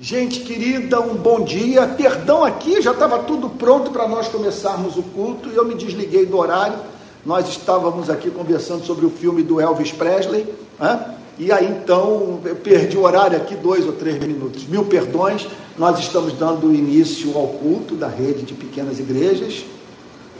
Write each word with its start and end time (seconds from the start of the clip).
Gente 0.00 0.40
querida, 0.40 1.00
um 1.00 1.14
bom 1.14 1.44
dia. 1.44 1.86
Perdão 1.86 2.42
aqui, 2.42 2.82
já 2.82 2.90
estava 2.90 3.20
tudo 3.20 3.48
pronto 3.48 3.92
para 3.92 4.08
nós 4.08 4.26
começarmos 4.26 4.96
o 4.96 5.02
culto 5.04 5.48
e 5.48 5.54
eu 5.54 5.64
me 5.64 5.76
desliguei 5.76 6.26
do 6.26 6.36
horário. 6.36 6.76
Nós 7.24 7.48
estávamos 7.48 8.10
aqui 8.10 8.28
conversando 8.28 8.84
sobre 8.84 9.06
o 9.06 9.10
filme 9.10 9.40
do 9.40 9.60
Elvis 9.60 9.92
Presley, 9.92 10.52
né? 10.80 11.14
e 11.38 11.52
aí 11.52 11.66
então 11.66 12.40
eu 12.44 12.56
perdi 12.56 12.98
o 12.98 13.02
horário 13.02 13.36
aqui, 13.36 13.54
dois 13.54 13.86
ou 13.86 13.92
três 13.92 14.18
minutos. 14.18 14.66
Mil 14.66 14.84
perdões, 14.84 15.46
nós 15.78 16.00
estamos 16.00 16.32
dando 16.32 16.74
início 16.74 17.38
ao 17.38 17.46
culto 17.46 17.94
da 17.94 18.08
rede 18.08 18.42
de 18.42 18.52
pequenas 18.52 18.98
igrejas, 18.98 19.64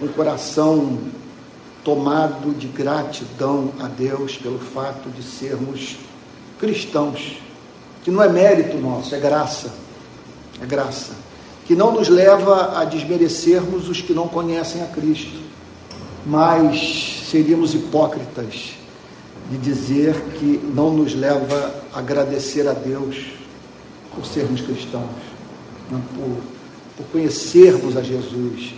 com 0.01 0.07
o 0.07 0.13
coração 0.13 0.99
tomado 1.85 2.53
de 2.59 2.67
gratidão 2.67 3.71
a 3.81 3.87
Deus 3.87 4.37
pelo 4.37 4.59
fato 4.59 5.09
de 5.11 5.23
sermos 5.23 5.97
cristãos 6.59 7.39
que 8.05 8.11
não 8.11 8.23
é 8.23 8.29
mérito 8.29 8.77
nosso, 8.77 9.15
é 9.15 9.19
graça. 9.19 9.73
É 10.63 10.67
graça. 10.67 11.13
Que 11.67 11.75
não 11.75 11.93
nos 11.93 12.09
leva 12.09 12.79
a 12.79 12.85
desmerecermos 12.85 13.89
os 13.89 14.03
que 14.03 14.13
não 14.13 14.29
conhecem 14.29 14.83
a 14.83 14.87
Cristo, 14.87 15.41
mas 16.27 17.25
seríamos 17.31 17.75
hipócritas 17.75 18.75
de 19.51 19.57
dizer 19.57 20.15
que 20.39 20.61
não 20.75 20.93
nos 20.93 21.15
leva 21.15 21.75
a 21.93 21.99
agradecer 21.99 22.69
a 22.69 22.75
Deus 22.75 23.17
por 24.15 24.27
sermos 24.27 24.61
cristãos, 24.61 25.11
por, 25.89 26.37
por 26.97 27.07
conhecermos 27.11 27.97
a 27.97 28.03
Jesus. 28.03 28.75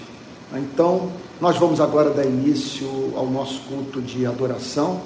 Então, 0.55 1.11
nós 1.41 1.57
vamos 1.57 1.81
agora 1.81 2.11
dar 2.11 2.25
início 2.25 3.13
ao 3.17 3.27
nosso 3.27 3.61
culto 3.63 4.01
de 4.01 4.25
adoração, 4.25 5.03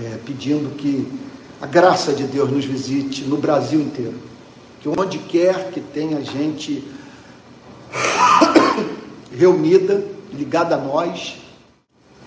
é, 0.00 0.18
pedindo 0.24 0.74
que 0.76 1.06
a 1.60 1.66
graça 1.66 2.12
de 2.12 2.24
Deus 2.24 2.50
nos 2.50 2.64
visite 2.64 3.24
no 3.24 3.36
Brasil 3.36 3.80
inteiro. 3.80 4.18
Que 4.80 4.88
onde 4.88 5.18
quer 5.18 5.70
que 5.70 5.80
tenha 5.80 6.22
gente 6.22 6.84
reunida, 9.32 10.04
ligada 10.32 10.74
a 10.74 10.78
nós 10.78 11.38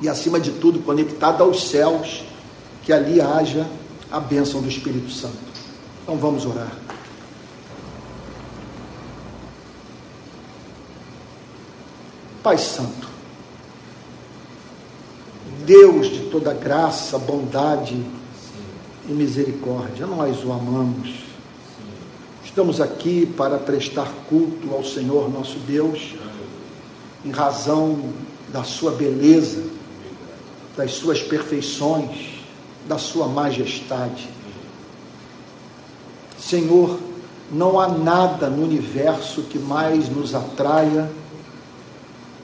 e, 0.02 0.09
acima 0.09 0.39
de 0.39 0.52
tudo, 0.52 0.80
conectada 0.80 1.44
aos 1.44 1.69
céus, 1.69 2.23
que 2.83 2.91
ali 2.91 3.21
haja 3.21 3.69
a 4.11 4.19
bênção 4.19 4.61
do 4.61 4.67
Espírito 4.67 5.11
Santo. 5.11 5.38
Então 6.03 6.17
vamos 6.17 6.45
orar. 6.45 6.75
Pai 12.41 12.58
Santo, 12.58 13.08
Deus 15.66 16.08
de 16.08 16.30
toda 16.31 16.53
graça, 16.53 17.19
bondade, 17.19 18.03
e 19.09 19.13
misericórdia. 19.13 20.05
Nós 20.05 20.43
o 20.45 20.52
amamos. 20.52 21.23
Estamos 22.45 22.79
aqui 22.79 23.25
para 23.25 23.57
prestar 23.57 24.07
culto 24.29 24.73
ao 24.73 24.83
Senhor 24.83 25.29
nosso 25.29 25.57
Deus, 25.59 26.15
em 27.25 27.31
razão 27.31 28.13
da 28.53 28.63
sua 28.63 28.91
beleza, 28.91 29.63
das 30.77 30.91
suas 30.91 31.21
perfeições, 31.21 32.39
da 32.87 32.97
sua 32.97 33.27
majestade. 33.27 34.30
Senhor, 36.39 36.99
não 37.52 37.80
há 37.80 37.87
nada 37.87 38.49
no 38.49 38.63
universo 38.63 39.41
que 39.43 39.57
mais 39.57 40.07
nos 40.09 40.35
atraia 40.35 41.09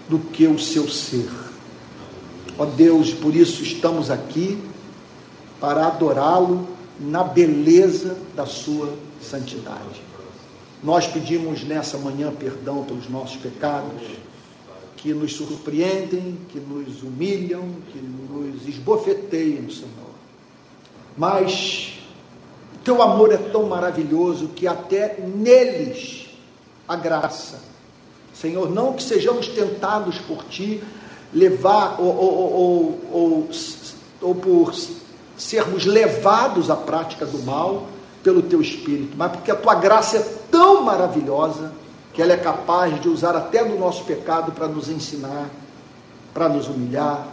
do 0.09 0.19
que 0.19 0.47
o 0.47 0.59
seu 0.59 0.89
ser. 0.89 1.30
Ó 2.58 2.66
Deus, 2.66 3.13
por 3.13 3.36
isso 3.36 3.63
estamos 3.63 4.09
aqui 4.09 4.59
para 5.59 5.88
adorá-lo 5.88 6.67
na 7.00 7.23
beleza 7.23 8.17
da 8.36 8.45
sua 8.45 8.94
santidade. 9.22 10.03
Nós 10.84 11.08
pedimos 11.08 11.64
nessa 11.64 11.98
manhã 11.98 12.31
perdão 12.31 12.84
pelos 12.84 13.09
nossos 13.09 13.38
pecados, 13.38 14.02
que 14.98 15.14
nos 15.14 15.33
surpreendem, 15.33 16.38
que 16.50 16.59
nos 16.59 17.03
humilham, 17.03 17.64
que 17.92 17.99
nos 17.99 18.67
esbofeteiam, 18.67 19.70
Senhor. 19.70 20.16
Mas 21.17 21.99
teu 22.83 23.02
amor 23.02 23.32
é 23.32 23.37
tão 23.37 23.67
maravilhoso 23.67 24.49
que 24.49 24.67
até 24.67 25.20
neles 25.20 26.27
a 26.87 26.95
graça. 26.95 27.60
Senhor, 28.33 28.70
não 28.70 28.93
que 28.93 29.02
sejamos 29.02 29.48
tentados 29.48 30.20
por 30.20 30.43
ti, 30.45 30.83
levar 31.33 31.99
ou, 31.99 32.16
ou, 32.16 32.99
ou, 33.11 33.49
ou, 34.22 34.36
por 34.36 34.73
sermos 35.38 35.86
levados 35.86 36.70
à 36.70 36.76
prática 36.76 37.26
do 37.26 37.40
mal 37.44 37.88
pelo 38.23 38.42
teu 38.42 38.62
espírito, 38.62 39.16
mas 39.16 39.32
porque 39.32 39.52
a 39.52 39.56
tua 39.56 39.76
graça 39.76 40.18
é 40.18 40.26
tão 40.50 40.82
maravilhosa 40.84 41.72
que 42.14 42.22
ela 42.22 42.34
é 42.34 42.38
capaz 42.38 43.00
de 43.02 43.10
usar 43.10 43.36
até 43.36 43.64
no 43.64 43.78
nosso 43.78 44.04
pecado 44.06 44.52
para 44.52 44.68
nos 44.68 44.90
ensinar, 44.90 45.50
para 46.34 46.50
nos 46.50 46.68
humilhar, 46.68 47.28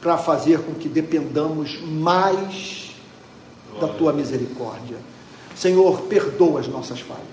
para 0.00 0.18
fazer 0.18 0.60
com 0.60 0.74
que 0.74 0.88
dependamos 0.88 1.80
mais 1.80 2.94
da 3.80 3.88
tua 3.88 4.12
misericórdia. 4.12 4.96
Senhor, 5.54 6.02
perdoa 6.02 6.60
as 6.60 6.68
nossas 6.68 7.00
falhas. 7.00 7.24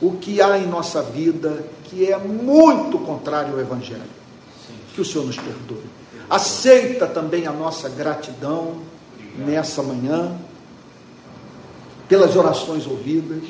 O 0.00 0.12
que 0.12 0.40
há 0.40 0.58
em 0.58 0.66
nossa 0.66 1.02
vida 1.02 1.64
que 1.84 2.10
é 2.10 2.16
muito 2.16 2.98
contrário 2.98 3.54
ao 3.54 3.60
Evangelho. 3.60 4.02
Que 4.94 5.00
o 5.00 5.04
Senhor 5.04 5.26
nos 5.26 5.36
perdoe. 5.36 5.82
Aceita 6.30 7.06
também 7.06 7.46
a 7.46 7.52
nossa 7.52 7.88
gratidão 7.88 8.76
nessa 9.36 9.82
manhã, 9.82 10.36
pelas 12.08 12.36
orações 12.36 12.86
ouvidas, 12.86 13.42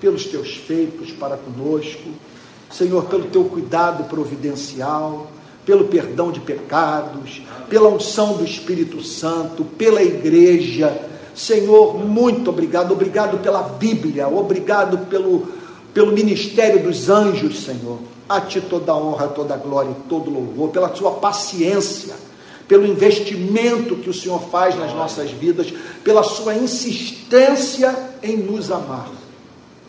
pelos 0.00 0.26
teus 0.26 0.56
feitos 0.56 1.10
para 1.12 1.36
conosco, 1.36 2.10
Senhor, 2.70 3.04
pelo 3.06 3.24
teu 3.24 3.44
cuidado 3.44 4.04
providencial, 4.04 5.28
pelo 5.66 5.84
perdão 5.84 6.30
de 6.30 6.40
pecados, 6.40 7.42
pela 7.68 7.88
unção 7.88 8.34
do 8.34 8.44
Espírito 8.44 9.02
Santo, 9.02 9.64
pela 9.64 10.02
igreja. 10.02 10.96
Senhor, 11.34 11.98
muito 11.98 12.50
obrigado, 12.50 12.92
obrigado 12.92 13.38
pela 13.38 13.62
Bíblia, 13.62 14.28
obrigado 14.28 15.06
pelo, 15.06 15.48
pelo 15.92 16.12
ministério 16.12 16.82
dos 16.82 17.08
anjos, 17.08 17.64
Senhor. 17.64 17.98
A 18.28 18.40
ti 18.40 18.60
toda 18.60 18.94
honra, 18.94 19.28
toda 19.28 19.56
glória 19.56 19.90
e 19.90 20.08
todo 20.08 20.30
louvor, 20.30 20.70
pela 20.70 20.88
tua 20.88 21.12
paciência 21.12 22.14
pelo 22.68 22.86
investimento 22.86 23.96
que 23.96 24.10
o 24.10 24.14
Senhor 24.14 24.38
faz 24.50 24.76
nas 24.76 24.92
nossas 24.92 25.30
vidas, 25.30 25.72
pela 26.04 26.22
sua 26.22 26.54
insistência 26.54 27.96
em 28.22 28.36
nos 28.36 28.70
amar. 28.70 29.10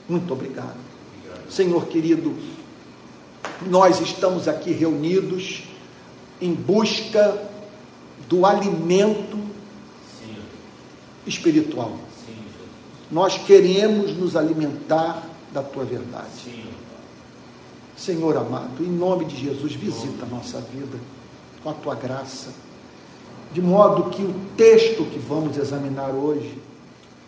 Muito 0.07 0.31
obrigado. 0.31 0.78
Senhor 1.50 1.85
querido, 1.88 2.34
nós 3.68 4.00
estamos 4.00 4.47
aqui 4.47 4.72
reunidos 4.72 5.63
em 6.41 6.53
busca 6.53 7.50
do 8.29 8.45
alimento 8.45 9.38
espiritual. 11.28 11.97
Nós 13.12 13.38
queremos 13.38 14.16
nos 14.16 14.38
alimentar 14.38 15.28
da 15.51 15.62
tua 15.62 15.84
verdade. 15.84 16.63
Senhor 17.97 18.38
amado, 18.38 18.81
em 18.81 18.89
nome 18.89 19.25
de 19.25 19.35
Jesus, 19.35 19.73
visita 19.73 20.23
a 20.23 20.29
nossa 20.29 20.62
vida 20.62 20.97
com 21.62 21.72
a 21.72 21.73
tua 21.73 21.95
graça 21.95 22.69
de 23.51 23.61
modo 23.61 24.09
que 24.11 24.21
o 24.21 24.33
texto 24.55 25.05
que 25.05 25.17
vamos 25.17 25.57
examinar 25.57 26.11
hoje 26.11 26.57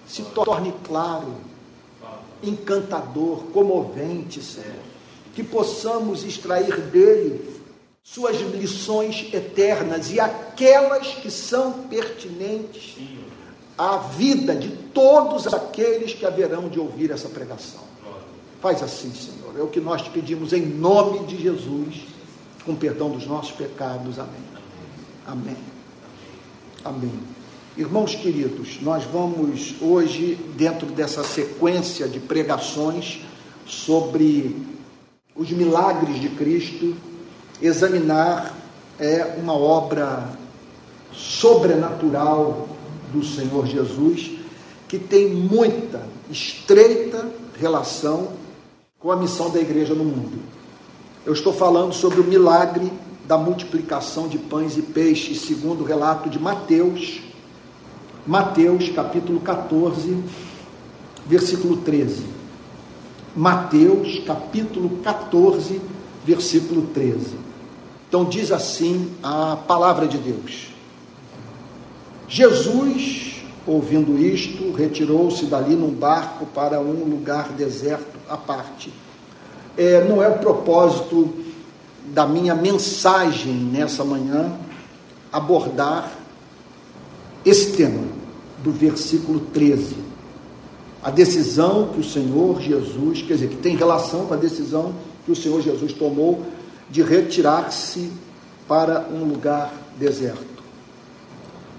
se 0.08 0.22
torne 0.24 0.74
claro, 0.84 1.34
encantador, 2.44 3.44
comovente, 3.54 4.42
Senhor. 4.42 4.92
Que 5.34 5.44
possamos 5.44 6.24
extrair 6.24 6.80
dele 6.82 7.50
suas 8.04 8.38
lições 8.38 9.34
eternas 9.34 10.12
e 10.12 10.20
aquelas 10.20 11.08
que 11.08 11.32
são 11.32 11.84
pertinentes 11.84 12.98
à 13.78 13.98
vida 13.98 14.56
de 14.56 14.70
todos 14.70 15.48
aqueles 15.48 16.14
que 16.14 16.26
haverão 16.26 16.68
de 16.68 16.80
ouvir 16.80 17.12
essa 17.12 17.30
pregação. 17.30 17.82
Faz 18.60 18.84
assim, 18.84 19.14
Senhor. 19.14 19.58
É 19.58 19.64
o 19.64 19.68
que 19.68 19.80
nós 19.80 20.02
te 20.02 20.10
pedimos 20.10 20.54
em 20.54 20.62
nome 20.62 21.26
de 21.26 21.42
Jesus, 21.42 22.02
com 22.66 22.76
perdão 22.76 23.10
dos 23.10 23.26
nossos 23.26 23.52
pecados. 23.52 24.20
Amém. 24.20 24.44
Amém. 25.26 25.71
Amém. 26.84 27.14
Irmãos 27.78 28.16
queridos, 28.16 28.80
nós 28.82 29.04
vamos 29.04 29.76
hoje, 29.80 30.36
dentro 30.58 30.88
dessa 30.88 31.24
sequência 31.24 32.08
de 32.08 32.20
pregações 32.20 33.22
sobre 33.68 34.56
os 35.36 35.52
milagres 35.52 36.20
de 36.20 36.30
Cristo, 36.30 36.96
examinar 37.62 38.58
é 39.00 39.36
uma 39.38 39.54
obra 39.54 40.28
sobrenatural 41.14 42.68
do 43.14 43.24
Senhor 43.24 43.68
Jesus, 43.68 44.32
que 44.88 44.98
tem 44.98 45.30
muita, 45.30 46.02
estreita 46.32 47.30
relação 47.60 48.34
com 49.00 49.12
a 49.12 49.16
missão 49.16 49.52
da 49.52 49.60
igreja 49.60 49.94
no 49.94 50.04
mundo. 50.04 50.40
Eu 51.26 51.34
estou 51.34 51.54
falando 51.54 51.94
sobre 51.94 52.22
o 52.22 52.24
milagre 52.24 52.92
da 53.32 53.38
multiplicação 53.38 54.28
de 54.28 54.38
pães 54.38 54.76
e 54.76 54.82
peixes, 54.82 55.44
segundo 55.44 55.84
o 55.84 55.86
relato 55.86 56.30
de 56.30 56.38
Mateus, 56.38 57.22
Mateus 58.28 58.90
capítulo 58.90 59.40
14, 59.40 60.22
versículo 61.26 61.78
13. 61.78 62.26
Mateus, 63.34 64.20
capítulo 64.28 64.98
14, 64.98 65.80
versículo 66.26 66.88
13. 66.88 67.38
Então 68.10 68.26
diz 68.26 68.52
assim 68.52 69.10
a 69.24 69.56
palavra 69.56 70.10
de 70.10 70.18
Deus. 70.18 70.68
Jesus, 72.28 73.46
ouvindo 73.66 74.20
isto, 74.20 74.74
retirou-se 74.74 75.46
dali 75.46 75.74
num 75.74 75.92
barco 75.92 76.46
para 76.48 76.82
um 76.82 77.06
lugar 77.06 77.54
deserto 77.54 78.20
à 78.28 78.36
parte. 78.36 78.92
É, 79.78 80.04
não 80.04 80.22
é 80.22 80.28
o 80.28 80.38
propósito 80.40 81.34
da 82.06 82.26
minha 82.26 82.56
mensagem 82.56 83.54
nessa 83.54 84.04
manhã 84.04 84.58
abordar 85.32 86.12
esse 87.46 87.72
tema 87.74 88.04
do 88.64 88.72
versículo 88.72 89.40
13. 89.54 89.96
A 91.04 91.10
decisão 91.10 91.90
que 91.94 92.00
o 92.00 92.04
Senhor 92.04 92.62
Jesus, 92.62 93.22
quer 93.22 93.34
dizer, 93.34 93.50
que 93.50 93.56
tem 93.58 93.76
relação 93.76 94.26
com 94.26 94.34
a 94.34 94.38
decisão 94.38 94.94
que 95.26 95.32
o 95.32 95.36
Senhor 95.36 95.62
Jesus 95.62 95.94
tomou 95.94 96.46
de 96.90 97.02
retirar-se 97.02 98.12
para 98.68 99.08
um 99.12 99.24
lugar 99.24 99.74
deserto. 99.98 100.64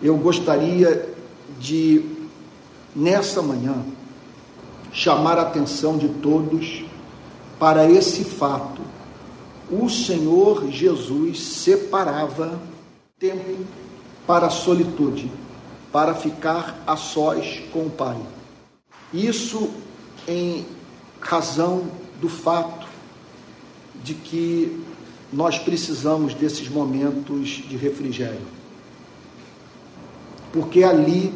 Eu 0.03 0.17
gostaria 0.17 1.09
de, 1.61 2.05
nessa 2.95 3.41
manhã, 3.41 3.85
chamar 4.93 5.39
a 5.39 5.43
atenção 5.43 5.97
de 5.97 6.09
todos 6.09 6.85
para 7.59 7.89
esse 7.89 8.25
fato. 8.25 8.82
O 9.73 9.89
Senhor 9.89 10.71
Jesus 10.71 11.41
separava 11.41 12.61
tempo 13.19 13.65
para 14.27 14.49
a 14.49 14.51
solitude, 14.51 15.33
para 15.91 16.15
ficar 16.15 16.83
a 16.87 16.95
sós 16.95 17.63
com 17.73 17.87
o 17.87 17.91
Pai. 17.91 18.19
Isso 19.15 19.71
em 20.29 20.67
razão 21.19 21.87
do 22.21 22.29
fato 22.29 22.87
de 24.05 24.13
que 24.13 24.79
nós 25.33 25.59
precisamos 25.59 26.35
desses 26.35 26.69
momentos 26.69 27.49
de 27.49 27.77
refrigério. 27.79 28.47
Porque 30.53 30.81
é 30.81 30.85
ali 30.85 31.33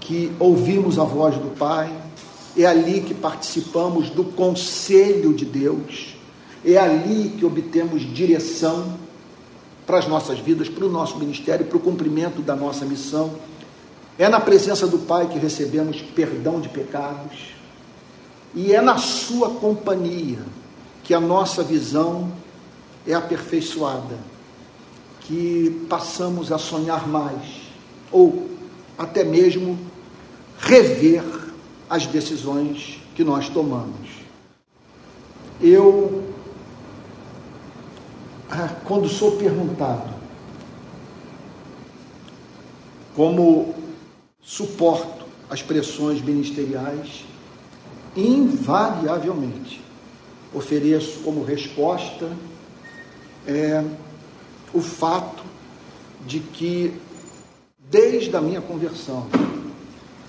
que 0.00 0.32
ouvimos 0.40 0.98
a 0.98 1.04
voz 1.04 1.36
do 1.36 1.56
Pai, 1.56 1.96
é 2.56 2.66
ali 2.66 3.00
que 3.00 3.14
participamos 3.14 4.10
do 4.10 4.24
conselho 4.24 5.32
de 5.32 5.44
Deus, 5.44 6.13
é 6.64 6.78
ali 6.78 7.30
que 7.38 7.44
obtemos 7.44 8.02
direção 8.02 8.98
para 9.86 9.98
as 9.98 10.08
nossas 10.08 10.38
vidas, 10.38 10.68
para 10.68 10.86
o 10.86 10.88
nosso 10.88 11.18
ministério, 11.18 11.66
para 11.66 11.76
o 11.76 11.80
cumprimento 11.80 12.40
da 12.40 12.56
nossa 12.56 12.84
missão. 12.84 13.34
É 14.18 14.28
na 14.28 14.40
presença 14.40 14.86
do 14.86 14.98
Pai 14.98 15.28
que 15.28 15.38
recebemos 15.38 16.00
perdão 16.00 16.60
de 16.60 16.68
pecados, 16.68 17.54
e 18.54 18.72
é 18.72 18.80
na 18.80 18.96
Sua 18.96 19.50
companhia 19.50 20.38
que 21.02 21.12
a 21.12 21.20
nossa 21.20 21.62
visão 21.62 22.32
é 23.06 23.12
aperfeiçoada, 23.12 24.16
que 25.20 25.84
passamos 25.88 26.52
a 26.52 26.58
sonhar 26.58 27.06
mais, 27.06 27.62
ou 28.10 28.48
até 28.96 29.24
mesmo 29.24 29.78
rever 30.58 31.24
as 31.90 32.06
decisões 32.06 33.00
que 33.14 33.24
nós 33.24 33.48
tomamos. 33.48 34.08
Eu, 35.60 36.33
quando 38.84 39.08
sou 39.08 39.36
perguntado 39.36 40.14
como 43.14 43.74
suporto 44.40 45.24
as 45.48 45.62
pressões 45.62 46.20
ministeriais, 46.20 47.24
invariavelmente 48.16 49.82
ofereço 50.52 51.20
como 51.20 51.44
resposta 51.44 52.30
é, 53.46 53.84
o 54.72 54.80
fato 54.80 55.42
de 56.26 56.40
que, 56.40 56.94
desde 57.90 58.34
a 58.36 58.40
minha 58.40 58.60
conversão, 58.60 59.26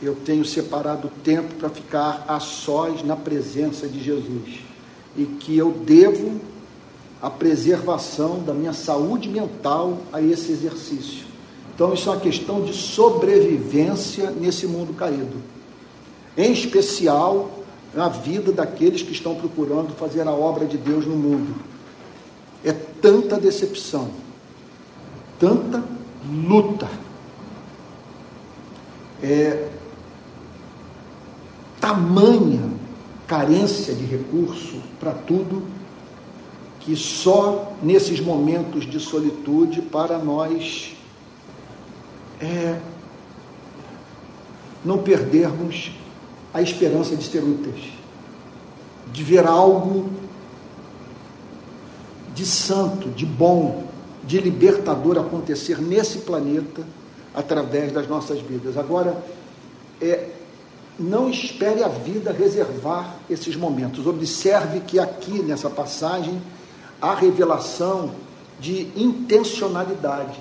eu 0.02 0.16
tenho 0.16 0.44
separado 0.44 1.10
tempo 1.24 1.56
para 1.56 1.70
ficar 1.70 2.26
a 2.28 2.40
sós 2.40 3.04
na 3.04 3.16
presença 3.16 3.88
de 3.88 4.04
Jesus 4.04 4.60
e 5.16 5.26
que 5.26 5.58
eu 5.58 5.72
devo 5.72 6.42
a 7.26 7.30
preservação 7.32 8.44
da 8.44 8.54
minha 8.54 8.72
saúde 8.72 9.28
mental 9.28 9.98
a 10.14 10.22
esse 10.22 10.52
exercício. 10.52 11.26
Então, 11.74 11.92
isso 11.92 12.08
é 12.08 12.12
uma 12.12 12.22
questão 12.22 12.62
de 12.64 12.72
sobrevivência 12.72 14.30
nesse 14.30 14.68
mundo 14.68 14.94
caído. 14.94 15.42
Em 16.38 16.52
especial, 16.52 17.50
na 17.96 18.10
vida 18.10 18.52
daqueles 18.52 19.02
que 19.02 19.12
estão 19.12 19.34
procurando 19.34 19.96
fazer 19.96 20.28
a 20.28 20.32
obra 20.32 20.68
de 20.68 20.78
Deus 20.78 21.08
no 21.08 21.16
mundo. 21.16 21.56
É 22.64 22.72
tanta 22.72 23.40
decepção, 23.40 24.12
tanta 25.40 25.84
luta, 26.30 26.88
é 29.24 29.68
tamanha 31.82 32.70
carência 33.26 33.96
de 33.96 34.06
recurso 34.06 34.80
para 35.00 35.12
tudo, 35.12 35.64
que 36.86 36.96
só 36.96 37.74
nesses 37.82 38.20
momentos 38.20 38.86
de 38.86 39.00
solitude 39.00 39.82
para 39.82 40.20
nós 40.20 40.96
é, 42.40 42.80
não 44.84 45.00
perdermos 45.00 45.92
a 46.54 46.62
esperança 46.62 47.16
de 47.16 47.24
ser 47.24 47.44
úteis, 47.44 47.92
de 49.12 49.24
ver 49.24 49.48
algo 49.48 50.12
de 52.36 52.46
santo, 52.46 53.10
de 53.10 53.26
bom, 53.26 53.86
de 54.24 54.40
libertador 54.40 55.18
acontecer 55.18 55.82
nesse 55.82 56.20
planeta 56.20 56.84
através 57.34 57.92
das 57.92 58.08
nossas 58.08 58.40
vidas. 58.42 58.78
Agora, 58.78 59.24
é, 60.00 60.30
não 61.00 61.30
espere 61.30 61.84
a 61.84 61.88
vida 61.88 62.32
reservar 62.32 63.16
esses 63.28 63.56
momentos. 63.56 64.06
Observe 64.06 64.82
que 64.82 65.00
aqui 65.00 65.42
nessa 65.42 65.70
passagem 65.70 66.40
há 67.06 67.14
revelação 67.14 68.12
de 68.60 68.88
intencionalidade. 68.96 70.40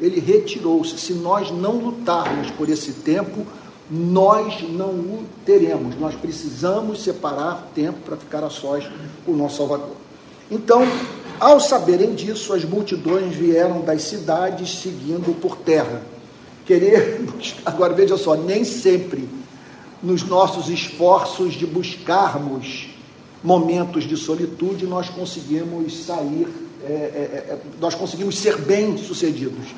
Ele 0.00 0.18
retirou-se. 0.18 0.98
Se 0.98 1.12
nós 1.12 1.50
não 1.50 1.72
lutarmos 1.72 2.50
por 2.52 2.68
esse 2.70 2.92
tempo, 2.92 3.46
nós 3.90 4.62
não 4.70 4.90
o 4.90 5.24
teremos. 5.44 5.98
Nós 5.98 6.14
precisamos 6.14 7.02
separar 7.02 7.70
tempo 7.74 7.98
para 8.04 8.16
ficar 8.16 8.42
a 8.44 8.50
sós 8.50 8.84
com 9.24 9.32
o 9.32 9.36
nosso 9.36 9.58
Salvador. 9.58 9.96
Então, 10.50 10.82
ao 11.38 11.60
saberem 11.60 12.14
disso, 12.14 12.54
as 12.54 12.64
multidões 12.64 13.34
vieram 13.34 13.82
das 13.82 14.02
cidades 14.02 14.78
seguindo 14.78 15.38
por 15.38 15.56
terra. 15.56 16.02
Queremos, 16.64 17.56
agora 17.66 17.92
veja 17.92 18.16
só, 18.16 18.34
nem 18.36 18.64
sempre 18.64 19.28
nos 20.02 20.22
nossos 20.22 20.68
esforços 20.68 21.54
de 21.54 21.66
buscarmos 21.66 22.95
momentos 23.46 24.04
de 24.04 24.16
solitude 24.18 24.86
nós 24.86 25.08
conseguimos 25.08 26.04
sair, 26.04 26.46
é, 26.84 26.92
é, 26.92 26.92
é, 26.92 27.58
nós 27.80 27.94
conseguimos 27.94 28.36
ser 28.36 28.58
bem 28.58 28.98
sucedidos. 28.98 29.74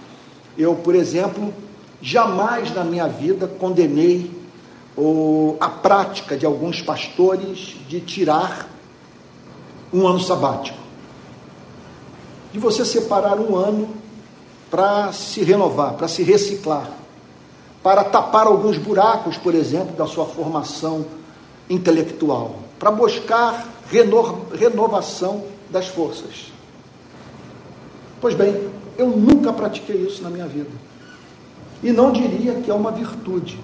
Eu, 0.57 0.75
por 0.75 0.97
exemplo, 0.97 1.53
Jamais 2.01 2.73
na 2.73 2.85
minha 2.85 3.09
vida 3.09 3.49
condenei 3.49 4.31
a 5.61 5.69
prática 5.69 6.37
de 6.37 6.47
alguns 6.47 6.81
pastores 6.81 7.77
de 7.89 8.01
tirar 8.01 8.69
um 9.93 10.07
ano 10.07 10.21
sabático. 10.21 10.79
De 12.53 12.59
você 12.59 12.85
separar 12.85 13.39
um 13.39 13.57
ano 13.57 13.89
para 14.71 15.13
se 15.13 15.43
renovar, 15.43 15.95
para 15.95 16.09
se 16.09 16.23
reciclar, 16.23 16.91
para 17.83 18.05
tapar 18.05 18.47
alguns 18.47 18.77
buracos, 18.77 19.37
por 19.37 19.55
exemplo, 19.55 19.97
da 19.97 20.07
sua 20.07 20.27
formação 20.27 21.05
intelectual, 21.71 22.57
para 22.79 22.91
buscar 22.91 23.67
reno, 23.91 24.47
renovação 24.53 25.45
das 25.71 25.89
forças. 25.89 26.53
Pois 28.21 28.35
bem, 28.35 28.69
eu 28.97 29.09
nunca 29.09 29.53
pratiquei 29.53 29.97
isso 29.97 30.23
na 30.23 30.31
minha 30.31 30.47
vida. 30.47 30.71
E 31.83 31.93
não 31.93 32.13
diria 32.13 32.55
que 32.55 32.71
é 32.71 32.75
uma 32.75 32.91
virtude. 32.91 33.59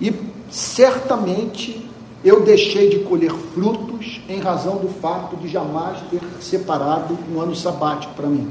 E 0.00 0.12
certamente 0.50 1.88
eu 2.22 2.42
deixei 2.42 2.90
de 2.90 2.98
colher 3.00 3.32
frutos 3.32 4.20
em 4.28 4.40
razão 4.40 4.76
do 4.76 4.88
fato 4.88 5.36
de 5.36 5.48
jamais 5.48 5.98
ter 6.10 6.20
separado 6.40 7.18
um 7.32 7.40
ano 7.40 7.56
sabático 7.56 8.12
para 8.14 8.26
mim. 8.26 8.50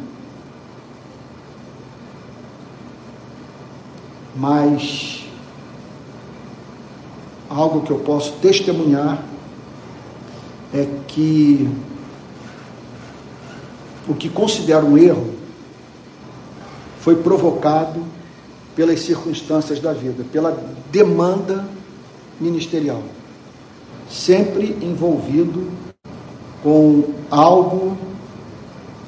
Mas 4.35 5.25
algo 7.49 7.81
que 7.81 7.91
eu 7.91 7.99
posso 7.99 8.33
testemunhar 8.33 9.21
é 10.73 10.87
que 11.07 11.69
o 14.07 14.13
que 14.13 14.29
considero 14.29 14.87
um 14.87 14.97
erro 14.97 15.33
foi 16.99 17.15
provocado 17.15 18.03
pelas 18.75 18.99
circunstâncias 19.01 19.79
da 19.79 19.93
vida, 19.93 20.23
pela 20.31 20.57
demanda 20.91 21.65
ministerial, 22.39 23.01
sempre 24.09 24.77
envolvido 24.81 25.69
com 26.63 27.13
algo 27.29 27.97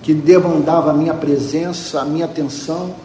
que 0.01 0.13
demandava 0.13 0.91
a 0.91 0.93
minha 0.93 1.13
presença, 1.13 2.01
a 2.01 2.05
minha 2.05 2.25
atenção. 2.25 2.95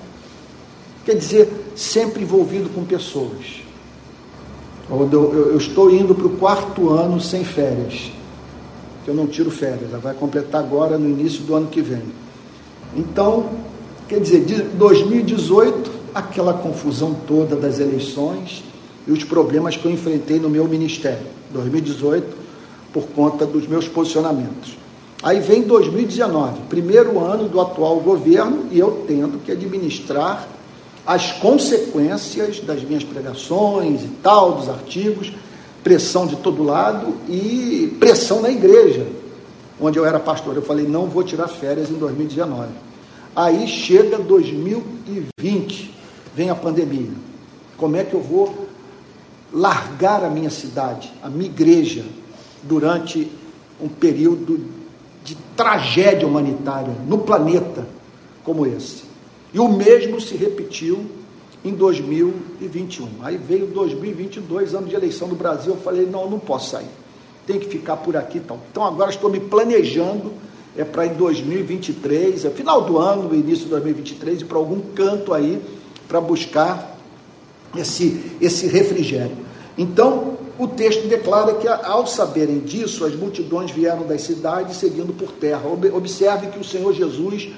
Quer 1.04 1.14
dizer, 1.14 1.72
sempre 1.76 2.22
envolvido 2.22 2.70
com 2.70 2.84
pessoas. 2.84 3.62
Eu, 4.88 5.56
estou 5.56 5.90
indo 5.90 6.14
para 6.14 6.26
o 6.26 6.30
quarto 6.30 6.90
ano 6.90 7.20
sem 7.20 7.44
férias. 7.44 8.12
Eu 9.06 9.14
não 9.14 9.26
tiro 9.26 9.50
férias, 9.50 9.90
ela 9.90 9.98
vai 9.98 10.14
completar 10.14 10.60
agora 10.60 10.98
no 10.98 11.08
início 11.08 11.42
do 11.44 11.54
ano 11.54 11.68
que 11.68 11.80
vem. 11.80 12.02
Então, 12.96 13.50
quer 14.08 14.20
dizer, 14.20 14.44
de 14.44 14.62
2018, 14.62 15.90
aquela 16.14 16.54
confusão 16.54 17.14
toda 17.26 17.54
das 17.54 17.78
eleições 17.78 18.64
e 19.06 19.12
os 19.12 19.22
problemas 19.22 19.76
que 19.76 19.84
eu 19.84 19.92
enfrentei 19.92 20.40
no 20.40 20.50
meu 20.50 20.66
ministério. 20.66 21.26
2018, 21.50 22.36
por 22.92 23.04
conta 23.08 23.46
dos 23.46 23.66
meus 23.68 23.86
posicionamentos. 23.86 24.76
Aí 25.22 25.40
vem 25.40 25.62
2019, 25.62 26.62
primeiro 26.68 27.18
ano 27.20 27.48
do 27.48 27.60
atual 27.60 28.00
governo, 28.00 28.66
e 28.70 28.78
eu 28.78 29.04
tendo 29.06 29.38
que 29.44 29.52
administrar 29.52 30.48
as 31.06 31.32
consequências 31.32 32.60
das 32.60 32.82
minhas 32.82 33.04
pregações 33.04 34.02
e 34.02 34.08
tal, 34.22 34.52
dos 34.52 34.68
artigos, 34.68 35.32
pressão 35.86 36.26
de 36.26 36.34
todo 36.34 36.64
lado 36.64 37.14
e 37.28 37.96
pressão 38.00 38.42
na 38.42 38.50
igreja, 38.50 39.06
onde 39.80 39.96
eu 39.96 40.04
era 40.04 40.18
pastor. 40.18 40.56
Eu 40.56 40.62
falei, 40.62 40.84
não 40.84 41.06
vou 41.06 41.22
tirar 41.22 41.46
férias 41.46 41.90
em 41.90 41.94
2019. 41.94 42.70
Aí 43.36 43.68
chega 43.68 44.18
2020, 44.18 45.94
vem 46.34 46.50
a 46.50 46.56
pandemia. 46.56 47.12
Como 47.76 47.94
é 47.94 48.02
que 48.02 48.14
eu 48.14 48.20
vou 48.20 48.66
largar 49.52 50.24
a 50.24 50.28
minha 50.28 50.50
cidade, 50.50 51.12
a 51.22 51.30
minha 51.30 51.48
igreja, 51.48 52.04
durante 52.64 53.30
um 53.80 53.86
período 53.88 54.66
de 55.22 55.36
tragédia 55.56 56.26
humanitária 56.26 56.96
no 57.06 57.18
planeta 57.18 57.86
como 58.42 58.66
esse. 58.66 59.04
E 59.54 59.60
o 59.60 59.68
mesmo 59.68 60.20
se 60.20 60.36
repetiu 60.36 61.06
em 61.68 61.74
2021. 61.74 63.08
Aí 63.22 63.36
veio 63.36 63.66
2022, 63.66 64.74
ano 64.74 64.86
de 64.86 64.94
eleição 64.94 65.28
do 65.28 65.34
Brasil, 65.34 65.74
eu 65.74 65.80
falei, 65.80 66.06
não, 66.06 66.30
não 66.30 66.38
posso 66.38 66.70
sair. 66.70 66.88
Tem 67.46 67.58
que 67.58 67.68
ficar 67.68 67.96
por 67.96 68.16
aqui 68.16 68.38
então. 68.38 68.58
Então 68.70 68.84
agora 68.84 69.10
estou 69.10 69.30
me 69.30 69.40
planejando 69.40 70.32
é 70.76 70.84
para 70.84 71.06
em 71.06 71.14
2023, 71.14 72.44
é 72.44 72.50
final 72.50 72.82
do 72.82 72.98
ano, 72.98 73.34
início 73.34 73.64
de 73.64 73.70
2023, 73.70 74.42
ir 74.42 74.44
para 74.44 74.58
algum 74.58 74.80
canto 74.94 75.32
aí 75.32 75.60
para 76.06 76.20
buscar 76.20 76.98
esse, 77.74 78.32
esse 78.40 78.66
refrigério. 78.66 79.36
Então, 79.78 80.36
o 80.58 80.68
texto 80.68 81.06
declara 81.08 81.54
que, 81.54 81.66
ao 81.66 82.06
saberem 82.06 82.60
disso, 82.60 83.04
as 83.04 83.14
multidões 83.14 83.70
vieram 83.70 84.06
das 84.06 84.22
cidades 84.22 84.76
seguindo 84.76 85.12
por 85.14 85.32
terra. 85.32 85.62
Observe 85.94 86.48
que 86.48 86.58
o 86.58 86.64
Senhor 86.64 86.92
Jesus 86.92 87.48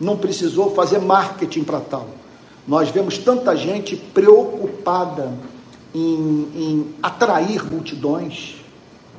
não 0.00 0.16
precisou 0.16 0.74
fazer 0.74 0.98
marketing 0.98 1.64
para 1.64 1.80
tal. 1.80 2.19
Nós 2.66 2.90
vemos 2.90 3.18
tanta 3.18 3.56
gente 3.56 3.96
preocupada 3.96 5.32
em, 5.94 6.48
em 6.54 6.94
atrair 7.02 7.64
multidões, 7.70 8.56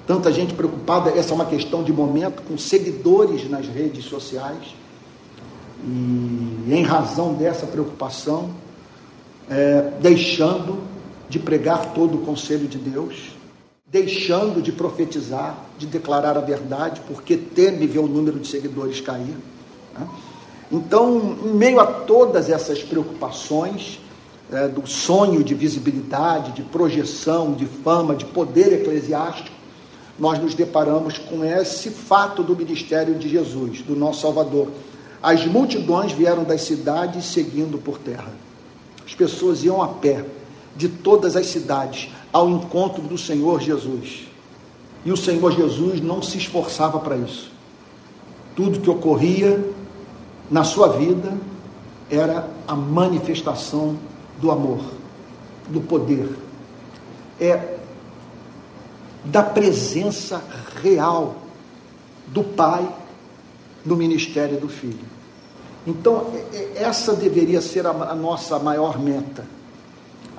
tanta 0.07 0.31
gente 0.31 0.53
preocupada, 0.53 1.09
essa 1.11 1.31
é 1.31 1.35
uma 1.35 1.45
questão 1.45 1.83
de 1.83 1.91
momento, 1.91 2.41
com 2.43 2.57
seguidores 2.57 3.49
nas 3.49 3.67
redes 3.67 4.05
sociais. 4.05 4.75
E 5.83 6.73
em 6.73 6.83
razão 6.83 7.33
dessa 7.33 7.65
preocupação, 7.65 8.51
é, 9.49 9.91
deixando 9.99 10.79
de 11.27 11.39
pregar 11.39 11.93
todo 11.93 12.17
o 12.17 12.21
conselho 12.21 12.67
de 12.67 12.77
Deus, 12.77 13.31
deixando 13.87 14.61
de 14.61 14.71
profetizar, 14.71 15.57
de 15.77 15.85
declarar 15.85 16.37
a 16.37 16.41
verdade, 16.41 17.01
porque 17.07 17.35
teme 17.35 17.87
ver 17.87 17.99
o 17.99 18.07
número 18.07 18.39
de 18.39 18.47
seguidores 18.47 19.01
cair. 19.01 19.35
Né? 19.97 20.07
Então, 20.71 21.37
em 21.43 21.53
meio 21.53 21.79
a 21.79 21.85
todas 21.85 22.49
essas 22.49 22.81
preocupações, 22.81 23.99
é, 24.51 24.67
do 24.67 24.85
sonho 24.85 25.43
de 25.43 25.53
visibilidade, 25.53 26.51
de 26.51 26.61
projeção, 26.61 27.53
de 27.53 27.65
fama, 27.65 28.15
de 28.15 28.25
poder 28.25 28.73
eclesiástico, 28.73 29.55
nós 30.19 30.39
nos 30.39 30.53
deparamos 30.53 31.17
com 31.17 31.43
esse 31.43 31.89
fato 31.89 32.43
do 32.43 32.55
ministério 32.55 33.15
de 33.15 33.29
Jesus, 33.29 33.81
do 33.81 33.95
nosso 33.95 34.21
Salvador. 34.21 34.67
As 35.21 35.45
multidões 35.45 36.11
vieram 36.11 36.43
das 36.43 36.61
cidades 36.61 37.25
seguindo 37.25 37.77
por 37.77 37.97
terra. 37.97 38.31
As 39.05 39.15
pessoas 39.15 39.63
iam 39.63 39.81
a 39.81 39.87
pé 39.87 40.25
de 40.75 40.87
todas 40.87 41.35
as 41.35 41.47
cidades 41.47 42.09
ao 42.31 42.49
encontro 42.49 43.01
do 43.01 43.17
Senhor 43.17 43.61
Jesus. 43.61 44.27
E 45.03 45.11
o 45.11 45.17
Senhor 45.17 45.51
Jesus 45.51 46.01
não 46.01 46.21
se 46.21 46.37
esforçava 46.37 46.99
para 46.99 47.17
isso. 47.17 47.51
Tudo 48.55 48.79
que 48.79 48.89
ocorria 48.89 49.63
na 50.51 50.63
sua 50.63 50.89
vida 50.89 51.33
era 52.09 52.47
a 52.67 52.75
manifestação 52.75 53.97
do 54.37 54.51
amor, 54.51 54.83
do 55.67 55.81
poder, 55.81 56.37
é 57.39 57.77
da 59.23 59.41
presença 59.41 60.43
real 60.83 61.37
do 62.27 62.43
Pai 62.43 62.87
no 63.85 63.95
ministério 63.95 64.59
do 64.59 64.67
Filho. 64.67 65.09
Então, 65.87 66.31
é, 66.33 66.55
é, 66.55 66.83
essa 66.83 67.15
deveria 67.15 67.61
ser 67.61 67.87
a 67.87 68.13
nossa 68.13 68.59
maior 68.59 68.99
meta 68.99 69.45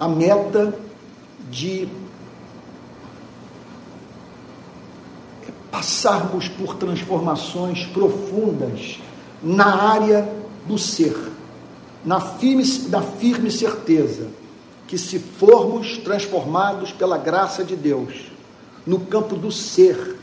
a 0.03 0.09
meta 0.09 0.75
de 1.49 1.89
passarmos 5.71 6.49
por 6.49 6.75
transformações 6.75 7.87
profundas 7.87 8.99
na 9.43 9.91
área 9.91 10.29
do 10.67 10.79
ser, 10.79 11.17
na 12.05 12.21
firme, 12.21 12.65
na 12.89 13.03
firme 13.03 13.51
certeza 13.51 14.29
que, 14.87 14.97
se 14.97 15.19
formos 15.19 15.99
transformados 15.99 16.93
pela 16.93 17.19
graça 17.19 17.65
de 17.65 17.75
Deus, 17.75 18.31
no 18.87 19.01
campo 19.01 19.37
do 19.37 19.51
ser, 19.51 20.19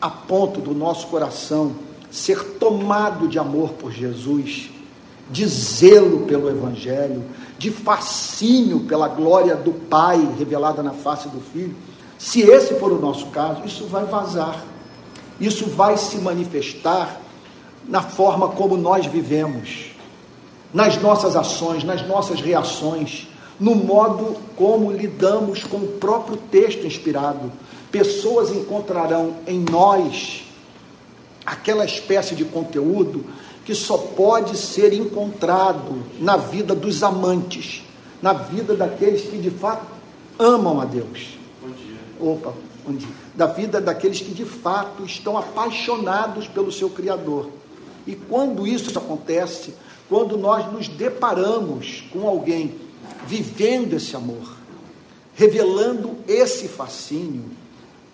a 0.00 0.10
ponto 0.10 0.60
do 0.60 0.74
nosso 0.74 1.06
coração 1.06 1.76
ser 2.10 2.42
tomado 2.58 3.26
de 3.26 3.38
amor 3.38 3.70
por 3.70 3.90
Jesus, 3.90 4.70
de 5.30 5.46
zelo 5.46 6.20
pelo 6.26 6.48
Evangelho, 6.48 7.24
de 7.58 7.70
fascínio 7.70 8.80
pela 8.80 9.08
glória 9.08 9.56
do 9.56 9.72
Pai 9.72 10.34
revelada 10.38 10.82
na 10.82 10.92
face 10.92 11.28
do 11.28 11.40
Filho, 11.40 11.74
se 12.18 12.42
esse 12.42 12.74
for 12.74 12.92
o 12.92 13.00
nosso 13.00 13.26
caso, 13.26 13.62
isso 13.64 13.86
vai 13.86 14.04
vazar, 14.04 14.64
isso 15.40 15.66
vai 15.66 15.96
se 15.96 16.18
manifestar 16.18 17.20
na 17.88 18.02
forma 18.02 18.48
como 18.48 18.76
nós 18.76 19.06
vivemos, 19.06 19.92
nas 20.72 21.00
nossas 21.00 21.36
ações, 21.36 21.84
nas 21.84 22.06
nossas 22.06 22.40
reações, 22.40 23.28
no 23.60 23.74
modo 23.74 24.36
como 24.56 24.90
lidamos 24.90 25.62
com 25.64 25.76
o 25.76 25.88
próprio 25.98 26.36
texto 26.36 26.86
inspirado. 26.86 27.52
Pessoas 27.90 28.50
encontrarão 28.50 29.36
em 29.46 29.64
nós 29.70 30.44
aquela 31.46 31.84
espécie 31.84 32.34
de 32.34 32.44
conteúdo 32.44 33.24
que 33.64 33.74
só 33.74 33.96
pode 33.96 34.56
ser 34.58 34.92
encontrado 34.92 36.04
na 36.18 36.36
vida 36.36 36.74
dos 36.74 37.02
amantes, 37.02 37.82
na 38.20 38.32
vida 38.32 38.74
daqueles 38.74 39.22
que 39.22 39.38
de 39.38 39.50
fato 39.50 39.86
amam 40.38 40.80
a 40.80 40.84
Deus. 40.84 41.38
Bom 41.62 41.70
dia. 41.70 41.96
Opa, 42.20 42.52
bom 42.86 42.92
dia. 42.92 43.08
Da 43.34 43.46
vida 43.46 43.80
daqueles 43.80 44.20
que 44.20 44.32
de 44.32 44.44
fato 44.44 45.04
estão 45.04 45.38
apaixonados 45.38 46.46
pelo 46.48 46.70
seu 46.70 46.90
Criador. 46.90 47.48
E 48.06 48.14
quando 48.14 48.66
isso 48.66 48.96
acontece, 48.98 49.74
quando 50.08 50.36
nós 50.36 50.70
nos 50.72 50.88
deparamos 50.88 52.04
com 52.12 52.28
alguém 52.28 52.74
vivendo 53.26 53.94
esse 53.94 54.14
amor, 54.14 54.56
revelando 55.34 56.16
esse 56.28 56.68
fascínio 56.68 57.44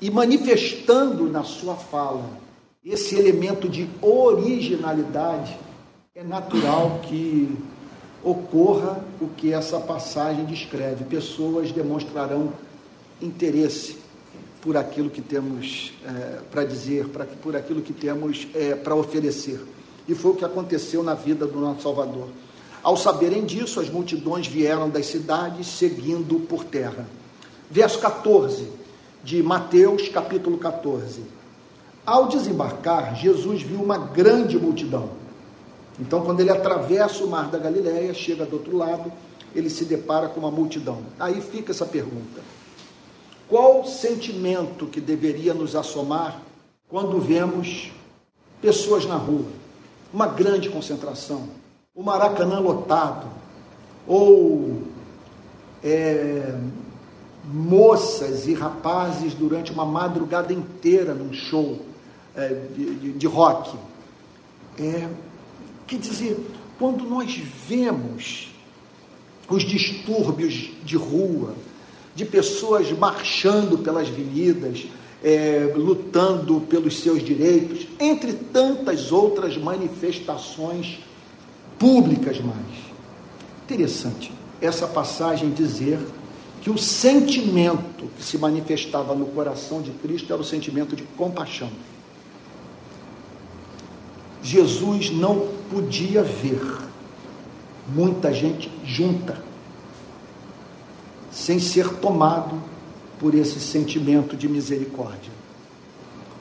e 0.01 0.11
manifestando 0.11 1.29
na 1.29 1.43
sua 1.43 1.75
fala 1.75 2.31
esse 2.85 3.15
elemento 3.15 3.69
de 3.69 3.89
originalidade, 4.01 5.59
é 6.15 6.23
natural 6.23 7.01
que 7.03 7.55
ocorra 8.23 9.05
o 9.21 9.29
que 9.29 9.53
essa 9.53 9.79
passagem 9.79 10.45
descreve. 10.45 11.05
Pessoas 11.05 11.73
demonstrarão 11.73 12.53
interesse 13.21 13.99
por 14.61 14.77
aquilo 14.77 15.11
que 15.11 15.21
temos 15.21 15.93
é, 16.05 16.41
para 16.51 16.65
dizer, 16.65 17.09
pra, 17.09 17.25
por 17.25 17.57
aquilo 17.57 17.83
que 17.83 17.93
temos 17.93 18.47
é, 18.55 18.75
para 18.75 18.95
oferecer. 18.95 19.61
E 20.09 20.15
foi 20.15 20.33
o 20.33 20.37
que 20.37 20.45
aconteceu 20.45 21.03
na 21.03 21.15
vida 21.15 21.47
do 21.47 21.61
nosso 21.61 21.83
Salvador. 21.83 22.29
Ao 22.83 22.97
saberem 22.97 23.45
disso, 23.45 23.81
as 23.81 23.91
multidões 23.91 24.47
vieram 24.47 24.89
das 24.89 25.07
cidades 25.07 25.67
seguindo 25.67 26.41
por 26.41 26.65
terra. 26.65 27.07
Verso 27.71 27.99
14 27.99 28.69
de 29.23 29.43
Mateus, 29.43 30.09
capítulo 30.09 30.57
14. 30.57 31.23
Ao 32.07 32.27
desembarcar, 32.27 33.15
Jesus 33.15 33.63
viu 33.63 33.81
uma 33.83 33.99
grande 33.99 34.59
multidão. 34.59 35.11
Então, 36.01 36.23
quando 36.23 36.41
ele 36.41 36.51
atravessa 36.51 37.23
o 37.23 37.29
mar 37.29 37.51
da 37.51 37.59
Galiléia, 37.59 38.15
chega 38.15 38.47
do 38.47 38.57
outro 38.57 38.77
lado, 38.77 39.13
ele 39.55 39.69
se 39.69 39.85
depara 39.85 40.29
com 40.29 40.41
uma 40.41 40.51
multidão. 40.51 41.03
Aí 41.19 41.43
fica 41.43 41.73
essa 41.73 41.85
pergunta: 41.85 42.41
qual 43.49 43.85
sentimento 43.85 44.87
que 44.87 45.01
deveria 45.01 45.53
nos 45.53 45.77
assomar 45.77 46.41
quando 46.89 47.21
vemos 47.21 47.93
pessoas 48.63 49.05
na 49.05 49.17
rua, 49.17 49.47
uma 50.13 50.27
grande 50.27 50.69
concentração, 50.69 51.49
o 51.95 52.03
Maracanã 52.03 52.59
lotado, 52.59 53.27
ou 54.07 54.83
é, 55.83 56.59
moças 57.45 58.47
e 58.47 58.55
rapazes 58.55 59.35
durante 59.35 59.73
uma 59.73 59.85
madrugada 59.85 60.53
inteira 60.53 61.15
num 61.15 61.33
show 61.33 61.81
é, 62.35 62.49
de, 62.75 62.95
de, 62.97 63.13
de, 63.13 63.27
rock. 63.27 63.77
É, 64.79 65.09
quer 65.87 65.99
dizer, 65.99 66.39
quando 66.79 67.05
nós 67.05 67.35
vemos 67.69 68.51
os 69.49 69.63
distúrbios 69.63 70.71
de 70.85 70.97
rua, 70.97 71.55
de 72.15 72.25
pessoas 72.25 72.91
marchando 72.93 73.79
pelas 73.79 74.09
avenidas, 74.09 74.87
é, 75.23 75.73
lutando 75.77 76.61
pelos 76.63 77.01
seus 77.01 77.23
direitos, 77.23 77.87
entre 77.99 78.33
tantas 78.33 79.13
outras 79.13 79.57
manifestações 79.57 81.01
públicas 81.79 82.41
mais. 82.41 82.91
Interessante 83.65 84.33
essa 84.61 84.87
passagem 84.87 85.51
dizer 85.51 85.99
que 86.61 86.71
o 86.71 86.77
sentimento 86.77 88.11
que 88.17 88.23
se 88.23 88.37
manifestava 88.37 89.15
no 89.15 89.27
coração 89.27 89.81
de 89.81 89.91
Cristo 89.93 90.33
era 90.33 90.43
o 90.43 90.45
sentimento 90.45 90.95
de 90.95 91.03
compaixão. 91.03 91.71
Jesus 94.43 95.11
não 95.11 95.49
podia 95.71 96.23
ver 96.23 96.61
muita 97.89 98.33
gente 98.33 98.71
junta, 98.85 99.43
sem 101.31 101.59
ser 101.59 101.89
tomado 101.97 102.70
por 103.21 103.35
esse 103.35 103.61
sentimento 103.61 104.35
de 104.35 104.49
misericórdia. 104.49 105.31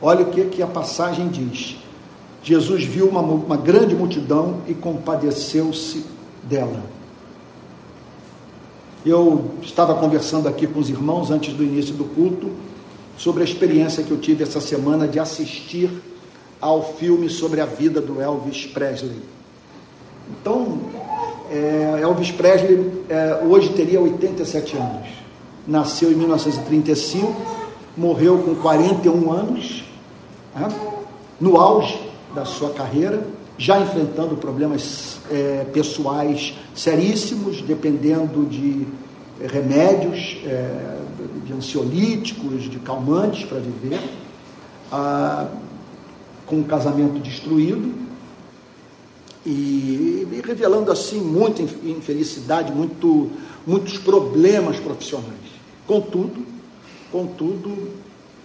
Olha 0.01 0.23
o 0.23 0.31
que, 0.31 0.45
que 0.45 0.63
a 0.63 0.67
passagem 0.67 1.27
diz. 1.27 1.75
Jesus 2.41 2.85
viu 2.85 3.09
uma, 3.09 3.19
uma 3.19 3.57
grande 3.57 3.93
multidão 3.93 4.61
e 4.65 4.73
compadeceu-se 4.73 6.05
dela. 6.41 6.81
Eu 9.05 9.51
estava 9.61 9.93
conversando 9.95 10.47
aqui 10.47 10.65
com 10.65 10.79
os 10.79 10.89
irmãos 10.89 11.29
antes 11.29 11.53
do 11.53 11.63
início 11.63 11.93
do 11.93 12.05
culto 12.05 12.49
sobre 13.17 13.41
a 13.41 13.45
experiência 13.45 14.03
que 14.03 14.11
eu 14.11 14.17
tive 14.17 14.43
essa 14.43 14.61
semana 14.61 15.05
de 15.05 15.19
assistir 15.19 15.89
ao 16.61 16.95
filme 16.95 17.29
sobre 17.29 17.59
a 17.59 17.65
vida 17.65 17.99
do 17.99 18.21
Elvis 18.21 18.65
Presley. 18.65 19.21
Então, 20.29 20.79
é, 21.51 21.99
Elvis 22.01 22.31
Presley 22.31 23.03
é, 23.09 23.41
hoje 23.45 23.69
teria 23.69 23.99
87 23.99 24.77
anos. 24.77 25.18
Nasceu 25.67 26.11
em 26.11 26.15
1935, 26.15 27.35
morreu 27.95 28.39
com 28.39 28.55
41 28.55 29.31
anos, 29.31 29.83
né, 30.55 30.67
no 31.39 31.57
auge 31.57 31.99
da 32.33 32.45
sua 32.45 32.71
carreira, 32.71 33.25
já 33.57 33.79
enfrentando 33.79 34.37
problemas 34.37 35.17
é, 35.29 35.65
pessoais 35.73 36.53
seríssimos, 36.73 37.61
dependendo 37.61 38.45
de 38.45 38.87
é, 39.41 39.47
remédios, 39.47 40.37
é, 40.45 40.97
de 41.45 41.53
ansiolíticos, 41.53 42.69
de 42.69 42.79
calmantes 42.79 43.45
para 43.45 43.59
viver, 43.59 43.99
ah, 44.91 45.47
com 46.45 46.57
um 46.57 46.63
casamento 46.63 47.19
destruído 47.19 47.93
e, 49.45 50.27
e, 50.31 50.41
revelando 50.43 50.91
assim 50.91 51.19
muita 51.19 51.61
infelicidade, 51.61 52.71
muito, 52.71 53.31
muitos 53.65 53.97
problemas 53.97 54.77
profissionais. 54.77 55.38
Contudo, 55.89 56.45
contudo, 57.11 57.75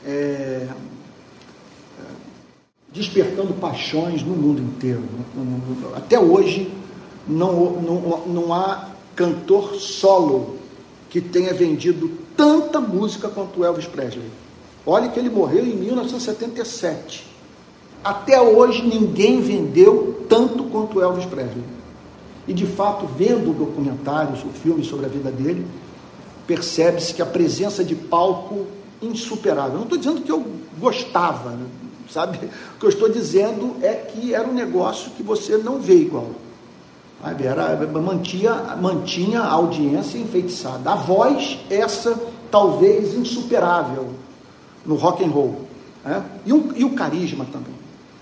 é, 0.03 0.67
despertando 2.91 3.53
paixões 3.53 4.23
no 4.23 4.35
mundo 4.35 4.63
inteiro. 4.63 5.03
Até 5.95 6.19
hoje, 6.19 6.73
não, 7.29 7.83
não, 7.83 8.27
não 8.27 8.55
há 8.55 8.89
cantor 9.15 9.75
solo 9.75 10.57
que 11.11 11.21
tenha 11.21 11.53
vendido 11.53 12.13
tanta 12.35 12.81
música 12.81 13.29
quanto 13.29 13.63
Elvis 13.63 13.85
Presley. 13.85 14.31
Olha 14.87 15.11
que 15.11 15.21
ele 15.21 15.29
morreu 15.29 15.67
em 15.67 15.77
1977. 15.77 17.27
Até 18.03 18.41
hoje 18.41 18.87
ninguém 18.87 19.43
vendeu 19.43 20.25
tanto 20.31 20.65
quanto 20.65 20.99
Elvis 20.99 21.27
Presley. 21.27 21.65
E 22.49 22.55
de 22.55 22.65
fato, 22.65 23.07
vendo 23.07 23.53
documentários, 23.53 24.43
o 24.43 24.49
filme 24.49 24.83
sobre 24.83 25.05
a 25.05 25.11
vida 25.11 25.31
dele, 25.31 25.67
percebe-se 26.47 27.15
que 27.15 27.23
a 27.23 27.27
presença 27.27 27.85
de 27.85 27.95
palco 27.95 28.67
insuperável. 29.01 29.75
Não 29.75 29.83
estou 29.85 29.99
dizendo 29.99 30.21
que 30.23 30.33
eu 30.33 30.45
gostava, 30.79 31.51
né? 31.51 31.67
sabe? 32.11 32.39
O 32.77 32.79
que 32.79 32.87
eu 32.87 32.91
estou 32.91 33.09
dizendo 33.09 33.77
é 33.83 33.95
que 33.95 34.35
era 34.35 34.47
um 34.47 34.55
negócio 34.55 35.11
que 35.13 35.23
você 35.23 35.57
não 35.57 35.81
vê 35.81 35.97
igual. 35.97 36.31
Era, 37.41 37.75
mantinha, 37.87 38.77
mantinha 38.81 39.41
a 39.41 39.53
audiência 39.53 40.19
enfeitiçada. 40.19 40.93
A 40.93 40.95
voz, 40.95 41.59
essa 41.71 42.19
talvez 42.51 43.15
insuperável 43.15 44.11
no 44.85 44.95
rock 44.97 45.25
and 45.25 45.31
roll. 45.31 45.63
Né? 46.05 46.23
E, 46.45 46.53
um, 46.53 46.71
e 46.77 46.85
o 46.85 46.91
carisma 46.91 47.47
também. 47.47 47.73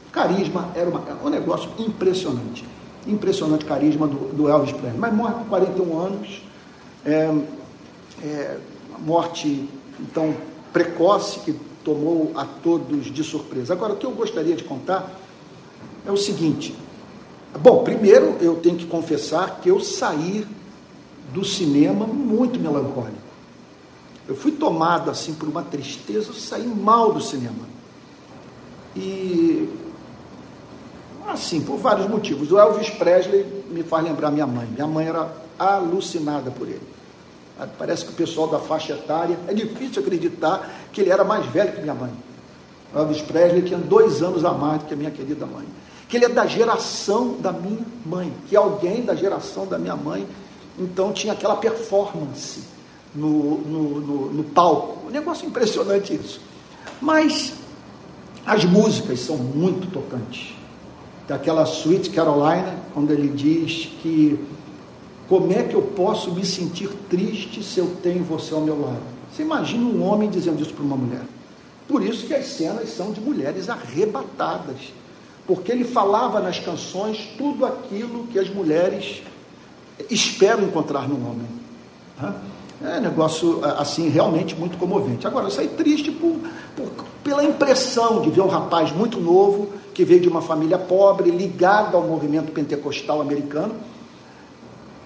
O 0.09 0.13
carisma 0.13 0.69
era, 0.75 0.89
uma, 0.89 1.03
era 1.07 1.19
um 1.25 1.29
negócio 1.29 1.69
impressionante. 1.79 2.65
Impressionante 3.07 3.65
carisma 3.65 4.07
do, 4.07 4.33
do 4.33 4.49
Elvis 4.49 4.71
Presley. 4.71 4.99
Mas 4.99 5.13
morre 5.13 5.35
com 5.35 5.45
41 5.47 5.99
anos. 5.99 6.43
É, 7.05 7.35
é, 8.23 8.59
morte, 9.01 9.69
então, 10.01 10.35
precoce, 10.73 11.41
que 11.41 11.53
tomou 11.85 12.33
a 12.35 12.45
todos 12.45 13.07
de 13.07 13.25
surpresa. 13.25 13.73
Agora, 13.73 13.95
o 13.95 13.97
que 13.97 14.07
eu 14.07 14.13
gostaria 14.13 14.55
de 14.55 14.65
contar 14.65 15.11
é 16.07 16.11
o 16.11 16.17
seguinte. 16.17 16.75
Bom, 17.61 17.83
primeiro 17.85 18.37
eu 18.41 18.57
tenho 18.57 18.77
que 18.77 18.87
confessar 18.87 19.61
que 19.61 19.69
eu 19.69 19.81
saí 19.81 20.47
do 21.33 21.45
cinema 21.45 22.07
muito 22.07 22.59
melancólico. 22.59 23.21
Eu 24.29 24.37
fui 24.37 24.53
tomado 24.53 25.11
assim 25.11 25.35
por 25.35 25.49
uma 25.49 25.63
tristeza, 25.63 26.31
eu 26.31 26.35
saí 26.35 26.67
mal 26.67 27.13
do 27.13 27.21
cinema. 27.21 27.73
E 28.95 29.69
assim, 31.29 31.61
por 31.61 31.79
vários 31.79 32.09
motivos. 32.09 32.51
O 32.51 32.59
Elvis 32.59 32.91
Presley 32.91 33.45
me 33.71 33.83
faz 33.83 34.05
lembrar 34.05 34.31
minha 34.31 34.47
mãe. 34.47 34.67
Minha 34.67 34.87
mãe 34.87 35.07
era 35.07 35.31
alucinada 35.59 36.51
por 36.51 36.69
ele. 36.69 36.92
Parece 37.79 38.05
que 38.05 38.13
o 38.13 38.15
pessoal 38.15 38.49
da 38.49 38.59
faixa 38.59 38.95
etária, 38.95 39.39
é 39.47 39.55
difícil 39.55 40.03
acreditar 40.03 40.71
que 40.93 41.01
ele 41.01 41.11
era 41.11 41.23
mais 41.23 41.47
velho 41.47 41.73
que 41.73 41.81
minha 41.81 41.95
mãe. 41.95 42.11
Elvis 42.95 43.23
Presley 43.23 43.63
tinha 43.63 43.79
dois 43.79 44.23
anos 44.23 44.45
a 44.45 44.53
mais 44.53 44.83
do 44.83 44.87
que 44.87 44.95
a 44.95 44.97
minha 44.97 45.11
querida 45.11 45.47
mãe. 45.47 45.67
Que 46.09 46.17
ele 46.17 46.27
é 46.27 46.29
da 46.29 46.47
geração 46.47 47.37
da 47.41 47.53
minha 47.53 47.87
mãe, 48.05 48.33
que 48.49 48.57
alguém 48.57 49.03
da 49.03 49.15
geração 49.15 49.67
da 49.67 49.79
minha 49.79 49.97
mãe, 49.97 50.27
então 50.79 51.13
tinha 51.13 51.33
aquela 51.33 51.57
performance 51.57 52.61
no, 53.15 53.59
no, 53.59 54.01
no, 54.01 54.33
no 54.33 54.45
palco. 54.45 55.07
Um 55.07 55.11
negócio 55.11 55.47
impressionante 55.47 56.15
isso. 56.15 56.41
Mas 57.01 57.55
as 58.45 58.65
músicas 58.65 59.21
são 59.21 59.37
muito 59.37 59.91
tocantes. 59.91 60.55
Daquela 61.29 61.63
Sweet 61.63 62.11
Carolina, 62.11 62.75
quando 62.93 63.11
ele 63.11 63.29
diz 63.29 63.89
que 64.03 64.39
como 65.29 65.53
é 65.53 65.63
que 65.63 65.75
eu 65.75 65.83
posso 65.83 66.33
me 66.33 66.45
sentir 66.45 66.89
triste 67.09 67.63
se 67.63 67.79
eu 67.79 67.97
tenho 68.03 68.25
você 68.25 68.55
ao 68.55 68.61
meu 68.61 68.81
lado? 68.81 69.03
Você 69.33 69.43
imagina 69.43 69.85
um 69.85 70.03
homem 70.07 70.29
dizendo 70.29 70.63
isso 70.63 70.75
para 70.75 70.85
uma 70.85 70.97
mulher. 70.97 71.23
Por 71.89 72.03
isso 72.03 72.27
que 72.27 72.35
as 72.35 72.47
cenas 72.47 72.91
são 72.91 73.13
de 73.13 73.21
mulheres 73.21 73.69
arrebatadas. 73.69 74.77
Porque 75.47 75.73
ele 75.73 75.85
falava 75.85 76.41
nas 76.41 76.59
canções 76.59 77.29
tudo 77.37 77.65
aquilo 77.65 78.27
que 78.29 78.39
as 78.39 78.49
mulheres 78.49 79.23
esperam 80.11 80.65
encontrar 80.65 81.09
no 81.09 81.17
homem. 81.17 81.47
É 82.85 82.99
um 82.99 83.01
negócio 83.01 83.61
assim 83.65 84.09
realmente 84.09 84.55
muito 84.55 84.77
comovente. 84.77 85.27
Agora, 85.27 85.47
eu 85.47 85.51
saí 85.51 85.69
triste 85.69 86.11
por, 86.11 86.37
por, 86.77 86.91
pela 87.23 87.45
impressão 87.45 88.21
de 88.21 88.31
ver 88.31 88.41
um 88.41 88.49
rapaz 88.49 88.93
muito 88.93 89.21
novo, 89.21 89.69
que 89.95 90.05
veio 90.05 90.21
de 90.21 90.29
uma 90.29 90.43
família 90.43 90.79
pobre, 90.79 91.31
ligado 91.31 91.97
ao 91.97 92.03
movimento 92.03 92.51
pentecostal 92.53 93.21
americano, 93.21 93.75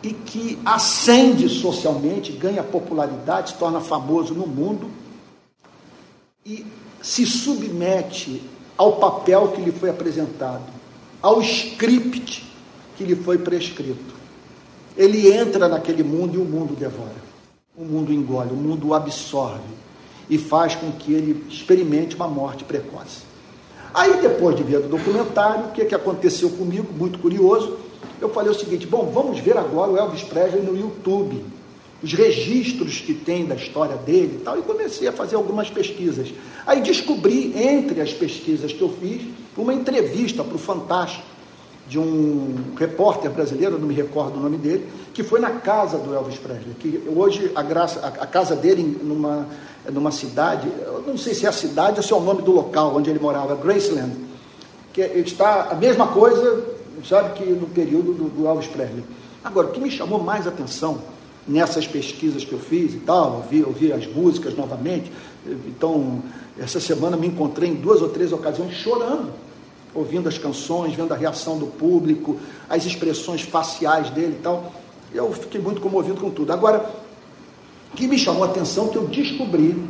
e 0.03 0.13
que 0.13 0.59
ascende 0.65 1.49
socialmente, 1.49 2.33
ganha 2.33 2.63
popularidade, 2.63 3.51
se 3.51 3.57
torna 3.57 3.81
famoso 3.81 4.35
no 4.35 4.47
mundo 4.47 4.91
e 6.45 6.67
se 7.03 7.27
submete 7.27 8.43
ao 8.77 8.97
papel 8.97 9.49
que 9.49 9.61
lhe 9.61 9.73
foi 9.73 9.91
apresentado, 9.91 10.65
ao 11.23 11.41
script 11.41 12.47
que 12.97 13.05
lhe 13.05 13.17
foi 13.17 13.39
prescrito. 13.39 14.15
Ele 14.97 15.33
entra 15.33 15.69
naquele 15.69 16.03
mundo 16.03 16.35
e 16.35 16.39
o 16.39 16.45
mundo 16.45 16.75
devora. 16.75 17.27
O 17.77 17.85
mundo 17.85 18.13
engole, 18.13 18.53
o 18.53 18.57
mundo 18.57 18.95
absorve 18.95 19.87
e 20.29 20.39
faz 20.39 20.75
com 20.75 20.91
que 20.93 21.13
ele 21.13 21.45
experimente 21.49 22.17
uma 22.17 22.27
morte 22.27 22.65
precoce. 22.65 23.25
Aí, 23.93 24.21
depois 24.21 24.57
de 24.57 24.63
ver 24.63 24.79
o 24.79 24.89
documentário, 24.89 25.67
o 25.67 25.73
que, 25.73 25.85
que 25.85 25.95
aconteceu 25.95 26.51
comigo, 26.51 26.93
muito 26.93 27.19
curioso, 27.19 27.79
eu 28.21 28.29
falei 28.31 28.51
o 28.51 28.55
seguinte: 28.55 28.87
bom, 28.87 29.11
vamos 29.13 29.39
ver 29.41 29.57
agora 29.57 29.91
o 29.91 29.97
Elvis 29.97 30.23
Presley 30.23 30.63
no 30.63 30.77
YouTube. 30.77 31.45
os 32.03 32.13
registros 32.13 33.01
que 33.01 33.15
tem 33.15 33.47
da 33.47 33.55
história 33.55 33.97
dele 33.97 34.39
e 34.41 34.45
tal, 34.45 34.59
e 34.59 34.63
comecei 34.63 35.09
a 35.09 35.13
fazer 35.13 35.37
algumas 35.37 35.71
pesquisas. 35.71 36.33
Aí 36.67 36.81
descobri, 36.81 37.53
entre 37.57 38.01
as 38.01 38.13
pesquisas 38.13 38.73
que 38.73 38.83
eu 38.83 38.91
fiz, 39.01 39.23
uma 39.57 39.73
entrevista 39.73 40.45
para 40.45 40.55
o 40.55 40.59
Fantástico, 40.59 41.25
de 41.89 41.99
um 41.99 42.75
repórter 42.77 43.31
brasileiro, 43.31 43.79
não 43.79 43.87
me 43.87 43.95
recordo 43.95 44.37
o 44.39 44.41
nome 44.41 44.57
dele, 44.57 44.89
que 45.15 45.23
foi 45.23 45.39
na 45.39 45.51
casa 45.51 45.97
do 45.99 46.13
Elvis 46.13 46.37
Presley, 46.37 46.75
que 46.81 47.01
hoje 47.15 47.53
a, 47.55 47.63
graça, 47.63 48.01
a, 48.01 48.25
a 48.25 48.27
casa 48.27 48.57
dele 48.57 48.99
numa, 49.03 49.47
numa 49.93 50.11
cidade, 50.11 50.69
eu 50.85 51.05
não 51.07 51.17
sei 51.17 51.33
se 51.33 51.47
é 51.47 51.49
a 51.49 51.53
cidade 51.53 51.99
ou 51.99 52.03
se 52.03 52.13
é 52.13 52.17
o 52.17 52.21
nome 52.21 52.43
do 52.43 52.51
local 52.51 52.97
onde 52.97 53.09
ele 53.09 53.21
morava, 53.21 53.55
Graceland, 53.55 54.13
que 54.93 55.01
está 55.01 55.69
a 55.71 55.75
mesma 55.77 56.09
coisa, 56.09 56.76
sabe, 57.05 57.35
que 57.35 57.45
no 57.45 57.67
período 57.67 58.13
do, 58.13 58.29
do 58.29 58.47
Elvis 58.47 58.67
Presley. 58.69 59.05
Agora, 59.45 59.69
o 59.69 59.71
que 59.71 59.81
me 59.81 59.91
chamou 59.91 60.23
mais 60.23 60.47
atenção 60.47 60.99
nessas 61.47 61.87
pesquisas 61.87 62.45
que 62.45 62.53
eu 62.53 62.59
fiz 62.59 62.95
e 62.95 62.99
tal, 62.99 63.37
ouvi, 63.37 63.63
ouvi 63.63 63.93
as 63.93 64.07
músicas 64.07 64.57
novamente, 64.57 65.13
então, 65.47 66.23
essa 66.59 66.81
semana 66.81 67.17
me 67.17 67.29
encontrei 67.29 67.71
em 67.71 67.75
duas 67.75 68.03
ou 68.03 68.09
três 68.09 68.33
ocasiões 68.33 68.75
chorando 68.75 69.33
ouvindo 69.97 70.29
as 70.29 70.37
canções, 70.37 70.95
vendo 70.95 71.13
a 71.13 71.17
reação 71.17 71.59
do 71.59 71.67
público, 71.67 72.37
as 72.69 72.85
expressões 72.85 73.41
faciais 73.41 74.11
dele 74.11 74.37
e 74.39 74.43
tal. 74.43 74.73
Eu 75.13 75.33
fiquei 75.33 75.61
muito 75.61 75.81
comovido 75.81 76.21
com 76.21 76.31
tudo. 76.31 76.53
Agora, 76.53 76.85
o 77.93 77.97
que 77.97 78.07
me 78.07 78.19
chamou 78.19 78.45
a 78.45 78.47
atenção 78.47 78.87
é 78.87 78.89
que 78.91 78.97
eu 78.97 79.07
descobri 79.07 79.83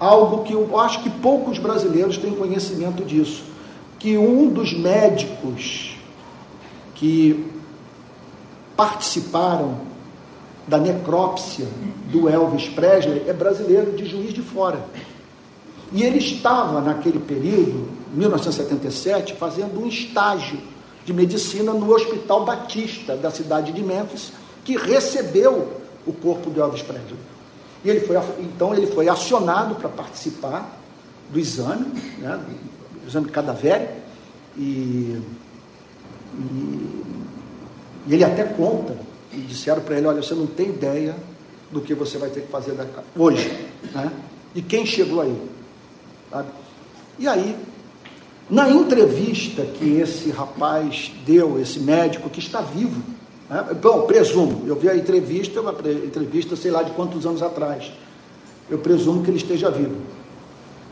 algo 0.00 0.42
que 0.42 0.52
eu 0.52 0.78
acho 0.78 1.02
que 1.02 1.10
poucos 1.10 1.58
brasileiros 1.58 2.18
têm 2.18 2.32
conhecimento 2.32 3.04
disso, 3.04 3.44
que 3.98 4.16
um 4.16 4.48
dos 4.48 4.72
médicos 4.72 5.87
que 6.98 7.50
participaram 8.76 9.80
da 10.66 10.78
necrópsia 10.78 11.66
do 12.10 12.28
Elvis 12.28 12.68
Presley 12.68 13.24
é 13.26 13.32
brasileiro 13.32 13.92
de 13.92 14.04
Juiz 14.04 14.34
de 14.34 14.42
Fora. 14.42 14.84
E 15.92 16.02
ele 16.02 16.18
estava 16.18 16.80
naquele 16.80 17.18
período 17.18 17.88
1977, 18.12 19.34
fazendo 19.34 19.80
um 19.80 19.86
estágio 19.86 20.58
de 21.04 21.14
medicina 21.14 21.72
no 21.72 21.90
Hospital 21.90 22.44
Batista 22.44 23.16
da 23.16 23.30
cidade 23.30 23.72
de 23.72 23.82
Memphis, 23.82 24.32
que 24.64 24.76
recebeu 24.76 25.80
o 26.06 26.12
corpo 26.12 26.50
de 26.50 26.60
Elvis 26.60 26.82
Presley. 26.82 27.18
E 27.82 27.88
ele 27.88 28.00
foi, 28.00 28.16
então 28.40 28.74
ele 28.74 28.86
foi 28.88 29.08
acionado 29.08 29.76
para 29.76 29.88
participar 29.88 30.78
do 31.30 31.38
exame, 31.38 31.86
né, 32.18 32.38
do 33.02 33.08
exame 33.08 33.28
cadavérico, 33.30 33.94
e, 34.56 35.20
e, 36.38 37.04
e, 38.06 38.14
ele 38.14 38.24
até 38.24 38.44
conta, 38.44 38.96
e 39.32 39.38
disseram 39.38 39.82
para 39.82 39.96
ele, 39.98 40.06
olha, 40.06 40.22
você 40.22 40.34
não 40.34 40.46
tem 40.46 40.68
ideia 40.68 41.16
do 41.70 41.80
que 41.80 41.94
você 41.94 42.16
vai 42.16 42.30
ter 42.30 42.42
que 42.42 42.48
fazer 42.48 42.74
hoje, 43.16 43.50
né? 43.94 44.10
E 44.54 44.62
quem 44.62 44.86
chegou 44.86 45.20
aí? 45.20 45.36
Sabe? 46.30 46.48
E 47.18 47.28
aí 47.28 47.56
na 48.50 48.70
entrevista 48.70 49.62
que 49.62 49.98
esse 50.00 50.30
rapaz 50.30 51.12
deu, 51.26 51.60
esse 51.60 51.80
médico 51.80 52.30
que 52.30 52.38
está 52.38 52.62
vivo, 52.62 53.02
né? 53.48 53.76
bom, 53.80 54.02
presumo, 54.02 54.62
eu 54.66 54.74
vi 54.74 54.88
a 54.88 54.96
entrevista, 54.96 55.60
uma 55.60 55.72
entrevista 55.72 56.56
sei 56.56 56.70
lá 56.70 56.82
de 56.82 56.92
quantos 56.92 57.26
anos 57.26 57.42
atrás, 57.42 57.92
eu 58.70 58.78
presumo 58.78 59.22
que 59.22 59.30
ele 59.30 59.36
esteja 59.36 59.70
vivo. 59.70 59.96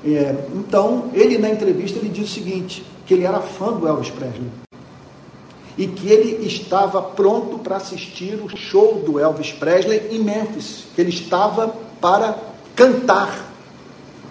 É, 0.04 0.36
então, 0.54 1.10
ele 1.14 1.38
na 1.38 1.48
entrevista 1.48 1.98
ele 1.98 2.10
diz 2.10 2.30
o 2.30 2.32
seguinte, 2.32 2.84
que 3.06 3.14
ele 3.14 3.24
era 3.24 3.40
fã 3.40 3.72
do 3.72 3.88
Elvis 3.88 4.10
Presley 4.10 4.65
e 5.76 5.86
que 5.86 6.08
ele 6.08 6.46
estava 6.46 7.02
pronto 7.02 7.58
para 7.58 7.76
assistir 7.76 8.34
o 8.42 8.56
show 8.56 9.02
do 9.04 9.20
Elvis 9.20 9.52
Presley 9.52 10.08
em 10.10 10.18
Memphis, 10.18 10.84
que 10.94 11.00
ele 11.00 11.10
estava 11.10 11.68
para 12.00 12.38
cantar 12.74 13.44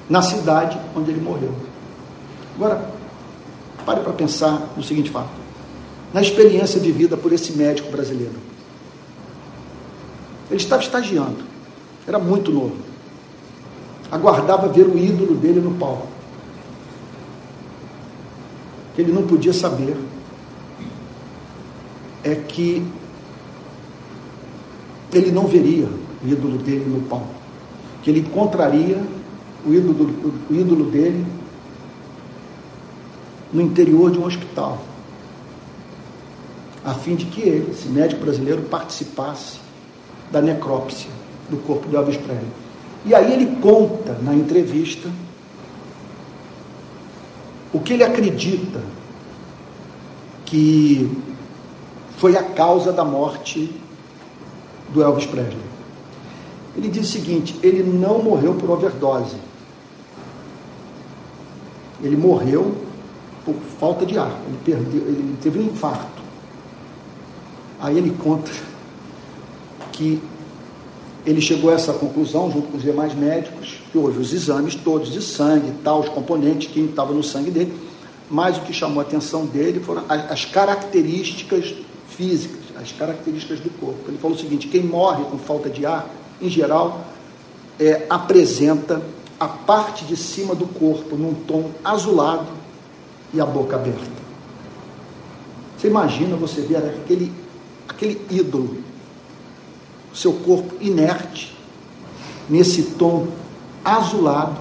na 0.10 0.22
cidade 0.22 0.80
onde 0.96 1.12
ele 1.12 1.22
morreu. 1.22 1.54
Agora, 2.56 2.96
Pare 3.86 4.02
para 4.02 4.14
pensar 4.14 4.74
no 4.76 4.84
seguinte 4.84 5.12
fato: 5.12 5.30
na 6.12 6.22
experiência 6.22 6.80
vivida 6.80 7.16
por 7.16 7.32
esse 7.32 7.54
médico 7.54 7.92
brasileiro. 7.92 8.34
Ele 10.50 10.60
estava 10.60 10.82
estagiando, 10.82 11.38
era 12.08 12.18
muito 12.18 12.52
novo. 12.52 12.76
Aguardava 14.12 14.68
ver 14.68 14.88
o 14.88 14.98
ídolo 14.98 15.36
dele 15.36 15.60
no 15.60 15.76
palco. 15.76 16.08
ele 18.98 19.12
não 19.12 19.24
podia 19.24 19.52
saber 19.52 19.98
é 22.26 22.34
que 22.34 22.84
ele 25.14 25.32
não 25.32 25.46
veria 25.46 25.88
o 26.24 26.28
ídolo 26.28 26.58
dele 26.58 26.86
no 26.86 27.02
palco. 27.04 27.36
Que 28.02 28.10
ele 28.10 28.22
encontraria 28.22 29.02
o 29.66 29.72
ídolo, 29.72 30.34
o 30.50 30.54
ídolo 30.54 30.90
dele 30.90 31.26
no 33.54 33.62
interior 33.62 34.12
de 34.12 34.18
um 34.18 34.26
hospital, 34.26 34.82
a 36.84 36.94
fim 36.94 37.16
de 37.16 37.26
que 37.26 37.42
ele, 37.42 37.72
esse 37.72 37.88
médico 37.88 38.22
brasileiro, 38.22 38.64
participasse 38.64 39.60
da 40.32 40.42
necrópsia 40.42 41.10
do 41.50 41.58
corpo 41.58 41.88
de 41.88 41.96
Elvis 41.96 42.18
Presley. 42.18 42.48
E 43.06 43.14
aí 43.14 43.32
ele 43.32 43.58
conta 43.62 44.18
na 44.22 44.34
entrevista 44.34 45.10
o 47.72 47.80
que 47.80 47.94
ele 47.94 48.04
acredita 48.04 48.82
que 50.46 51.10
foi 52.18 52.36
a 52.38 52.44
causa 52.44 52.92
da 52.92 53.04
morte 53.04 53.74
do 54.90 55.02
Elvis 55.02 55.26
Presley. 55.26 55.58
Ele 56.78 56.90
diz 56.90 57.08
o 57.08 57.12
seguinte: 57.12 57.60
ele 57.64 57.84
não 57.84 58.22
morreu 58.22 58.54
por 58.56 58.70
overdose. 58.70 59.38
Ele 62.04 62.18
morreu 62.18 62.76
por 63.44 63.56
falta 63.80 64.06
de 64.06 64.18
ar. 64.18 64.40
Ele 64.48 64.58
perdeu, 64.64 65.02
ele 65.02 65.38
teve 65.42 65.60
um 65.60 65.64
infarto. 65.64 66.24
Aí 67.80 67.98
ele 67.98 68.16
conta 68.22 68.52
que 69.92 70.22
ele 71.26 71.42
chegou 71.42 71.72
a 71.72 71.74
essa 71.74 71.94
conclusão, 71.94 72.52
junto 72.52 72.68
com 72.68 72.78
os 72.78 72.84
demais 72.84 73.16
médicos, 73.16 73.80
que 73.92 73.98
houve 73.98 74.20
os 74.20 74.32
exames 74.32 74.76
todos 74.76 75.12
de 75.12 75.22
sangue, 75.22 75.74
tal, 75.84 76.02
os 76.02 76.10
componentes 76.10 76.72
que 76.72 76.80
estavam 76.80 77.16
no 77.16 77.24
sangue 77.24 77.50
dele, 77.50 77.74
mas 78.30 78.58
o 78.58 78.62
que 78.62 78.74
chamou 78.74 79.00
a 79.00 79.04
atenção 79.04 79.46
dele 79.46 79.80
foram 79.80 80.04
as, 80.08 80.32
as 80.32 80.46
características 80.46 81.74
físicas, 82.16 82.62
as 82.76 82.92
características 82.92 83.60
do 83.60 83.70
corpo. 83.80 84.00
Ele 84.08 84.18
falou 84.18 84.36
o 84.36 84.40
seguinte: 84.40 84.68
quem 84.68 84.84
morre 84.84 85.24
com 85.26 85.38
falta 85.38 85.70
de 85.70 85.86
ar, 85.86 86.10
em 86.42 86.50
geral, 86.50 87.06
é, 87.80 88.06
apresenta 88.10 89.02
a 89.40 89.48
parte 89.48 90.06
de 90.06 90.16
cima 90.16 90.56
do 90.56 90.66
corpo 90.66 91.16
num 91.16 91.34
tom 91.34 91.72
azulado 91.84 92.48
e 93.34 93.42
a 93.42 93.46
boca 93.46 93.76
aberta. 93.76 94.26
Você 95.78 95.88
imagina 95.88 96.36
você 96.36 96.62
ver 96.62 96.78
aquele, 96.78 97.32
aquele 97.88 98.26
ídolo, 98.30 98.78
seu 100.14 100.34
corpo 100.34 100.76
inerte, 100.80 101.56
nesse 102.50 102.84
tom 102.84 103.28
azulado, 103.84 104.58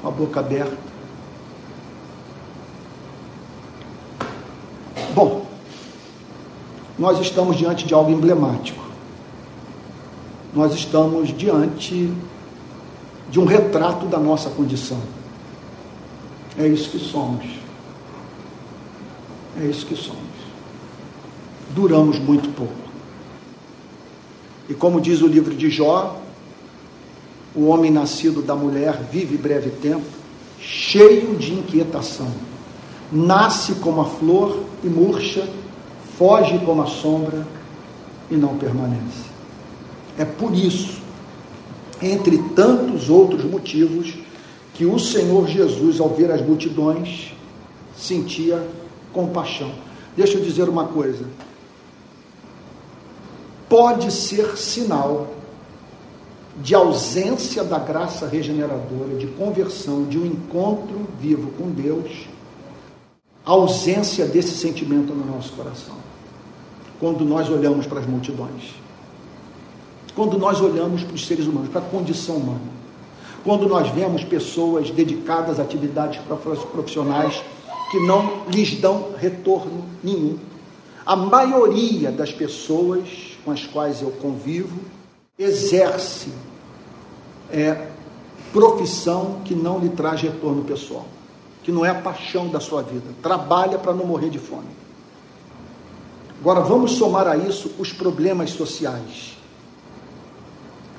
com 0.00 0.08
a 0.08 0.10
boca 0.10 0.38
aberta. 0.38 0.78
Bom, 5.14 5.47
nós 6.98 7.20
estamos 7.20 7.56
diante 7.56 7.86
de 7.86 7.94
algo 7.94 8.10
emblemático. 8.10 8.82
Nós 10.54 10.74
estamos 10.74 11.36
diante 11.36 12.12
de 13.30 13.38
um 13.38 13.44
retrato 13.44 14.06
da 14.06 14.18
nossa 14.18 14.50
condição. 14.50 15.00
É 16.58 16.66
isso 16.66 16.90
que 16.90 16.98
somos. 16.98 17.44
É 19.60 19.64
isso 19.64 19.86
que 19.86 19.94
somos. 19.94 20.18
Duramos 21.70 22.18
muito 22.18 22.48
pouco. 22.54 22.88
E 24.68 24.74
como 24.74 25.00
diz 25.00 25.22
o 25.22 25.26
livro 25.26 25.54
de 25.54 25.70
Jó, 25.70 26.20
o 27.54 27.66
homem 27.66 27.90
nascido 27.90 28.42
da 28.42 28.54
mulher 28.54 29.00
vive 29.10 29.36
breve 29.36 29.70
tempo, 29.70 30.06
cheio 30.60 31.36
de 31.36 31.54
inquietação. 31.54 32.30
Nasce 33.10 33.76
como 33.76 34.00
a 34.00 34.04
flor 34.04 34.64
e 34.84 34.88
murcha, 34.88 35.48
foge 36.18 36.58
como 36.58 36.82
a 36.82 36.86
sombra 36.86 37.46
e 38.28 38.34
não 38.34 38.58
permanece. 38.58 39.28
É 40.18 40.24
por 40.24 40.52
isso, 40.52 41.00
entre 42.02 42.36
tantos 42.56 43.08
outros 43.08 43.44
motivos, 43.44 44.14
que 44.74 44.84
o 44.84 44.98
Senhor 44.98 45.46
Jesus, 45.46 46.00
ao 46.00 46.08
ver 46.08 46.30
as 46.32 46.42
multidões, 46.42 47.32
sentia 47.96 48.66
compaixão. 49.12 49.70
Deixa 50.16 50.38
eu 50.38 50.44
dizer 50.44 50.68
uma 50.68 50.86
coisa. 50.86 51.24
Pode 53.68 54.12
ser 54.12 54.56
sinal 54.56 55.28
de 56.60 56.74
ausência 56.74 57.62
da 57.62 57.78
graça 57.78 58.26
regeneradora, 58.26 59.14
de 59.16 59.28
conversão, 59.28 60.04
de 60.04 60.18
um 60.18 60.26
encontro 60.26 61.06
vivo 61.20 61.52
com 61.52 61.70
Deus, 61.70 62.26
a 63.46 63.52
ausência 63.52 64.26
desse 64.26 64.56
sentimento 64.56 65.14
no 65.14 65.24
nosso 65.24 65.52
coração, 65.52 65.96
quando 66.98 67.24
nós 67.24 67.48
olhamos 67.48 67.86
para 67.86 68.00
as 68.00 68.06
multidões. 68.06 68.74
quando 70.14 70.36
nós 70.36 70.60
olhamos 70.60 71.04
para 71.04 71.14
os 71.14 71.24
seres 71.24 71.46
humanos, 71.46 71.68
para 71.68 71.80
a 71.80 71.84
condição 71.84 72.38
humana. 72.38 72.78
Quando 73.44 73.68
nós 73.68 73.88
vemos 73.90 74.24
pessoas 74.24 74.90
dedicadas 74.90 75.60
a 75.60 75.62
atividades 75.62 76.20
profissionais 76.72 77.40
que 77.90 78.00
não 78.00 78.42
lhes 78.48 78.74
dão 78.80 79.12
retorno 79.16 79.84
nenhum. 80.02 80.36
A 81.06 81.14
maioria 81.14 82.10
das 82.10 82.32
pessoas 82.32 83.08
com 83.44 83.50
as 83.50 83.64
quais 83.64 84.02
eu 84.02 84.10
convivo 84.10 84.78
exerce 85.38 86.32
é, 87.50 87.86
profissão 88.52 89.40
que 89.44 89.54
não 89.54 89.78
lhe 89.78 89.88
traz 89.90 90.20
retorno 90.20 90.64
pessoal, 90.64 91.06
que 91.62 91.72
não 91.72 91.84
é 91.84 91.90
a 91.90 91.94
paixão 91.94 92.48
da 92.48 92.60
sua 92.60 92.82
vida. 92.82 93.06
Trabalha 93.22 93.78
para 93.78 93.94
não 93.94 94.04
morrer 94.04 94.30
de 94.30 94.38
fome. 94.38 94.77
Agora 96.40 96.60
vamos 96.60 96.92
somar 96.92 97.26
a 97.26 97.36
isso 97.36 97.72
os 97.78 97.92
problemas 97.92 98.50
sociais, 98.50 99.36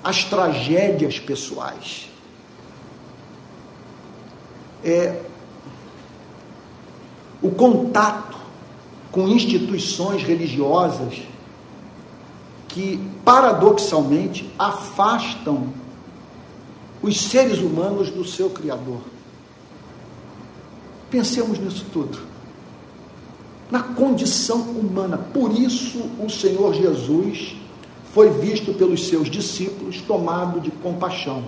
as 0.03 0.23
tragédias 0.25 1.17
pessoais. 1.17 2.09
É, 4.83 5.21
o 7.41 7.51
contato 7.51 8.37
com 9.11 9.27
instituições 9.27 10.23
religiosas 10.23 11.21
que, 12.67 12.99
paradoxalmente, 13.23 14.49
afastam 14.59 15.73
os 17.01 17.19
seres 17.19 17.59
humanos 17.59 18.09
do 18.09 18.25
seu 18.25 18.49
Criador. 18.49 19.01
Pensemos 21.09 21.57
nisso 21.57 21.85
tudo. 21.91 22.19
Na 23.69 23.81
condição 23.81 24.61
humana. 24.61 25.17
Por 25.33 25.51
isso, 25.51 25.99
o 26.19 26.29
Senhor 26.29 26.73
Jesus 26.73 27.55
foi 28.13 28.29
visto 28.31 28.73
pelos 28.73 29.07
seus 29.07 29.29
discípulos 29.29 30.01
tomado 30.01 30.59
de 30.59 30.71
compaixão. 30.71 31.43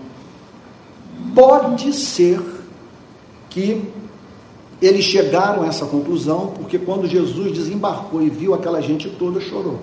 Pode 1.33 1.93
ser 1.93 2.39
que 3.49 3.83
eles 4.81 5.05
chegaram 5.05 5.63
a 5.63 5.67
essa 5.67 5.85
conclusão 5.85 6.53
porque 6.55 6.79
quando 6.79 7.07
Jesus 7.07 7.51
desembarcou 7.51 8.21
e 8.21 8.29
viu 8.29 8.53
aquela 8.53 8.81
gente 8.81 9.09
toda, 9.09 9.39
chorou. 9.39 9.79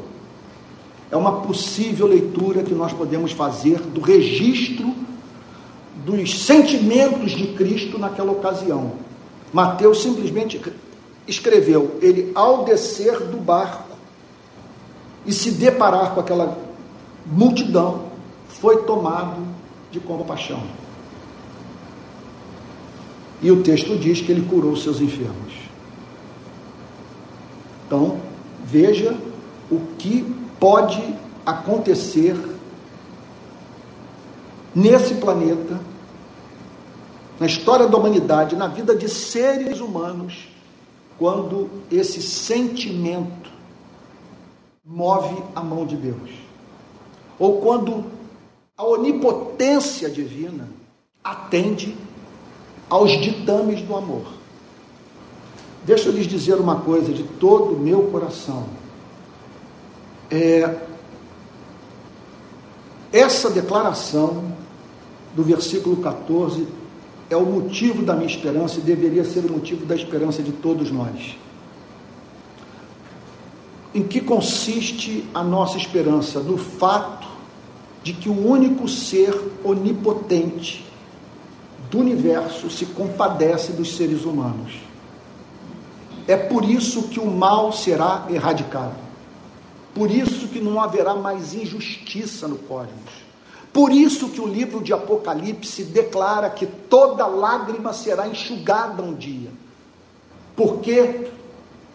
É 1.11 1.17
uma 1.17 1.41
possível 1.41 2.07
leitura 2.07 2.63
que 2.63 2.75
nós 2.75 2.93
podemos 2.93 3.33
fazer 3.33 3.79
do 3.81 4.01
registro 4.01 4.95
dos 6.05 6.45
sentimentos 6.45 7.33
de 7.33 7.49
Cristo 7.49 7.99
naquela 7.99 8.33
ocasião. 8.33 8.93
Mateus 9.53 10.03
simplesmente 10.03 10.61
escreveu: 11.29 11.99
ele, 12.01 12.33
ao 12.35 12.65
descer 12.65 13.21
do 13.21 13.37
barco 13.37 13.97
e 15.27 15.33
se 15.33 15.53
deparar 15.53 16.15
com 16.15 16.21
aquela 16.21 16.59
multidão, 17.27 18.07
foi 18.49 18.83
tomado 18.85 19.43
de 19.91 20.01
compaixão. 20.01 20.63
E 23.41 23.51
o 23.51 23.63
texto 23.63 23.97
diz 23.97 24.21
que 24.21 24.33
ele 24.33 24.49
curou 24.49 24.75
seus 24.77 25.01
enfermos. 25.01 25.55
Então, 27.87 28.21
veja 28.65 29.17
o 29.71 29.81
que 29.99 30.23
pode 30.59 31.15
acontecer 31.47 32.37
nesse 34.75 35.15
planeta, 35.15 35.81
na 37.39 37.47
história 37.47 37.87
da 37.87 37.97
humanidade, 37.97 38.57
na 38.57 38.67
vida 38.67 38.95
de 38.95 39.09
seres 39.09 39.81
humanos, 39.81 40.49
quando 41.19 41.69
esse 41.91 42.23
sentimento 42.23 43.51
move 44.85 45.43
a 45.55 45.61
mão 45.61 45.85
de 45.85 45.97
Deus. 45.97 46.31
Ou 47.39 47.61
quando 47.61 48.05
a 48.77 48.85
onipotência 48.85 50.09
divina 50.09 50.69
atende 51.23 51.97
aos 52.89 53.11
ditames 53.21 53.83
do 53.83 53.97
amor. 53.97 54.39
Deixa 55.85 56.09
eu 56.09 56.13
lhes 56.13 56.27
dizer 56.27 56.55
uma 56.55 56.81
coisa 56.81 57.13
de 57.13 57.23
todo 57.23 57.75
o 57.75 57.79
meu 57.79 58.05
coração. 58.05 58.67
É, 60.31 60.77
essa 63.13 63.51
declaração 63.51 64.53
do 65.35 65.43
versículo 65.43 65.97
14 65.97 66.67
é 67.31 67.37
o 67.37 67.45
motivo 67.45 68.03
da 68.03 68.15
minha 68.15 68.27
esperança 68.27 68.79
e 68.79 68.83
deveria 68.83 69.25
ser 69.25 69.41
o 69.41 69.53
motivo 69.53 69.85
da 69.85 69.95
esperança 69.95 70.43
de 70.43 70.53
todos 70.53 70.91
nós. 70.91 71.37
Em 73.95 74.03
que 74.03 74.21
consiste 74.21 75.25
a 75.35 75.43
nossa 75.43 75.77
esperança? 75.77 76.41
No 76.41 76.57
fato 76.57 77.27
de 78.03 78.13
que 78.13 78.29
o 78.29 78.47
único 78.47 78.89
ser 78.89 79.35
onipotente 79.65 80.87
do 81.91 81.99
universo 81.99 82.71
se 82.71 82.87
compadece 82.87 83.73
dos 83.73 83.97
seres 83.97 84.25
humanos. 84.25 84.75
É 86.27 86.37
por 86.37 86.65
isso 86.65 87.05
que 87.05 87.19
o 87.19 87.27
mal 87.27 87.73
será 87.73 88.27
erradicado. 88.31 88.97
Por 89.95 90.11
isso 90.11 90.49
que 90.49 90.61
não 90.61 90.81
haverá 90.81 91.15
mais 91.15 91.55
injustiça 91.55 92.47
no 92.47 92.57
cosmos. 92.57 93.28
Por 93.79 93.93
isso 93.93 94.31
que 94.31 94.41
o 94.41 94.47
livro 94.49 94.83
de 94.83 94.93
Apocalipse 94.93 95.85
declara 95.85 96.51
que 96.51 96.67
toda 96.67 97.29
lágrima 97.29 97.93
será 97.93 98.27
enxugada 98.27 99.05
um 99.05 99.15
dia. 99.15 99.51
Porque 100.57 101.29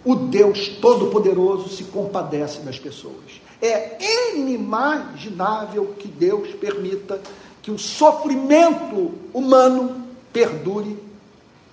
o 0.06 0.16
Deus 0.16 0.70
Todo-Poderoso 0.80 1.68
se 1.68 1.84
compadece 1.84 2.62
das 2.62 2.80
pessoas. 2.80 3.42
É 3.62 3.98
inimaginável 4.32 5.94
que 6.00 6.08
Deus 6.08 6.54
permita 6.54 7.20
que 7.62 7.70
o 7.70 7.78
sofrimento 7.78 9.12
humano 9.34 10.06
perdure 10.32 10.98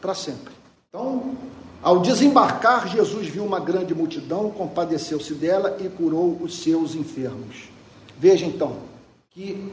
para 0.01 0.17
sempre. 0.17 0.53
Então, 0.89 1.37
ao 1.81 2.01
desembarcar, 2.01 2.89
Jesus 2.89 3.29
viu 3.29 3.45
uma 3.45 3.61
grande 3.61 3.95
multidão, 3.95 4.51
compadeceu-se 4.51 5.35
dela 5.35 5.79
e 5.81 5.89
curou 5.89 6.37
os 6.43 6.65
seus 6.65 6.97
enfermos. 6.97 7.71
Veja 8.19 8.45
então 8.45 8.91
que, 9.31 9.73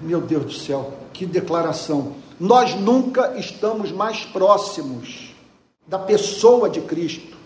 meu 0.00 0.20
Deus 0.20 0.44
do 0.44 0.52
céu, 0.52 0.92
que 1.12 1.26
declaração! 1.26 2.14
Nós 2.38 2.74
nunca 2.74 3.36
estamos 3.36 3.90
mais 3.90 4.24
próximos 4.24 5.34
da 5.86 5.98
pessoa 5.98 6.68
de 6.68 6.80
Cristo, 6.82 7.36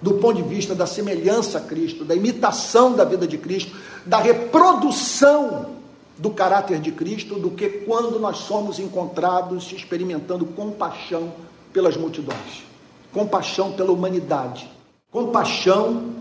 do 0.00 0.14
ponto 0.14 0.36
de 0.36 0.42
vista 0.42 0.74
da 0.74 0.86
semelhança 0.86 1.58
a 1.58 1.60
Cristo, 1.60 2.04
da 2.04 2.14
imitação 2.14 2.92
da 2.92 3.04
vida 3.04 3.26
de 3.26 3.38
Cristo, 3.38 3.74
da 4.04 4.18
reprodução 4.18 5.76
do 6.18 6.30
caráter 6.30 6.80
de 6.80 6.92
Cristo, 6.92 7.34
do 7.34 7.50
que 7.50 7.68
quando 7.68 8.18
nós 8.18 8.38
somos 8.38 8.78
encontrados 8.78 9.72
experimentando 9.72 10.46
compaixão 10.46 11.32
pelas 11.72 11.96
multidões, 11.96 12.64
compaixão 13.12 13.72
pela 13.72 13.92
humanidade, 13.92 14.70
compaixão 15.10 16.14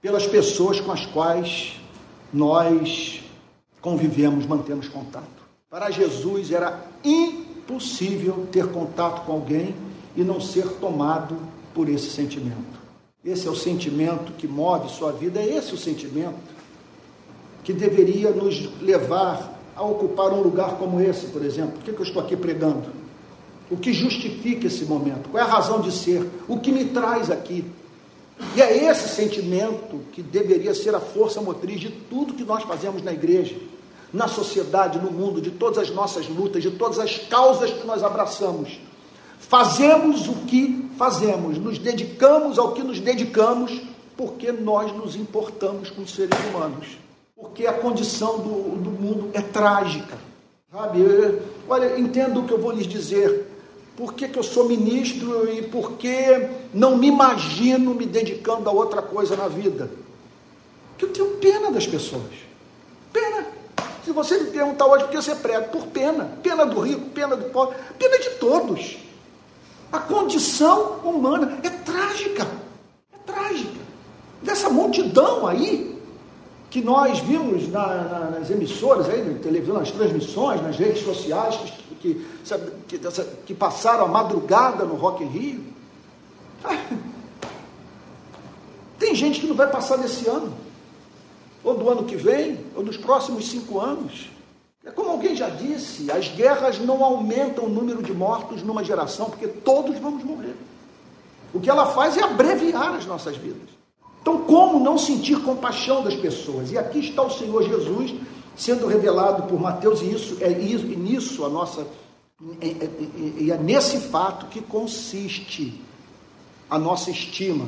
pelas 0.00 0.26
pessoas 0.26 0.80
com 0.80 0.92
as 0.92 1.04
quais 1.06 1.80
nós 2.32 3.15
convivemos, 3.86 4.44
mantemos 4.46 4.88
contato. 4.88 5.46
Para 5.70 5.92
Jesus 5.92 6.50
era 6.50 6.84
impossível 7.04 8.44
ter 8.50 8.66
contato 8.72 9.24
com 9.24 9.30
alguém 9.30 9.76
e 10.16 10.24
não 10.24 10.40
ser 10.40 10.66
tomado 10.80 11.36
por 11.72 11.88
esse 11.88 12.10
sentimento. 12.10 12.80
Esse 13.24 13.46
é 13.46 13.50
o 13.50 13.54
sentimento 13.54 14.32
que 14.32 14.48
move 14.48 14.88
sua 14.88 15.12
vida, 15.12 15.40
é 15.40 15.56
esse 15.56 15.72
o 15.72 15.78
sentimento 15.78 16.34
que 17.62 17.72
deveria 17.72 18.30
nos 18.32 18.68
levar 18.82 19.56
a 19.76 19.84
ocupar 19.84 20.32
um 20.32 20.40
lugar 20.40 20.78
como 20.78 21.00
esse, 21.00 21.26
por 21.26 21.44
exemplo. 21.44 21.74
Por 21.74 21.84
que, 21.84 21.92
que 21.92 22.00
eu 22.00 22.06
estou 22.06 22.20
aqui 22.20 22.36
pregando? 22.36 22.90
O 23.70 23.76
que 23.76 23.92
justifica 23.92 24.66
esse 24.66 24.84
momento? 24.84 25.28
Qual 25.28 25.40
é 25.40 25.46
a 25.46 25.48
razão 25.48 25.80
de 25.80 25.92
ser? 25.92 26.28
O 26.48 26.58
que 26.58 26.72
me 26.72 26.86
traz 26.86 27.30
aqui? 27.30 27.64
E 28.56 28.60
é 28.60 28.90
esse 28.90 29.08
sentimento 29.14 30.00
que 30.12 30.22
deveria 30.22 30.74
ser 30.74 30.92
a 30.92 31.00
força 31.00 31.40
motriz 31.40 31.80
de 31.80 31.90
tudo 31.90 32.34
que 32.34 32.42
nós 32.42 32.64
fazemos 32.64 33.00
na 33.00 33.12
igreja, 33.12 33.54
na 34.16 34.26
sociedade, 34.26 34.98
no 34.98 35.10
mundo, 35.10 35.40
de 35.40 35.50
todas 35.50 35.78
as 35.78 35.90
nossas 35.90 36.26
lutas, 36.26 36.62
de 36.62 36.70
todas 36.70 36.98
as 36.98 37.18
causas 37.18 37.70
que 37.70 37.86
nós 37.86 38.02
abraçamos. 38.02 38.80
Fazemos 39.38 40.26
o 40.26 40.34
que 40.46 40.90
fazemos, 40.96 41.58
nos 41.58 41.78
dedicamos 41.78 42.58
ao 42.58 42.72
que 42.72 42.82
nos 42.82 42.98
dedicamos, 42.98 43.82
porque 44.16 44.50
nós 44.50 44.90
nos 44.96 45.14
importamos 45.14 45.90
com 45.90 46.02
os 46.02 46.14
seres 46.14 46.36
humanos. 46.48 46.98
Porque 47.36 47.66
a 47.66 47.74
condição 47.74 48.38
do, 48.38 48.76
do 48.76 48.90
mundo 48.90 49.30
é 49.34 49.42
trágica. 49.42 50.16
Sabe? 50.72 51.00
Olha, 51.68 51.98
entendo 51.98 52.40
o 52.40 52.44
que 52.44 52.52
eu 52.52 52.58
vou 52.58 52.72
lhes 52.72 52.86
dizer 52.86 53.46
por 53.96 54.14
que, 54.14 54.28
que 54.28 54.38
eu 54.38 54.42
sou 54.42 54.66
ministro 54.66 55.50
e 55.50 55.62
por 55.62 55.92
que 55.92 56.48
não 56.72 56.96
me 56.96 57.08
imagino 57.08 57.94
me 57.94 58.04
dedicando 58.04 58.68
a 58.68 58.72
outra 58.72 59.00
coisa 59.00 59.34
na 59.36 59.48
vida? 59.48 59.90
Porque 60.90 61.04
eu 61.04 61.12
tenho 61.12 61.36
pena 61.38 61.70
das 61.70 61.86
pessoas. 61.86 62.32
Pena. 63.12 63.55
Se 64.06 64.12
você 64.12 64.38
me 64.38 64.52
perguntar 64.52 64.86
hoje 64.86 65.02
por 65.02 65.10
que 65.10 65.16
você 65.16 65.34
prega, 65.34 65.62
por 65.62 65.88
pena. 65.88 66.30
Pena 66.40 66.64
do 66.64 66.78
rico, 66.78 67.10
pena 67.10 67.34
do 67.34 67.46
pobre, 67.46 67.76
pena 67.98 68.16
de 68.20 68.30
todos. 68.36 68.98
A 69.90 69.98
condição 69.98 71.00
humana 71.02 71.58
é 71.64 71.68
trágica. 71.68 72.46
É 73.12 73.16
trágica. 73.26 73.80
Dessa 74.40 74.70
multidão 74.70 75.44
aí, 75.44 76.00
que 76.70 76.80
nós 76.80 77.18
vimos 77.18 77.68
na, 77.68 77.84
na, 77.84 78.30
nas 78.38 78.48
emissoras, 78.48 79.08
aí, 79.08 79.24
na 79.24 79.40
televisão, 79.40 79.74
nas 79.74 79.90
transmissões, 79.90 80.62
nas 80.62 80.76
redes 80.76 81.02
sociais, 81.02 81.56
que, 81.56 82.14
que, 82.14 82.26
que, 82.86 82.98
que 83.44 83.54
passaram 83.54 84.04
a 84.04 84.08
madrugada 84.08 84.84
no 84.84 84.94
Rock 84.94 85.24
in 85.24 85.26
Rio. 85.26 85.64
Tem 89.00 89.16
gente 89.16 89.40
que 89.40 89.48
não 89.48 89.56
vai 89.56 89.68
passar 89.68 89.98
nesse 89.98 90.28
ano, 90.28 90.52
ou 91.66 91.76
do 91.76 91.90
ano 91.90 92.04
que 92.04 92.14
vem, 92.14 92.60
ou 92.76 92.84
dos 92.84 92.96
próximos 92.96 93.48
cinco 93.48 93.80
anos. 93.80 94.30
É 94.84 94.90
como 94.92 95.10
alguém 95.10 95.34
já 95.34 95.48
disse, 95.48 96.08
as 96.12 96.28
guerras 96.28 96.78
não 96.78 97.02
aumentam 97.02 97.64
o 97.64 97.68
número 97.68 98.04
de 98.04 98.12
mortos 98.12 98.62
numa 98.62 98.84
geração, 98.84 99.28
porque 99.28 99.48
todos 99.48 99.98
vamos 99.98 100.22
morrer. 100.22 100.54
O 101.52 101.58
que 101.58 101.68
ela 101.68 101.86
faz 101.86 102.16
é 102.16 102.22
abreviar 102.22 102.94
as 102.94 103.04
nossas 103.04 103.36
vidas. 103.36 103.68
Então, 104.22 104.42
como 104.42 104.78
não 104.78 104.96
sentir 104.96 105.42
compaixão 105.42 106.04
das 106.04 106.14
pessoas? 106.14 106.70
E 106.70 106.78
aqui 106.78 107.00
está 107.00 107.22
o 107.22 107.30
Senhor 107.30 107.64
Jesus 107.64 108.14
sendo 108.56 108.86
revelado 108.86 109.42
por 109.42 109.60
Mateus, 109.60 110.00
e 110.02 110.12
isso 110.12 110.38
é 110.40 110.50
e 110.50 110.96
nisso 110.96 111.44
a 111.44 111.48
nossa. 111.48 111.84
E 113.40 113.50
é 113.50 113.56
nesse 113.56 113.98
fato 113.98 114.46
que 114.46 114.60
consiste 114.60 115.82
a 116.70 116.78
nossa 116.78 117.10
estima 117.10 117.66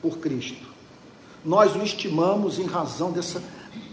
por 0.00 0.16
Cristo. 0.18 0.75
Nós 1.46 1.76
o 1.76 1.82
estimamos 1.82 2.58
em 2.58 2.66
razão 2.66 3.12
dessa, 3.12 3.40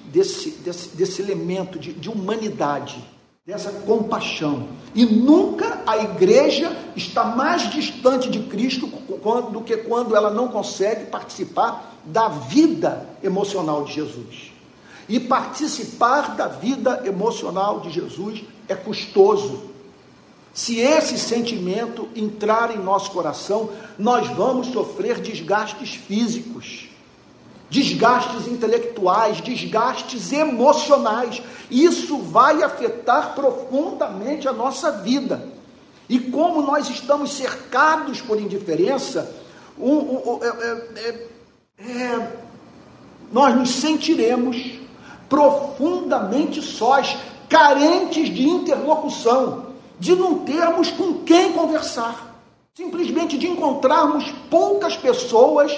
desse, 0.06 0.50
desse, 0.50 0.90
desse 0.90 1.22
elemento 1.22 1.78
de, 1.78 1.94
de 1.94 2.10
humanidade, 2.10 2.98
dessa 3.46 3.72
compaixão. 3.72 4.70
E 4.96 5.06
nunca 5.06 5.84
a 5.86 6.00
igreja 6.00 6.76
está 6.96 7.24
mais 7.24 7.70
distante 7.70 8.28
de 8.28 8.40
Cristo 8.40 8.88
do 8.88 9.62
que 9.62 9.78
quando 9.78 10.16
ela 10.16 10.32
não 10.32 10.48
consegue 10.48 11.06
participar 11.06 12.00
da 12.04 12.28
vida 12.28 13.08
emocional 13.22 13.84
de 13.84 13.94
Jesus. 13.94 14.52
E 15.08 15.20
participar 15.20 16.36
da 16.36 16.48
vida 16.48 17.04
emocional 17.06 17.82
de 17.82 17.92
Jesus 17.92 18.44
é 18.68 18.74
custoso. 18.74 19.70
Se 20.54 20.80
esse 20.80 21.20
sentimento 21.20 22.08
entrar 22.16 22.76
em 22.76 22.80
nosso 22.80 23.12
coração, 23.12 23.70
nós 24.00 24.28
vamos 24.30 24.68
sofrer 24.68 25.20
desgastes 25.20 25.96
físicos, 25.96 26.90
desgastes 27.74 28.48
intelectuais, 28.48 29.42
desgastes 29.42 30.32
emocionais. 30.32 31.42
Isso 31.72 32.20
vai 32.20 32.62
afetar 32.62 33.34
profundamente 33.34 34.48
a 34.48 34.54
nossa 34.54 34.92
vida. 34.92 35.50
E 36.08 36.20
como 36.20 36.62
nós 36.62 36.88
estamos 36.88 37.34
cercados 37.34 38.22
por 38.22 38.40
indiferença, 38.40 39.36
um, 39.76 39.92
um, 39.92 40.34
um, 40.36 40.40
é, 40.44 40.88
é, 41.00 41.92
é, 41.92 42.38
nós 43.32 43.56
nos 43.56 43.72
sentiremos 43.72 44.80
profundamente 45.28 46.62
sós, 46.62 47.18
carentes 47.50 48.30
de 48.30 48.48
interlocução 48.48 49.74
de 50.00 50.16
não 50.16 50.40
termos 50.40 50.92
com 50.92 51.24
quem 51.24 51.54
conversar, 51.54 52.40
simplesmente 52.76 53.36
de 53.36 53.48
encontrarmos 53.48 54.32
poucas 54.50 54.96
pessoas 54.96 55.72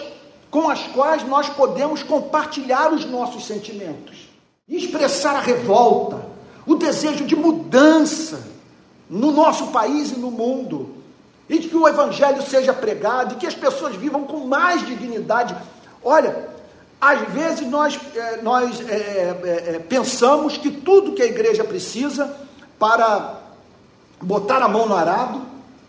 com 0.49 0.69
as 0.69 0.84
quais 0.88 1.27
nós 1.27 1.49
podemos 1.49 2.03
compartilhar 2.03 2.93
os 2.93 3.05
nossos 3.05 3.45
sentimentos, 3.45 4.29
expressar 4.67 5.36
a 5.36 5.41
revolta, 5.41 6.25
o 6.65 6.75
desejo 6.75 7.25
de 7.25 7.36
mudança 7.36 8.41
no 9.10 9.31
nosso 9.31 9.67
país 9.67 10.12
e 10.12 10.19
no 10.19 10.31
mundo, 10.31 10.95
e 11.47 11.60
de 11.60 11.67
que 11.67 11.75
o 11.75 11.88
evangelho 11.88 12.41
seja 12.41 12.73
pregado, 12.73 13.34
e 13.34 13.38
que 13.38 13.45
as 13.45 13.53
pessoas 13.53 13.95
vivam 13.95 14.23
com 14.23 14.47
mais 14.47 14.86
dignidade. 14.86 15.55
Olha, 16.03 16.49
às 16.99 17.21
vezes 17.29 17.67
nós, 17.69 17.99
é, 18.15 18.41
nós 18.41 18.79
é, 18.89 19.73
é, 19.75 19.79
pensamos 19.88 20.58
que 20.58 20.71
tudo 20.71 21.13
que 21.13 21.21
a 21.21 21.27
igreja 21.27 21.63
precisa 21.63 22.36
para 22.79 23.41
botar 24.21 24.62
a 24.62 24.67
mão 24.67 24.88
no 24.88 24.95
arado, 24.95 25.41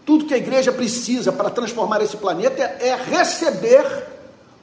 tudo 0.05 0.27
que 0.27 0.35
a 0.35 0.39
igreja 0.39 0.71
precisa 0.73 1.33
para 1.33 1.51
transformar 1.51 2.03
esse 2.03 2.17
planeta 2.17 2.63
é, 2.63 2.89
é 2.89 2.95
receber 2.95 4.16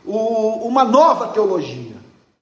o, 0.05 0.67
uma 0.67 0.83
nova 0.83 1.27
teologia. 1.27 1.93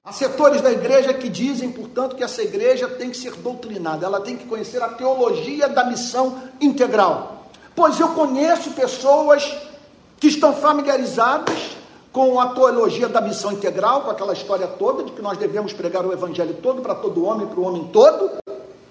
Há 0.04 0.12
setores 0.12 0.60
da 0.60 0.72
igreja 0.72 1.14
que 1.14 1.28
dizem, 1.28 1.70
portanto, 1.70 2.16
que 2.16 2.24
essa 2.24 2.42
igreja 2.42 2.88
tem 2.88 3.10
que 3.10 3.16
ser 3.16 3.36
doutrinada, 3.36 4.04
ela 4.04 4.20
tem 4.20 4.36
que 4.36 4.46
conhecer 4.46 4.82
a 4.82 4.88
teologia 4.88 5.68
da 5.68 5.84
missão 5.84 6.42
integral. 6.60 7.46
Pois 7.74 8.00
eu 8.00 8.08
conheço 8.08 8.72
pessoas 8.72 9.56
que 10.18 10.26
estão 10.26 10.52
familiarizadas 10.52 11.76
com 12.12 12.38
a 12.38 12.48
teologia 12.48 13.08
da 13.08 13.20
missão 13.20 13.52
integral, 13.52 14.02
com 14.02 14.10
aquela 14.10 14.32
história 14.32 14.66
toda 14.66 15.04
de 15.04 15.12
que 15.12 15.22
nós 15.22 15.38
devemos 15.38 15.72
pregar 15.72 16.04
o 16.04 16.12
evangelho 16.12 16.54
todo 16.54 16.82
para 16.82 16.94
todo 16.94 17.24
homem, 17.24 17.46
para 17.46 17.60
o 17.60 17.64
homem 17.64 17.88
todo, 17.92 18.32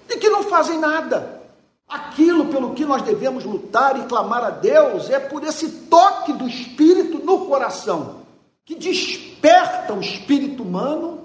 e 0.08 0.16
que 0.16 0.28
não 0.28 0.42
fazem 0.42 0.78
nada. 0.78 1.40
Aquilo 1.88 2.46
pelo 2.46 2.74
que 2.74 2.84
nós 2.84 3.02
devemos 3.02 3.44
lutar 3.44 3.98
e 3.98 4.06
clamar 4.06 4.42
a 4.42 4.50
Deus 4.50 5.10
é 5.10 5.20
por 5.20 5.44
esse 5.44 5.68
toque 5.90 6.32
do 6.32 6.48
Espírito 6.48 7.18
no 7.18 7.46
coração, 7.46 8.21
que 8.64 8.74
desperta 8.74 9.92
o 9.92 10.00
espírito 10.00 10.62
humano 10.62 11.22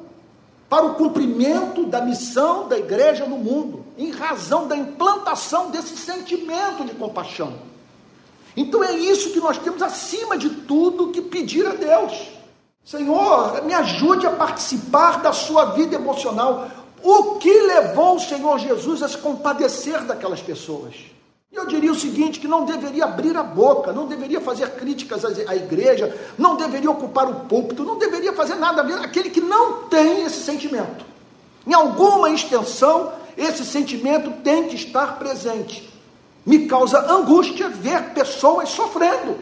para 0.69 0.85
o 0.85 0.95
cumprimento 0.95 1.85
da 1.85 2.01
missão 2.01 2.67
da 2.67 2.77
igreja 2.77 3.25
no 3.25 3.37
mundo, 3.37 3.85
em 3.97 4.11
razão 4.11 4.67
da 4.67 4.75
implantação 4.75 5.69
desse 5.69 5.95
sentimento 5.95 6.83
de 6.83 6.93
compaixão. 6.95 7.53
Então 8.55 8.83
é 8.83 8.91
isso 8.91 9.31
que 9.31 9.39
nós 9.39 9.57
temos 9.59 9.81
acima 9.81 10.37
de 10.37 10.49
tudo 10.49 11.11
que 11.11 11.21
pedir 11.21 11.65
a 11.65 11.73
Deus. 11.73 12.29
Senhor, 12.83 13.63
me 13.63 13.73
ajude 13.73 14.25
a 14.25 14.31
participar 14.31 15.21
da 15.21 15.31
sua 15.31 15.65
vida 15.65 15.95
emocional. 15.95 16.67
O 17.03 17.35
que 17.35 17.51
levou 17.51 18.15
o 18.15 18.19
Senhor 18.19 18.57
Jesus 18.57 19.03
a 19.03 19.07
se 19.07 19.17
compadecer 19.17 20.03
daquelas 20.05 20.41
pessoas? 20.41 20.95
Eu 21.51 21.65
diria 21.65 21.91
o 21.91 21.95
seguinte: 21.95 22.39
que 22.39 22.47
não 22.47 22.65
deveria 22.65 23.05
abrir 23.05 23.35
a 23.35 23.43
boca, 23.43 23.91
não 23.91 24.07
deveria 24.07 24.41
fazer 24.41 24.71
críticas 24.71 25.23
à 25.25 25.55
igreja, 25.55 26.15
não 26.37 26.55
deveria 26.55 26.91
ocupar 26.91 27.29
o 27.29 27.41
púlpito, 27.41 27.83
não 27.83 27.97
deveria 27.97 28.33
fazer 28.33 28.55
nada 28.55 28.81
aquele 29.01 29.29
que 29.29 29.41
não 29.41 29.83
tem 29.83 30.23
esse 30.23 30.43
sentimento. 30.43 31.05
Em 31.65 31.73
alguma 31.73 32.29
extensão, 32.29 33.11
esse 33.35 33.65
sentimento 33.65 34.31
tem 34.43 34.67
que 34.67 34.75
estar 34.75 35.17
presente. 35.19 35.91
Me 36.45 36.67
causa 36.67 37.11
angústia 37.11 37.67
ver 37.69 38.13
pessoas 38.13 38.69
sofrendo. 38.69 39.37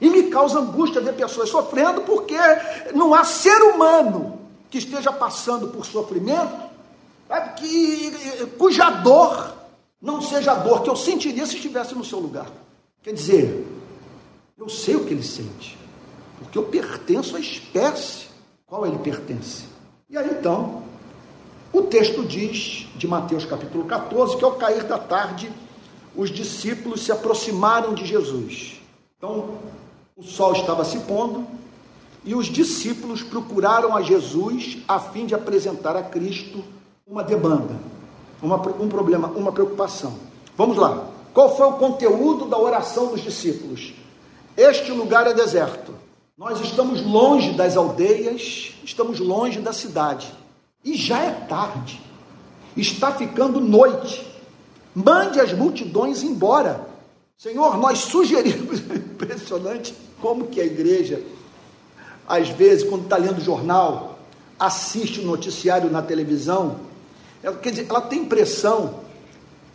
E 0.00 0.10
me 0.10 0.24
causa 0.24 0.58
angústia 0.58 1.00
ver 1.00 1.14
pessoas 1.14 1.48
sofrendo 1.48 2.02
porque 2.02 2.36
não 2.94 3.14
há 3.14 3.24
ser 3.24 3.56
humano 3.62 4.38
que 4.70 4.78
esteja 4.78 5.10
passando 5.10 5.68
por 5.68 5.86
sofrimento 5.86 6.66
que, 7.56 8.12
cuja 8.58 8.90
dor 8.90 9.54
não 10.06 10.22
seja 10.22 10.52
a 10.52 10.54
dor 10.54 10.82
que 10.82 10.88
eu 10.88 10.94
sentiria 10.94 11.44
se 11.44 11.56
estivesse 11.56 11.92
no 11.92 12.04
seu 12.04 12.20
lugar. 12.20 12.46
Quer 13.02 13.12
dizer, 13.12 13.66
eu 14.56 14.68
sei 14.68 14.94
o 14.94 15.04
que 15.04 15.12
ele 15.12 15.22
sente, 15.24 15.76
porque 16.38 16.56
eu 16.56 16.62
pertenço 16.62 17.34
à 17.34 17.40
espécie 17.40 18.28
qual 18.64 18.86
ele 18.86 18.98
pertence. 18.98 19.64
E 20.08 20.16
aí 20.16 20.30
então, 20.30 20.84
o 21.72 21.82
texto 21.82 22.22
diz, 22.22 22.86
de 22.94 23.08
Mateus 23.08 23.44
capítulo 23.44 23.84
14, 23.84 24.36
que 24.36 24.44
ao 24.44 24.52
cair 24.52 24.84
da 24.84 24.96
tarde, 24.96 25.50
os 26.14 26.30
discípulos 26.30 27.02
se 27.02 27.10
aproximaram 27.10 27.92
de 27.92 28.06
Jesus. 28.06 28.80
Então, 29.18 29.58
o 30.16 30.22
sol 30.22 30.52
estava 30.52 30.84
se 30.84 31.00
pondo 31.00 31.44
e 32.24 32.32
os 32.32 32.46
discípulos 32.46 33.24
procuraram 33.24 33.96
a 33.96 34.02
Jesus 34.02 34.78
a 34.86 35.00
fim 35.00 35.26
de 35.26 35.34
apresentar 35.34 35.96
a 35.96 36.02
Cristo 36.04 36.62
uma 37.04 37.24
demanda, 37.24 37.74
uma, 38.42 38.56
um 38.56 38.88
problema, 38.88 39.28
uma 39.28 39.52
preocupação. 39.52 40.14
Vamos 40.56 40.76
lá. 40.76 41.06
Qual 41.32 41.54
foi 41.56 41.66
o 41.66 41.72
conteúdo 41.72 42.46
da 42.46 42.58
oração 42.58 43.08
dos 43.08 43.22
discípulos? 43.22 43.92
Este 44.56 44.90
lugar 44.90 45.26
é 45.26 45.34
deserto. 45.34 45.94
Nós 46.36 46.60
estamos 46.60 47.04
longe 47.04 47.52
das 47.52 47.76
aldeias, 47.76 48.72
estamos 48.84 49.20
longe 49.20 49.60
da 49.60 49.72
cidade. 49.72 50.32
E 50.84 50.94
já 50.96 51.22
é 51.22 51.30
tarde. 51.30 52.00
Está 52.76 53.12
ficando 53.12 53.60
noite. 53.60 54.26
Mande 54.94 55.40
as 55.40 55.52
multidões 55.52 56.22
embora. 56.22 56.86
Senhor, 57.36 57.76
nós 57.76 57.98
sugerimos, 57.98 58.80
impressionante 58.88 59.94
como 60.20 60.46
que 60.46 60.60
a 60.60 60.64
igreja, 60.64 61.22
às 62.26 62.48
vezes, 62.48 62.88
quando 62.88 63.04
está 63.04 63.18
lendo 63.18 63.40
jornal, 63.40 64.18
assiste 64.58 65.20
o 65.20 65.26
noticiário 65.26 65.90
na 65.90 66.00
televisão, 66.00 66.80
ela, 67.46 67.56
quer 67.58 67.70
dizer, 67.70 67.86
ela 67.88 68.00
tem 68.00 68.22
impressão 68.22 69.02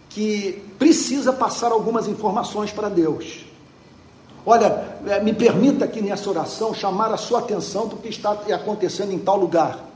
que 0.10 0.62
precisa 0.78 1.32
passar 1.32 1.72
algumas 1.72 2.06
informações 2.06 2.70
para 2.70 2.90
Deus. 2.90 3.46
Olha, 4.46 4.98
é, 5.08 5.24
me 5.24 5.32
permita 5.32 5.86
aqui 5.86 6.02
nessa 6.02 6.30
oração 6.30 6.74
chamar 6.74 7.14
a 7.14 7.18
sua 7.18 7.40
atenção 7.40 7.88
para 7.88 7.98
o 7.98 8.02
que 8.02 8.10
está 8.10 8.32
acontecendo 8.32 9.14
em 9.14 9.20
tal 9.20 9.38
lugar, 9.38 9.90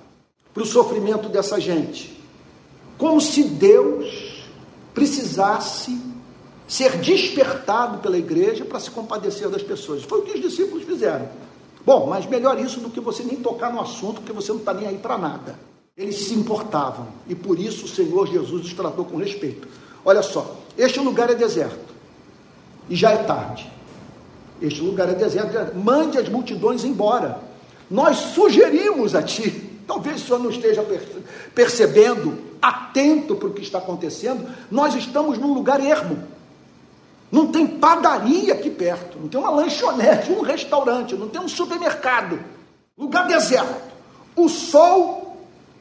para 0.54 0.64
o 0.64 0.66
sofrimento 0.66 1.28
dessa 1.28 1.60
gente. 1.60 2.18
Como 2.98 3.20
se 3.20 3.44
Deus 3.44 4.46
precisasse 4.94 6.00
ser 6.66 6.98
despertado 7.00 7.98
pela 7.98 8.18
igreja 8.18 8.64
para 8.64 8.80
se 8.80 8.90
compadecer 8.90 9.50
das 9.50 9.62
pessoas. 9.62 10.02
Foi 10.04 10.20
o 10.20 10.22
que 10.22 10.32
os 10.32 10.42
discípulos 10.42 10.86
fizeram. 10.86 11.28
Bom, 11.86 12.08
mas 12.08 12.26
melhor 12.26 12.58
isso 12.58 12.80
do 12.80 12.90
que 12.90 13.02
você 13.02 13.22
nem 13.22 13.36
tocar 13.36 13.72
no 13.74 13.82
assunto, 13.82 14.22
porque 14.22 14.32
você 14.32 14.54
não 14.54 14.60
está 14.60 14.74
nem 14.74 14.88
aí 14.88 14.98
para 14.98 15.18
nada. 15.18 15.75
Eles 15.98 16.26
se 16.26 16.34
importavam 16.34 17.08
e 17.26 17.34
por 17.34 17.58
isso 17.58 17.86
o 17.86 17.88
Senhor 17.88 18.28
Jesus 18.28 18.66
os 18.66 18.74
tratou 18.74 19.06
com 19.06 19.16
respeito. 19.16 19.66
Olha 20.04 20.22
só, 20.22 20.58
este 20.78 21.00
lugar 21.00 21.30
é 21.30 21.36
deserto 21.36 21.94
e 22.90 22.96
já 22.98 23.12
é 23.12 23.18
tarde. 23.24 23.72
Este 24.62 24.82
lugar 24.82 25.08
é 25.08 25.14
deserto, 25.14 25.74
mande 25.74 26.18
as 26.18 26.28
multidões 26.28 26.84
embora. 26.84 27.40
Nós 27.90 28.18
sugerimos 28.18 29.16
a 29.16 29.24
ti, 29.24 29.70
talvez 29.88 30.22
o 30.22 30.26
senhor 30.26 30.40
não 30.40 30.50
esteja 30.50 30.86
percebendo, 31.54 32.40
atento 32.62 33.38
para 33.38 33.48
o 33.48 33.54
que 33.54 33.62
está 33.62 33.78
acontecendo, 33.78 34.50
nós 34.70 34.96
estamos 34.96 35.38
num 35.38 35.54
lugar 35.54 35.80
ermo. 35.80 36.22
Não 37.32 37.48
tem 37.48 37.66
padaria 37.66 38.54
aqui 38.54 38.70
perto, 38.70 39.18
não 39.18 39.30
tem 39.30 39.40
uma 39.40 39.50
lanchonete, 39.50 40.30
um 40.30 40.42
restaurante, 40.42 41.16
não 41.16 41.30
tem 41.30 41.40
um 41.40 41.48
supermercado. 41.48 42.38
Lugar 42.98 43.28
deserto. 43.28 43.94
O 44.36 44.50
sol 44.50 45.25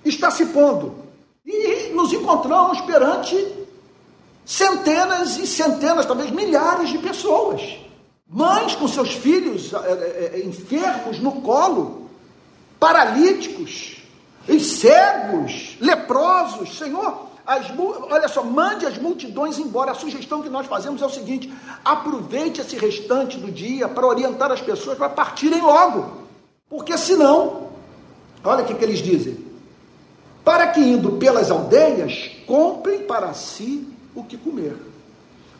está 0.05 0.31
se 0.31 0.47
pondo. 0.47 0.97
E 1.45 1.91
nos 1.95 2.13
encontramos 2.13 2.81
perante 2.83 3.37
centenas 4.45 5.37
e 5.39 5.47
centenas, 5.47 6.07
talvez 6.07 6.31
milhares 6.31 6.91
de 6.91 6.99
pessoas. 6.99 7.79
Mães 8.29 8.75
com 8.75 8.89
seus 8.89 9.13
filhos 9.13 9.73
é, 9.73 10.33
é, 10.37 10.43
enfermos 10.45 11.19
no 11.21 11.41
colo, 11.43 12.09
paralíticos, 12.79 13.95
e 14.49 14.61
cegos, 14.61 15.77
leprosos. 15.81 16.77
Senhor, 16.77 17.29
as, 17.47 17.67
olha 18.11 18.29
só, 18.29 18.43
mande 18.43 18.87
as 18.87 18.99
multidões 18.99 19.59
embora. 19.59 19.93
A 19.93 19.95
sugestão 19.95 20.43
que 20.43 20.49
nós 20.49 20.67
fazemos 20.67 21.03
é 21.03 21.07
o 21.07 21.11
seguinte: 21.11 21.53
aproveite 21.85 22.61
esse 22.61 22.77
restante 22.77 23.39
do 23.39 23.51
dia 23.51 23.89
para 23.89 24.07
orientar 24.07 24.51
as 24.51 24.61
pessoas 24.61 24.97
para 24.97 25.09
partirem 25.09 25.61
logo. 25.61 26.25
Porque 26.69 26.97
senão, 26.97 27.69
olha 28.43 28.65
o 28.65 28.67
que, 28.67 28.75
que 28.75 28.85
eles 28.85 29.01
dizem: 29.01 29.44
para 30.45 30.67
que 30.69 30.81
indo 30.81 31.13
pelas 31.13 31.51
aldeias, 31.51 32.31
comprem 32.47 33.01
para 33.01 33.33
si 33.33 33.89
o 34.15 34.23
que 34.23 34.37
comer. 34.37 34.77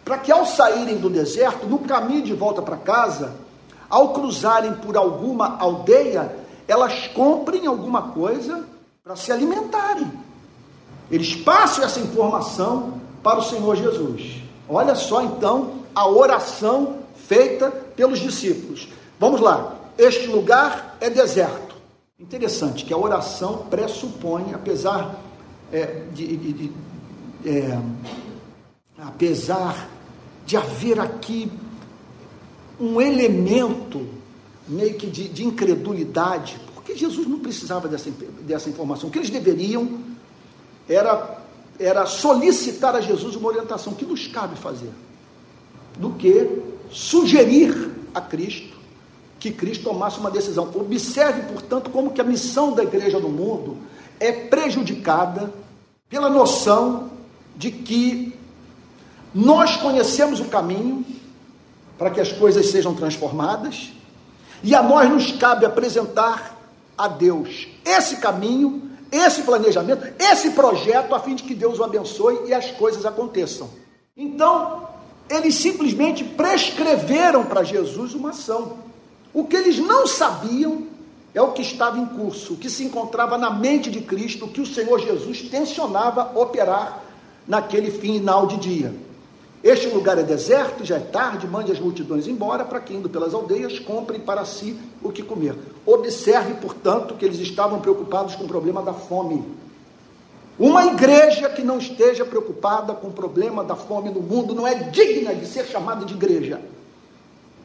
Para 0.05 0.19
que 0.19 0.31
ao 0.31 0.45
saírem 0.45 0.99
do 0.99 1.09
deserto, 1.09 1.67
no 1.67 1.79
caminho 1.79 2.23
de 2.23 2.35
volta 2.35 2.61
para 2.61 2.77
casa, 2.77 3.35
ao 3.89 4.13
cruzarem 4.13 4.75
por 4.75 4.97
alguma 4.97 5.57
aldeia, 5.59 6.37
elas 6.69 7.09
comprem 7.09 7.67
alguma 7.67 8.03
coisa 8.09 8.65
para 9.03 9.17
se 9.17 9.33
alimentarem. 9.33 10.11
Eles 11.11 11.35
passam 11.35 11.85
essa 11.85 12.01
informação 12.01 13.01
para 13.23 13.39
o 13.39 13.43
Senhor 13.43 13.77
Jesus. 13.77 14.43
Olha 14.69 14.95
só 14.95 15.23
então 15.23 15.73
a 15.95 16.07
oração 16.07 16.97
feita 17.27 17.71
pelos 17.71 18.19
discípulos. 18.19 18.89
Vamos 19.19 19.41
lá. 19.41 19.75
Este 19.97 20.27
lugar 20.27 20.97
é 21.01 21.09
deserto. 21.09 21.64
Interessante 22.19 22.85
que 22.85 22.95
a 22.95 22.97
oração 22.97 23.67
pressupõe, 23.69 24.55
apesar 24.55 25.21
é, 25.73 26.05
de, 26.15 26.37
de, 26.37 26.53
de 26.53 26.73
é, 27.45 27.77
apesar 28.97 29.89
de 30.47 30.57
haver 30.57 31.01
aqui 31.01 31.51
um 32.79 33.01
elemento 33.01 34.07
meio 34.69 34.95
que 34.95 35.09
de, 35.09 35.29
de, 35.29 35.45
incredulidade, 35.45 36.57
porque 36.73 36.97
Jesus 36.97 37.27
não 37.27 37.41
precisava 37.41 37.89
dessa, 37.89 38.11
dessa 38.43 38.71
informação. 38.71 39.09
O 39.09 39.13
que 39.13 39.19
eles 39.19 39.31
deveriam 39.31 39.99
era, 40.89 41.43
era 41.81 42.07
solicitar 42.07 42.95
a 42.95 43.01
Jesus 43.01 43.35
uma 43.35 43.49
orientação. 43.49 43.93
O 43.93 43.97
que 43.97 44.07
nos 44.07 44.29
cabe 44.29 44.57
fazer? 44.57 44.91
Do 45.99 46.11
que 46.13 46.63
sugerir 46.91 47.91
a 48.15 48.21
Cristo 48.21 48.74
que 49.45 49.53
Cristo 49.53 49.85
tomasse 49.85 50.19
uma 50.19 50.31
decisão. 50.31 50.71
Observe, 50.75 51.43
portanto, 51.53 51.91
como 51.91 52.13
que 52.13 52.21
a 52.21 52.25
missão 52.25 52.73
da 52.73 52.83
igreja 52.83 53.19
no 53.19 53.29
mundo 53.29 53.77
é 54.19 54.33
prejudicada 54.33 55.53
pela 56.09 56.31
noção 56.31 57.11
de 57.55 57.71
que 57.71 58.35
nós 59.35 59.77
conhecemos 59.77 60.41
o 60.41 60.47
caminho 60.47 61.05
para 61.99 62.09
que 62.09 62.21
as 62.21 62.33
coisas 62.33 62.71
sejam 62.71 62.95
transformadas, 62.95 63.93
e 64.63 64.75
a 64.75 64.83
nós 64.83 65.11
nos 65.11 65.33
cabe 65.33 65.67
apresentar 65.67 66.59
a 66.97 67.07
Deus 67.07 67.69
esse 67.85 68.17
caminho, 68.17 68.91
esse 69.13 69.43
planejamento, 69.43 70.07
esse 70.19 70.53
projeto, 70.53 71.15
a 71.15 71.21
fim 71.21 71.35
de 71.35 71.43
que 71.43 71.55
Deus 71.55 71.79
o 71.79 71.85
abençoe 71.85 72.49
e 72.49 72.55
as 72.55 72.71
coisas 72.71 73.05
aconteçam. 73.05 73.69
Então, 74.17 74.89
eles 75.29 75.55
simplesmente 75.57 76.25
prescreveram 76.25 77.45
para 77.45 77.63
Jesus 77.63 78.15
uma 78.15 78.31
ação. 78.31 78.94
O 79.35 79.45
que 79.45 79.57
eles 79.57 79.79
não 79.79 80.07
sabiam 80.07 80.85
é 81.35 81.43
o 81.43 81.51
que 81.51 81.63
estava 81.63 81.99
em 81.99 82.07
curso, 82.07 82.55
o 82.55 82.57
que 82.57 82.71
se 82.71 82.85
encontrava 82.85 83.37
na 83.37 83.51
mente 83.51 83.91
de 83.91 84.01
Cristo, 84.01 84.45
o 84.45 84.49
que 84.49 84.61
o 84.61 84.67
Senhor 84.67 85.01
Jesus 85.01 85.43
tensionava 85.43 86.39
operar 86.39 87.03
naquele 87.47 87.91
final 87.91 88.47
de 88.47 88.57
dia. 88.57 88.95
Este 89.63 89.89
lugar 89.89 90.19
é 90.19 90.23
deserto, 90.23 90.85
já 90.85 90.97
é 90.97 91.01
tarde, 91.01 91.49
mande 91.49 91.73
as 91.73 91.81
multidões 91.81 92.29
embora, 92.29 92.65
para 92.65 92.79
que, 92.81 92.95
indo 92.95 93.09
pelas 93.09 93.35
aldeias, 93.35 93.79
comprem 93.81 94.21
para 94.21 94.45
si 94.45 94.79
o 95.03 95.11
que 95.11 95.23
comer. 95.23 95.57
Observe, 95.85 96.55
portanto, 96.55 97.15
que 97.15 97.25
eles 97.25 97.41
estavam 97.41 97.81
preocupados 97.81 98.37
com 98.37 98.45
o 98.45 98.49
problema 98.49 98.83
da 98.83 98.93
fome. 98.93 99.43
Uma 100.57 100.87
igreja 100.87 101.49
que 101.49 101.63
não 101.63 101.79
esteja 101.79 102.25
preocupada 102.25 102.95
com 102.95 103.09
o 103.09 103.13
problema 103.13 103.65
da 103.65 103.75
fome 103.75 104.11
no 104.11 104.21
mundo 104.21 104.55
não 104.55 104.67
é 104.67 104.75
digna 104.75 105.35
de 105.35 105.47
ser 105.47 105.65
chamada 105.65 106.05
de 106.05 106.15
igreja. 106.15 106.61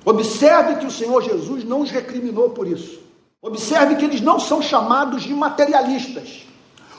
Observe 0.05 0.75
que 0.75 0.85
o 0.85 0.91
Senhor 0.91 1.21
Jesus 1.21 1.63
não 1.63 1.81
os 1.81 1.91
recriminou 1.91 2.51
por 2.51 2.67
isso. 2.67 2.99
Observe 3.41 3.95
que 3.95 4.05
eles 4.05 4.21
não 4.21 4.39
são 4.39 4.61
chamados 4.61 5.23
de 5.23 5.33
materialistas. 5.33 6.45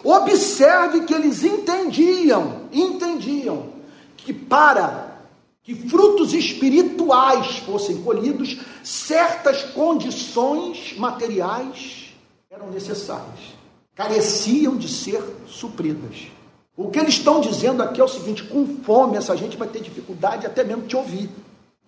Observe 0.03 1.03
que 1.03 1.13
eles 1.13 1.45
entendiam, 1.45 2.63
entendiam 2.73 3.67
que 4.17 4.33
para 4.33 5.11
que 5.63 5.75
frutos 5.75 6.33
espirituais 6.33 7.59
fossem 7.59 8.03
colhidos, 8.03 8.59
certas 8.83 9.63
condições 9.63 10.97
materiais 10.97 12.15
eram 12.51 12.71
necessárias, 12.71 13.39
careciam 13.95 14.77
de 14.77 14.89
ser 14.89 15.23
supridas. 15.47 16.29
O 16.77 16.91
que 16.91 16.99
eles 16.99 17.15
estão 17.15 17.41
dizendo 17.43 17.83
aqui 17.83 18.01
é 18.01 18.05
o 18.05 18.09
seguinte: 18.09 18.45
com 18.45 18.67
fome, 18.83 19.19
essa 19.19 19.37
gente 19.37 19.57
vai 19.57 19.69
ter 19.69 19.83
dificuldade 19.83 20.47
até 20.47 20.65
mesmo 20.65 20.83
de 20.83 20.89
te 20.89 20.97
ouvir. 20.97 21.29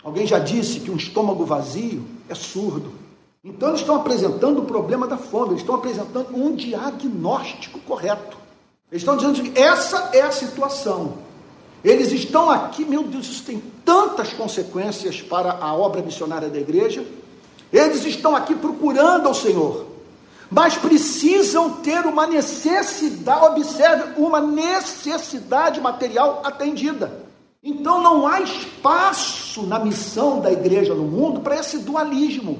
Alguém 0.04 0.26
já 0.26 0.38
disse 0.38 0.80
que 0.80 0.90
um 0.90 0.96
estômago 0.96 1.44
vazio 1.44 2.04
é 2.28 2.34
surdo. 2.34 2.92
Então, 3.44 3.70
eles 3.70 3.80
estão 3.80 3.96
apresentando 3.96 4.60
o 4.60 4.64
problema 4.64 5.06
da 5.06 5.16
fome, 5.16 5.50
eles 5.50 5.62
estão 5.62 5.74
apresentando 5.74 6.28
um 6.34 6.54
diagnóstico 6.54 7.78
correto. 7.80 8.36
Eles 8.90 9.02
estão 9.02 9.16
dizendo 9.16 9.42
que 9.42 9.58
essa 9.58 10.10
é 10.12 10.20
a 10.20 10.30
situação. 10.30 11.14
Eles 11.84 12.12
estão 12.12 12.50
aqui, 12.50 12.84
meu 12.84 13.02
Deus, 13.02 13.26
isso 13.26 13.42
tem 13.42 13.62
tantas 13.84 14.32
consequências 14.32 15.20
para 15.20 15.52
a 15.52 15.74
obra 15.74 16.02
missionária 16.02 16.48
da 16.48 16.58
igreja. 16.58 17.04
Eles 17.72 18.04
estão 18.04 18.36
aqui 18.36 18.54
procurando 18.54 19.26
ao 19.26 19.34
Senhor, 19.34 19.86
mas 20.50 20.76
precisam 20.76 21.70
ter 21.76 22.04
uma 22.06 22.26
necessidade, 22.26 23.46
observe, 23.46 24.20
uma 24.20 24.40
necessidade 24.40 25.80
material 25.80 26.42
atendida. 26.44 27.22
Então 27.62 28.02
não 28.02 28.26
há 28.26 28.40
espaço 28.40 29.62
na 29.62 29.78
missão 29.78 30.40
da 30.40 30.50
igreja 30.50 30.94
no 30.94 31.04
mundo 31.04 31.40
para 31.40 31.56
esse 31.56 31.78
dualismo, 31.78 32.58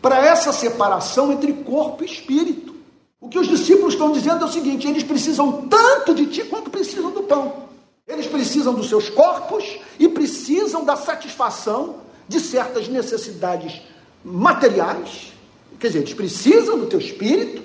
para 0.00 0.18
essa 0.24 0.52
separação 0.52 1.30
entre 1.30 1.52
corpo 1.52 2.02
e 2.02 2.06
espírito. 2.06 2.74
O 3.20 3.28
que 3.28 3.38
os 3.38 3.46
discípulos 3.46 3.92
estão 3.92 4.12
dizendo 4.12 4.42
é 4.42 4.48
o 4.48 4.52
seguinte: 4.52 4.88
eles 4.88 5.02
precisam 5.02 5.66
tanto 5.68 6.14
de 6.14 6.26
ti 6.26 6.44
quanto 6.44 6.70
precisam 6.70 7.10
do 7.10 7.24
pão. 7.24 7.66
Eles 8.06 8.26
precisam 8.26 8.72
dos 8.72 8.88
seus 8.88 9.10
corpos 9.10 9.78
e 9.98 10.08
precisam 10.08 10.84
da 10.84 10.96
satisfação 10.96 11.96
de 12.28 12.40
certas 12.40 12.88
necessidades 12.88 13.82
materiais. 14.24 15.32
Quer 15.78 15.88
dizer, 15.88 15.98
eles 15.98 16.14
precisam 16.14 16.78
do 16.78 16.86
teu 16.86 16.98
espírito, 16.98 17.62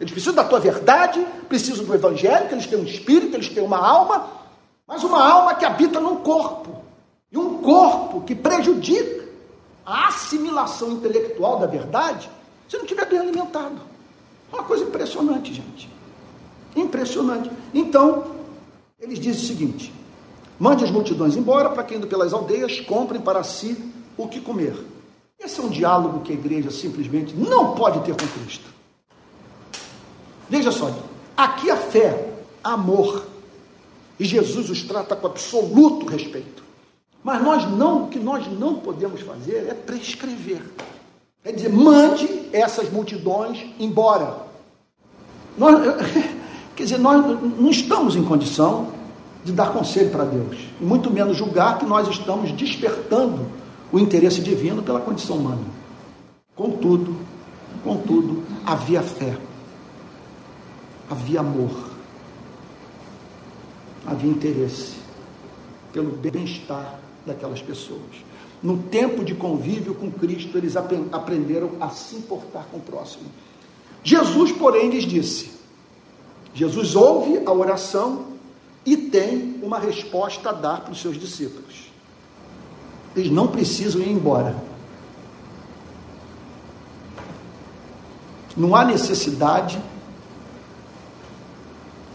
eles 0.00 0.10
precisam 0.10 0.34
da 0.34 0.44
tua 0.44 0.58
verdade, 0.58 1.24
precisam 1.48 1.84
do 1.84 1.94
evangelho, 1.94 2.48
que 2.48 2.54
eles 2.54 2.66
têm 2.66 2.78
um 2.78 2.84
espírito, 2.84 3.36
eles 3.36 3.48
têm 3.48 3.62
uma 3.62 3.78
alma, 3.78 4.28
mas 4.86 5.02
uma 5.02 5.22
alma 5.22 5.54
que 5.54 5.64
habita 5.64 6.00
num 6.00 6.16
corpo. 6.16 6.82
E 7.30 7.36
um 7.36 7.58
corpo 7.58 8.20
que 8.22 8.34
prejudica 8.34 9.26
a 9.84 10.08
assimilação 10.08 10.92
intelectual 10.92 11.58
da 11.58 11.66
verdade 11.66 12.30
se 12.68 12.76
não 12.76 12.84
estiver 12.84 13.06
bem 13.06 13.18
alimentado. 13.18 13.80
É 14.52 14.56
uma 14.56 14.64
coisa 14.64 14.84
impressionante, 14.84 15.52
gente. 15.52 15.90
Impressionante. 16.74 17.50
Então, 17.74 18.36
eles 18.98 19.18
dizem 19.18 19.42
o 19.42 19.46
seguinte: 19.46 19.92
mande 20.58 20.84
as 20.84 20.90
multidões 20.90 21.36
embora 21.36 21.70
para 21.70 21.82
que, 21.84 21.94
indo 21.94 22.06
pelas 22.06 22.32
aldeias, 22.32 22.80
comprem 22.80 23.20
para 23.20 23.42
si 23.42 23.92
o 24.16 24.28
que 24.28 24.40
comer. 24.40 24.76
Esse 25.38 25.60
é 25.60 25.62
um 25.62 25.68
diálogo 25.68 26.20
que 26.20 26.32
a 26.32 26.34
igreja 26.34 26.70
simplesmente 26.70 27.34
não 27.34 27.74
pode 27.74 28.00
ter 28.00 28.12
com 28.12 28.26
Cristo. 28.40 28.70
Veja 30.48 30.70
só, 30.70 30.90
aqui 31.36 31.70
a 31.70 31.76
fé, 31.76 32.32
amor, 32.62 33.26
e 34.18 34.24
Jesus 34.24 34.70
os 34.70 34.82
trata 34.82 35.14
com 35.14 35.26
absoluto 35.26 36.06
respeito. 36.06 36.64
Mas 37.22 37.42
nós 37.42 37.70
não, 37.70 38.04
o 38.04 38.08
que 38.08 38.18
nós 38.18 38.46
não 38.58 38.76
podemos 38.76 39.20
fazer 39.20 39.66
é 39.68 39.74
prescrever. 39.74 40.62
É 41.44 41.52
dizer, 41.52 41.70
mande 41.70 42.48
essas 42.52 42.90
multidões 42.90 43.64
embora. 43.78 44.36
Nós, 45.58 45.80
quer 46.74 46.84
dizer, 46.84 46.98
nós 46.98 47.24
não 47.40 47.70
estamos 47.70 48.16
em 48.16 48.24
condição 48.24 48.92
de 49.44 49.52
dar 49.52 49.72
conselho 49.72 50.10
para 50.10 50.24
Deus, 50.24 50.56
e 50.80 50.84
muito 50.84 51.08
menos 51.08 51.36
julgar 51.36 51.78
que 51.78 51.86
nós 51.86 52.08
estamos 52.08 52.50
despertando 52.50 53.46
o 53.92 53.98
interesse 53.98 54.40
divino 54.40 54.82
pela 54.82 54.98
condição 54.98 55.36
humana. 55.36 55.62
Contudo, 56.56 57.16
contudo, 57.84 58.42
havia 58.64 59.02
fé, 59.02 59.36
havia 61.08 61.40
amor, 61.40 61.85
havia 64.06 64.30
interesse 64.30 64.94
pelo 65.92 66.12
bem-estar 66.12 66.98
daquelas 67.26 67.60
pessoas. 67.60 68.24
No 68.62 68.78
tempo 68.78 69.24
de 69.24 69.34
convívio 69.34 69.94
com 69.94 70.10
Cristo, 70.10 70.56
eles 70.56 70.76
aprenderam 70.76 71.72
a 71.80 71.90
se 71.90 72.16
importar 72.16 72.66
com 72.70 72.78
o 72.78 72.80
próximo. 72.80 73.24
Jesus, 74.02 74.52
porém, 74.52 74.88
lhes 74.90 75.04
disse: 75.04 75.50
Jesus 76.54 76.94
ouve 76.96 77.42
a 77.44 77.52
oração 77.52 78.26
e 78.84 78.96
tem 78.96 79.58
uma 79.62 79.78
resposta 79.78 80.50
a 80.50 80.52
dar 80.52 80.80
para 80.80 80.92
os 80.92 81.00
seus 81.00 81.18
discípulos. 81.18 81.90
Eles 83.14 83.30
não 83.30 83.48
precisam 83.48 84.00
ir 84.00 84.10
embora. 84.10 84.56
Não 88.56 88.74
há 88.74 88.84
necessidade 88.84 89.78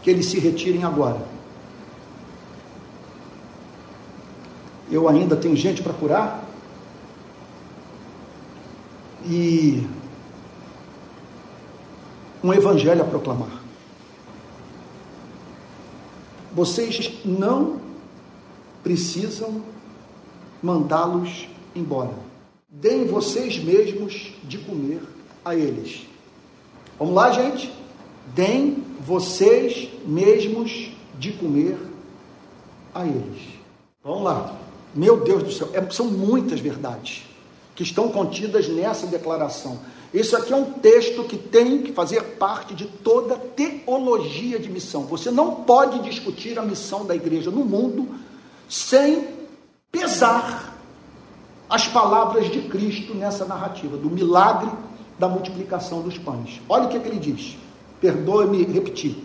que 0.01 0.09
eles 0.09 0.25
se 0.25 0.39
retirem 0.39 0.83
agora. 0.83 1.30
Eu 4.91 5.07
ainda 5.07 5.37
tenho 5.37 5.55
gente 5.55 5.81
para 5.81 5.93
curar. 5.93 6.43
E 9.25 9.87
um 12.43 12.51
evangelho 12.53 13.01
a 13.01 13.05
proclamar. 13.05 13.61
Vocês 16.53 17.19
não 17.23 17.79
precisam 18.83 19.61
mandá-los 20.61 21.47
embora. 21.73 22.13
Deem 22.69 23.07
vocês 23.07 23.63
mesmos 23.63 24.33
de 24.43 24.57
comer 24.57 25.01
a 25.45 25.55
eles. 25.55 26.05
Vamos 26.99 27.13
lá, 27.13 27.31
gente? 27.31 27.71
Deem 28.35 28.83
vocês 28.99 29.89
mesmos 30.05 30.91
de 31.17 31.31
comer 31.31 31.77
a 32.93 33.05
eles. 33.05 33.41
Vamos 34.03 34.23
lá. 34.23 34.60
Meu 34.93 35.21
Deus 35.23 35.43
do 35.43 35.51
céu, 35.51 35.69
é, 35.73 35.89
são 35.91 36.07
muitas 36.07 36.59
verdades 36.59 37.23
que 37.75 37.83
estão 37.83 38.09
contidas 38.09 38.67
nessa 38.67 39.07
declaração. 39.07 39.79
Isso 40.13 40.35
aqui 40.35 40.51
é 40.51 40.55
um 40.55 40.73
texto 40.73 41.23
que 41.23 41.37
tem 41.37 41.81
que 41.81 41.93
fazer 41.93 42.21
parte 42.37 42.73
de 42.73 42.85
toda 42.85 43.35
teologia 43.35 44.59
de 44.59 44.69
missão. 44.69 45.03
Você 45.03 45.31
não 45.31 45.55
pode 45.63 45.99
discutir 45.99 46.59
a 46.59 46.61
missão 46.61 47.05
da 47.05 47.15
igreja 47.15 47.49
no 47.49 47.63
mundo 47.63 48.09
sem 48.67 49.25
pesar 49.89 50.77
as 51.69 51.87
palavras 51.87 52.51
de 52.51 52.63
Cristo 52.63 53.13
nessa 53.13 53.45
narrativa, 53.45 53.95
do 53.95 54.09
milagre 54.09 54.69
da 55.17 55.29
multiplicação 55.29 56.01
dos 56.01 56.17
pães. 56.17 56.61
Olha 56.67 56.85
o 56.85 56.89
que, 56.89 56.97
é 56.97 56.99
que 56.99 57.07
ele 57.07 57.19
diz. 57.19 57.57
Perdoe-me 58.01 58.63
repetir. 58.65 59.23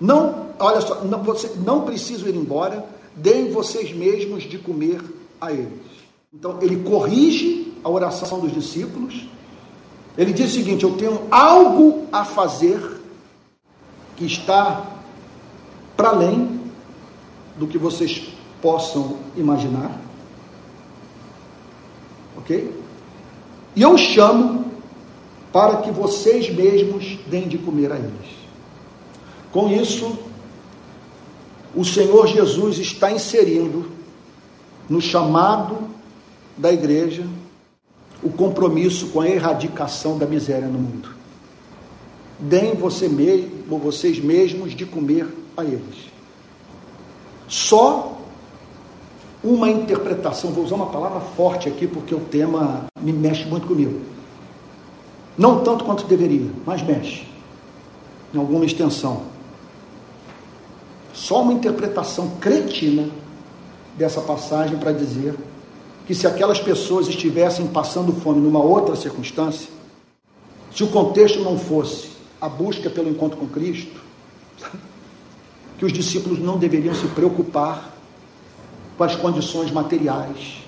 Não, 0.00 0.48
olha 0.58 0.80
só, 0.80 1.04
não, 1.04 1.22
você, 1.22 1.52
não 1.64 1.82
preciso 1.82 2.28
ir 2.28 2.34
embora, 2.34 2.84
deem 3.16 3.50
vocês 3.50 3.92
mesmos 3.92 4.44
de 4.44 4.58
comer 4.58 5.00
a 5.40 5.50
eles. 5.50 5.80
Então, 6.32 6.58
ele 6.60 6.76
corrige 6.88 7.72
a 7.82 7.88
oração 7.88 8.38
dos 8.40 8.52
discípulos, 8.52 9.26
ele 10.16 10.32
diz 10.32 10.50
o 10.50 10.54
seguinte: 10.54 10.84
Eu 10.84 10.96
tenho 10.96 11.22
algo 11.30 12.06
a 12.12 12.24
fazer 12.24 13.00
que 14.16 14.24
está 14.24 14.86
para 15.96 16.10
além 16.10 16.60
do 17.56 17.66
que 17.66 17.78
vocês 17.78 18.28
possam 18.60 19.16
imaginar. 19.36 19.98
Ok? 22.38 22.72
E 23.74 23.82
eu 23.82 23.96
chamo 23.96 24.66
para 25.52 25.78
que 25.78 25.90
vocês 25.90 26.50
mesmos 26.50 27.18
deem 27.26 27.48
de 27.48 27.56
comer 27.58 27.92
a 27.92 27.96
eles. 27.96 28.36
Com 29.52 29.70
isso, 29.70 30.18
o 31.76 31.84
Senhor 31.84 32.26
Jesus 32.26 32.78
está 32.78 33.12
inserindo 33.12 33.86
no 34.88 34.98
chamado 34.98 35.76
da 36.56 36.72
igreja 36.72 37.26
o 38.22 38.30
compromisso 38.30 39.08
com 39.08 39.20
a 39.20 39.28
erradicação 39.28 40.16
da 40.16 40.24
miséria 40.24 40.68
no 40.68 40.78
mundo. 40.78 41.10
Deem 42.38 42.74
você 42.74 43.08
mesmo, 43.08 43.78
vocês 43.78 44.18
mesmos 44.18 44.74
de 44.74 44.86
comer 44.86 45.28
a 45.54 45.62
eles. 45.62 46.10
Só 47.46 48.18
uma 49.44 49.68
interpretação, 49.68 50.52
vou 50.52 50.64
usar 50.64 50.76
uma 50.76 50.86
palavra 50.86 51.20
forte 51.20 51.68
aqui 51.68 51.86
porque 51.86 52.14
o 52.14 52.20
tema 52.20 52.86
me 52.98 53.12
mexe 53.12 53.44
muito 53.44 53.66
comigo. 53.66 54.00
Não 55.36 55.62
tanto 55.62 55.84
quanto 55.84 56.06
deveria, 56.06 56.50
mas 56.64 56.82
mexe. 56.82 57.26
Em 58.34 58.38
alguma 58.38 58.64
extensão. 58.64 59.35
Só 61.26 61.42
uma 61.42 61.52
interpretação 61.52 62.36
cretina 62.40 63.10
dessa 63.98 64.20
passagem 64.20 64.78
para 64.78 64.92
dizer 64.92 65.34
que 66.06 66.14
se 66.14 66.24
aquelas 66.24 66.60
pessoas 66.60 67.08
estivessem 67.08 67.66
passando 67.66 68.12
fome 68.12 68.40
numa 68.40 68.62
outra 68.62 68.94
circunstância, 68.94 69.68
se 70.72 70.84
o 70.84 70.86
contexto 70.86 71.40
não 71.40 71.58
fosse 71.58 72.10
a 72.40 72.48
busca 72.48 72.88
pelo 72.88 73.10
encontro 73.10 73.36
com 73.36 73.48
Cristo, 73.48 74.00
que 75.76 75.84
os 75.84 75.92
discípulos 75.92 76.38
não 76.38 76.58
deveriam 76.58 76.94
se 76.94 77.08
preocupar 77.08 77.92
com 78.96 79.02
as 79.02 79.16
condições 79.16 79.72
materiais 79.72 80.58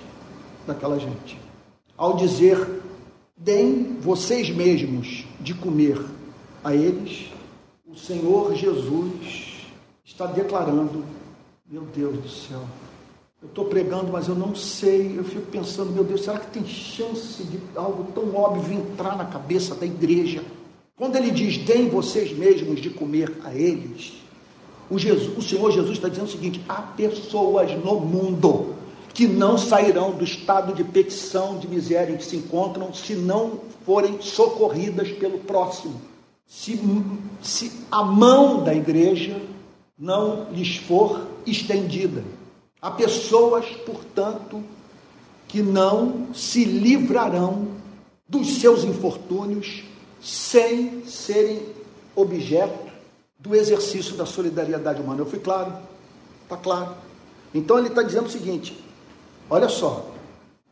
daquela 0.67 0.99
gente. 0.99 1.39
Ao 1.97 2.17
dizer, 2.17 2.83
deem 3.37 3.97
vocês 4.01 4.51
mesmos 4.51 5.25
de 5.39 5.55
comer 5.55 6.05
a 6.65 6.75
eles, 6.75 7.31
o 7.87 7.97
Senhor 7.97 8.57
Jesus 8.57 9.48
está 10.19 10.27
declarando: 10.27 11.05
meu 11.71 11.83
Deus 11.83 12.19
do 12.19 12.29
céu, 12.29 12.63
eu 13.41 13.49
estou 13.49 13.67
pregando, 13.67 14.11
mas 14.11 14.27
eu 14.27 14.35
não 14.35 14.53
sei. 14.55 15.17
Eu 15.17 15.23
fico 15.23 15.47
pensando, 15.47 15.93
meu 15.93 16.03
Deus, 16.03 16.25
será 16.25 16.41
que 16.41 16.51
tem 16.51 16.67
chance 16.67 17.45
de 17.45 17.61
algo 17.77 18.11
tão 18.13 18.35
óbvio 18.35 18.79
entrar 18.79 19.17
na 19.17 19.25
cabeça 19.25 19.77
da 19.77 19.87
igreja? 19.87 20.43
Quando 20.97 21.15
ele 21.15 21.31
diz, 21.31 21.59
deem 21.59 21.89
vocês 21.89 22.37
mesmos 22.37 22.81
de 22.81 22.91
comer 22.91 23.33
a 23.45 23.55
eles, 23.55 24.15
o, 24.91 24.99
Jesus, 24.99 25.39
o 25.39 25.43
Senhor 25.43 25.71
Jesus 25.71 25.93
está 25.93 26.09
dizendo 26.09 26.27
o 26.27 26.31
seguinte: 26.33 26.61
há 26.69 26.83
pessoas 26.83 27.71
no 27.85 28.01
mundo 28.01 28.75
que 29.15 29.29
não 29.29 29.57
sairão 29.57 30.11
do 30.13 30.25
estado 30.25 30.73
de 30.75 30.83
petição, 30.83 31.59
de 31.59 31.69
miséria 31.69 32.13
em 32.13 32.17
que 32.17 32.25
se 32.25 32.37
encontram, 32.37 32.93
se 32.93 33.15
não 33.15 33.61
forem 33.85 34.21
socorridas 34.21 35.11
pelo 35.13 35.39
próximo. 35.39 36.01
Se, 36.47 36.81
se 37.43 37.71
a 37.91 38.03
mão 38.03 38.65
da 38.65 38.75
igreja 38.75 39.41
não 39.99 40.47
lhes 40.53 40.77
for 40.77 41.27
estendida. 41.45 42.23
Há 42.81 42.91
pessoas, 42.91 43.67
portanto, 43.85 44.63
que 45.49 45.61
não 45.61 46.29
se 46.33 46.65
livrarão 46.65 47.69
dos 48.29 48.61
seus 48.61 48.85
infortúnios 48.85 49.83
sem 50.21 51.05
serem 51.07 51.63
objeto 52.15 52.89
do 53.39 53.55
exercício 53.55 54.15
da 54.15 54.27
solidariedade 54.27 55.01
humana. 55.01 55.21
Eu 55.21 55.27
fui 55.27 55.39
claro? 55.39 55.73
Está 56.45 56.57
claro. 56.57 56.95
Então 57.53 57.79
ele 57.79 57.89
está 57.89 58.03
dizendo 58.03 58.27
o 58.27 58.31
seguinte: 58.31 58.79
olha 59.49 59.69
só, 59.69 60.07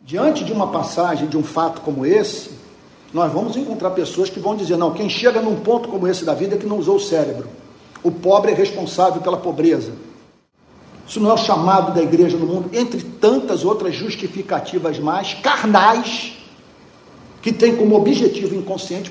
diante 0.01 0.45
de 0.45 0.53
uma 0.53 0.71
passagem, 0.71 1.29
de 1.29 1.37
um 1.37 1.43
fato 1.43 1.81
como 1.81 2.05
esse, 2.05 2.51
nós 3.13 3.33
vamos 3.33 3.57
encontrar 3.57 3.91
pessoas 3.91 4.29
que 4.29 4.39
vão 4.39 4.55
dizer: 4.55 4.77
não, 4.77 4.93
quem 4.93 5.09
chega 5.09 5.41
num 5.41 5.57
ponto 5.61 5.89
como 5.89 6.07
esse 6.07 6.25
da 6.25 6.35
vida 6.35 6.55
é 6.55 6.59
que 6.59 6.67
não 6.67 6.79
usou 6.79 6.97
o 6.97 7.01
cérebro. 7.01 7.49
O 8.07 8.11
pobre 8.13 8.53
é 8.53 8.55
responsável 8.55 9.21
pela 9.21 9.37
pobreza. 9.37 9.91
Isso 11.09 11.19
não 11.19 11.29
é 11.29 11.35
o 11.35 11.37
chamado 11.37 11.93
da 11.93 12.01
igreja 12.01 12.37
no 12.39 12.47
mundo, 12.47 12.71
entre 12.73 13.03
tantas 13.03 13.65
outras 13.65 13.97
justificativas 13.97 15.01
mais 15.01 15.35
carnais, 15.35 16.35
que 17.43 17.53
tem 17.53 17.75
como 17.75 17.97
objetivo 17.97 18.55
inconsciente 18.55 19.11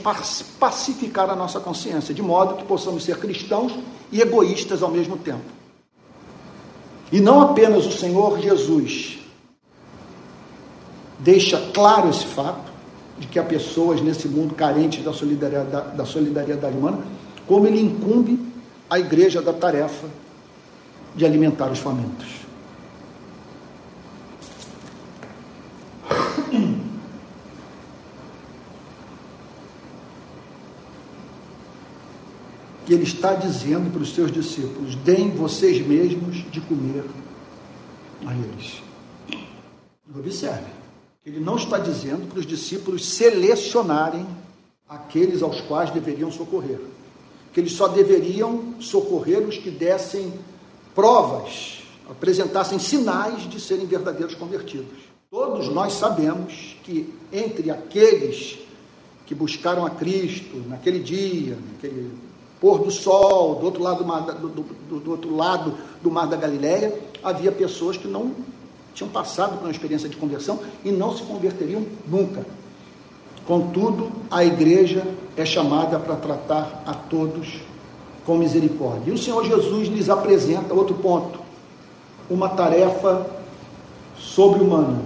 pacificar 0.57 1.29
a 1.29 1.35
nossa 1.35 1.59
consciência, 1.59 2.13
de 2.13 2.21
modo 2.21 2.55
que 2.55 2.63
possamos 2.63 3.03
ser 3.03 3.17
cristãos 3.17 3.73
e 4.13 4.21
egoístas 4.21 4.81
ao 4.81 4.89
mesmo 4.89 5.17
tempo. 5.17 5.43
E 7.11 7.19
não 7.19 7.41
apenas 7.41 7.85
o 7.85 7.91
Senhor 7.91 8.39
Jesus 8.39 9.19
deixa 11.19 11.59
claro 11.73 12.09
esse 12.09 12.27
fato, 12.27 12.71
de 13.19 13.27
que 13.27 13.37
há 13.37 13.43
pessoas 13.43 13.99
nesse 13.99 14.29
mundo 14.29 14.55
carentes 14.55 15.03
da 15.03 15.11
solidariedade, 15.11 15.97
da 15.97 16.05
solidariedade 16.05 16.77
humana, 16.77 16.99
como 17.45 17.67
ele 17.67 17.81
incumbe 17.81 18.54
a 18.89 18.99
igreja 18.99 19.41
da 19.41 19.53
tarefa 19.53 20.07
de 21.15 21.25
alimentar 21.25 21.71
os 21.71 21.79
famintos. 21.79 22.45
que 32.85 32.93
ele 32.93 33.03
está 33.03 33.33
dizendo 33.33 33.91
para 33.91 34.01
os 34.01 34.13
seus 34.13 34.31
discípulos: 34.31 34.95
deem 34.95 35.31
vocês 35.31 35.85
mesmos 35.85 36.45
de 36.51 36.61
comer 36.61 37.03
a 38.25 38.33
eles. 38.33 38.81
Observe, 40.17 40.71
ele 41.25 41.39
não 41.39 41.57
está 41.57 41.77
dizendo 41.77 42.27
para 42.29 42.39
os 42.39 42.45
discípulos 42.45 43.05
selecionarem 43.05 44.25
aqueles 44.87 45.41
aos 45.41 45.59
quais 45.61 45.89
deveriam 45.89 46.31
socorrer, 46.31 46.79
que 47.55 47.61
eles 47.61 47.71
só 47.71 47.87
deveriam 47.87 48.73
socorrer 48.81 49.39
os 49.39 49.57
que 49.57 49.71
dessem 49.71 50.33
provas, 50.93 51.83
apresentassem 52.09 52.77
sinais 52.77 53.49
de 53.49 53.61
serem 53.61 53.85
verdadeiros 53.85 54.35
convertidos. 54.35 54.91
Todos 55.31 55.69
nós 55.69 55.93
sabemos 55.93 56.75
que 56.83 57.13
entre 57.31 57.71
aqueles 57.71 58.57
que 59.25 59.33
buscaram 59.33 59.85
a 59.85 59.89
Cristo 59.89 60.65
naquele 60.67 60.99
dia, 60.99 61.57
naquele 61.71 62.11
pôr 62.59 62.79
do 62.79 62.91
sol, 62.91 63.55
do 63.55 63.65
outro 63.67 63.81
lado 63.81 63.99
do, 63.99 64.05
mar, 64.05 64.19
do, 64.33 64.49
do, 64.49 64.99
do 64.99 65.11
outro 65.11 65.33
lado 65.33 65.77
do 66.03 66.11
mar 66.11 66.27
da 66.27 66.35
Galileia, 66.35 66.93
havia 67.23 67.53
pessoas 67.53 67.95
que 67.95 68.05
não 68.07 68.35
tinham 68.93 69.09
passado 69.09 69.59
por 69.59 69.63
uma 69.63 69.71
experiência 69.71 70.09
de 70.09 70.17
conversão 70.17 70.59
e 70.83 70.91
não 70.91 71.15
se 71.15 71.23
converteriam 71.23 71.85
nunca. 72.05 72.45
Contudo, 73.45 74.11
a 74.31 74.43
igreja 74.43 75.05
é 75.37 75.45
chamada 75.45 75.99
para 75.99 76.15
tratar 76.15 76.83
a 76.85 76.93
todos 76.93 77.59
com 78.25 78.37
misericórdia. 78.37 79.11
E 79.11 79.13
o 79.13 79.17
Senhor 79.17 79.45
Jesus 79.45 79.87
lhes 79.87 80.09
apresenta 80.09 80.73
outro 80.73 80.95
ponto, 80.95 81.39
uma 82.29 82.49
tarefa 82.49 83.29
sobre-humana. 84.17 84.99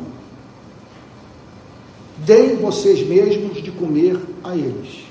Deem 2.17 2.55
vocês 2.57 3.05
mesmos 3.05 3.61
de 3.61 3.71
comer 3.71 4.19
a 4.43 4.55
eles. 4.55 5.03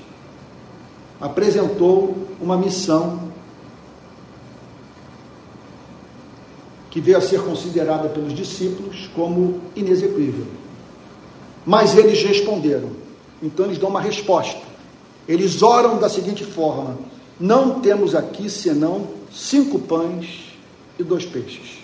Apresentou 1.21 2.15
uma 2.41 2.57
missão 2.57 3.29
que 6.89 6.99
veio 6.99 7.17
a 7.17 7.21
ser 7.21 7.43
considerada 7.43 8.09
pelos 8.09 8.33
discípulos 8.33 9.09
como 9.15 9.61
inexequível. 9.75 10.45
Mas 11.65 11.95
eles 11.95 12.23
responderam. 12.23 12.89
Então 13.41 13.65
eles 13.65 13.77
dão 13.77 13.89
uma 13.89 14.01
resposta. 14.01 14.61
Eles 15.27 15.61
oram 15.61 15.97
da 15.97 16.09
seguinte 16.09 16.43
forma: 16.43 16.97
Não 17.39 17.79
temos 17.79 18.15
aqui 18.15 18.49
senão 18.49 19.07
cinco 19.31 19.79
pães 19.79 20.53
e 20.97 21.03
dois 21.03 21.25
peixes. 21.25 21.79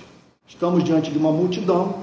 Estamos 0.47 0.83
diante 0.83 1.11
de 1.11 1.17
uma 1.17 1.31
multidão 1.31 1.95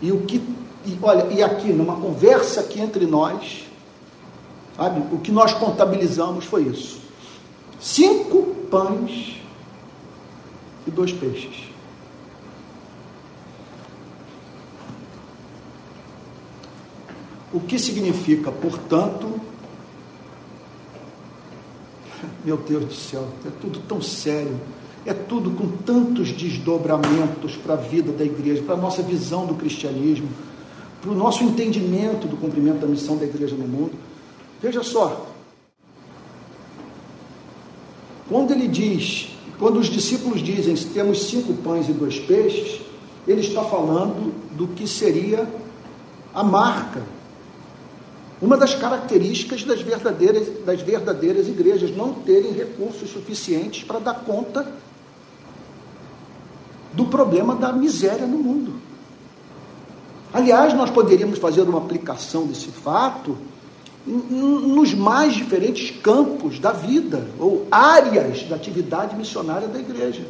e 0.00 0.12
o 0.12 0.22
que 0.22 0.40
e 0.86 0.98
olha, 1.02 1.26
e 1.32 1.42
aqui 1.42 1.72
numa 1.72 1.96
conversa 1.96 2.60
aqui 2.60 2.80
entre 2.80 3.06
nós, 3.06 3.64
sabe, 4.76 5.02
o 5.14 5.18
que 5.18 5.30
nós 5.30 5.52
contabilizamos 5.52 6.46
foi 6.46 6.62
isso: 6.62 7.00
cinco 7.78 8.54
pães 8.70 9.36
e 10.86 10.90
dois 10.90 11.12
peixes. 11.12 11.69
O 17.52 17.58
que 17.58 17.78
significa, 17.78 18.52
portanto, 18.52 19.40
meu 22.44 22.56
Deus 22.56 22.84
do 22.84 22.94
céu, 22.94 23.26
é 23.44 23.50
tudo 23.60 23.80
tão 23.80 24.00
sério, 24.00 24.58
é 25.04 25.12
tudo 25.12 25.50
com 25.50 25.68
tantos 25.68 26.30
desdobramentos 26.30 27.56
para 27.56 27.74
a 27.74 27.76
vida 27.76 28.12
da 28.12 28.24
igreja, 28.24 28.62
para 28.62 28.74
a 28.74 28.78
nossa 28.78 29.02
visão 29.02 29.46
do 29.46 29.54
cristianismo, 29.54 30.28
para 31.00 31.10
o 31.10 31.14
nosso 31.14 31.42
entendimento 31.42 32.28
do 32.28 32.36
cumprimento 32.36 32.78
da 32.78 32.86
missão 32.86 33.16
da 33.16 33.24
igreja 33.24 33.56
no 33.56 33.66
mundo. 33.66 33.92
Veja 34.62 34.84
só, 34.84 35.26
quando 38.28 38.52
ele 38.52 38.68
diz, 38.68 39.30
quando 39.58 39.80
os 39.80 39.88
discípulos 39.88 40.40
dizem 40.40 40.76
temos 40.92 41.24
cinco 41.24 41.52
pães 41.54 41.88
e 41.88 41.92
dois 41.92 42.20
peixes, 42.20 42.80
ele 43.26 43.40
está 43.40 43.64
falando 43.64 44.32
do 44.52 44.68
que 44.68 44.86
seria 44.86 45.48
a 46.32 46.44
marca 46.44 47.02
uma 48.40 48.56
das 48.56 48.74
características 48.74 49.64
das 49.64 49.82
verdadeiras, 49.82 50.48
das 50.64 50.80
verdadeiras 50.80 51.46
igrejas, 51.46 51.94
não 51.94 52.14
terem 52.14 52.52
recursos 52.52 53.10
suficientes 53.10 53.84
para 53.84 53.98
dar 53.98 54.14
conta 54.20 54.66
do 56.92 57.04
problema 57.06 57.54
da 57.54 57.72
miséria 57.72 58.26
no 58.26 58.38
mundo. 58.38 58.74
Aliás, 60.32 60.72
nós 60.74 60.90
poderíamos 60.90 61.38
fazer 61.38 61.62
uma 61.62 61.78
aplicação 61.78 62.46
desse 62.46 62.68
fato 62.68 63.36
nos 64.06 64.94
mais 64.94 65.34
diferentes 65.34 65.90
campos 66.00 66.58
da 66.58 66.72
vida, 66.72 67.28
ou 67.38 67.66
áreas 67.70 68.44
da 68.44 68.56
atividade 68.56 69.14
missionária 69.14 69.68
da 69.68 69.78
igreja. 69.78 70.24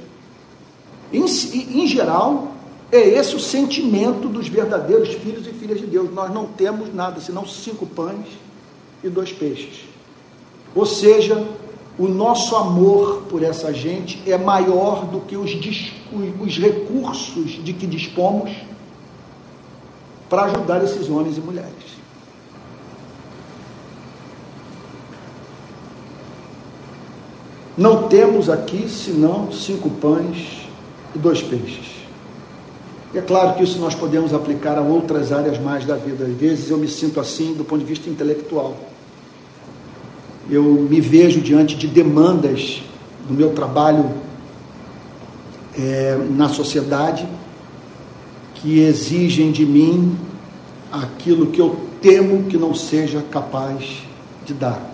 Em, 1.13 1.25
em 1.25 1.87
geral, 1.87 2.53
é 2.93 2.99
esse 2.99 3.37
o 3.37 3.41
sentimento 3.41 4.29
dos 4.29 4.49
verdadeiros 4.49 5.15
filhos 5.15 5.47
e 5.47 5.53
filhas 5.53 5.81
de 5.81 5.87
Deus. 5.87 6.13
Nós 6.13 6.33
não 6.33 6.47
temos 6.47 6.93
nada 6.93 7.21
senão 7.21 7.47
cinco 7.47 7.87
pães 7.87 8.27
e 9.03 9.09
dois 9.09 9.33
peixes. 9.33 9.85
Ou 10.75 10.85
seja, 10.85 11.47
o 11.99 12.09
nosso 12.09 12.57
amor 12.57 13.23
por 13.29 13.43
essa 13.43 13.73
gente 13.73 14.23
é 14.31 14.37
maior 14.37 15.05
do 15.07 15.21
que 15.21 15.37
os, 15.37 15.53
os 16.41 16.59
recursos 16.59 17.63
de 17.63 17.73
que 17.73 17.87
dispomos 17.87 18.51
para 20.29 20.45
ajudar 20.45 20.83
esses 20.83 21.09
homens 21.09 21.37
e 21.37 21.41
mulheres. 21.41 21.71
Não 27.77 28.09
temos 28.09 28.51
aqui 28.51 28.89
senão 28.89 29.51
cinco 29.53 29.89
pães 29.91 30.69
e 31.15 31.19
dois 31.19 31.43
peixes. 31.43 32.00
E 33.13 33.19
é 33.19 33.21
claro 33.21 33.57
que 33.57 33.65
isso 33.65 33.79
nós 33.79 33.95
podemos 33.95 34.33
aplicar 34.33 34.79
a 34.79 34.83
outras 34.83 35.33
áreas 35.33 35.59
mais 35.59 35.85
da 35.85 35.97
vida. 35.97 36.25
Às 36.25 36.35
vezes 36.35 36.71
eu 36.71 36.79
me 36.79 36.87
sinto 36.87 37.19
assim 37.19 37.55
do 37.55 37.65
ponto 37.65 37.81
de 37.81 37.87
vista 37.87 38.09
intelectual. 38.09 38.77
Eu 40.49 40.63
me 40.63 41.01
vejo 41.01 41.41
diante 41.41 41.77
de 41.77 41.89
demandas 41.89 42.83
do 43.27 43.35
meu 43.35 43.51
trabalho 43.53 44.11
é, 45.77 46.19
na 46.31 46.49
sociedade 46.49 47.27
que 48.55 48.79
exigem 48.81 49.51
de 49.51 49.67
mim 49.67 50.17
aquilo 50.93 51.47
que 51.47 51.61
eu 51.61 51.77
temo 52.01 52.45
que 52.45 52.57
não 52.57 52.75
seja 52.75 53.25
capaz 53.31 54.03
de 54.45 54.55
dar. 54.55 54.89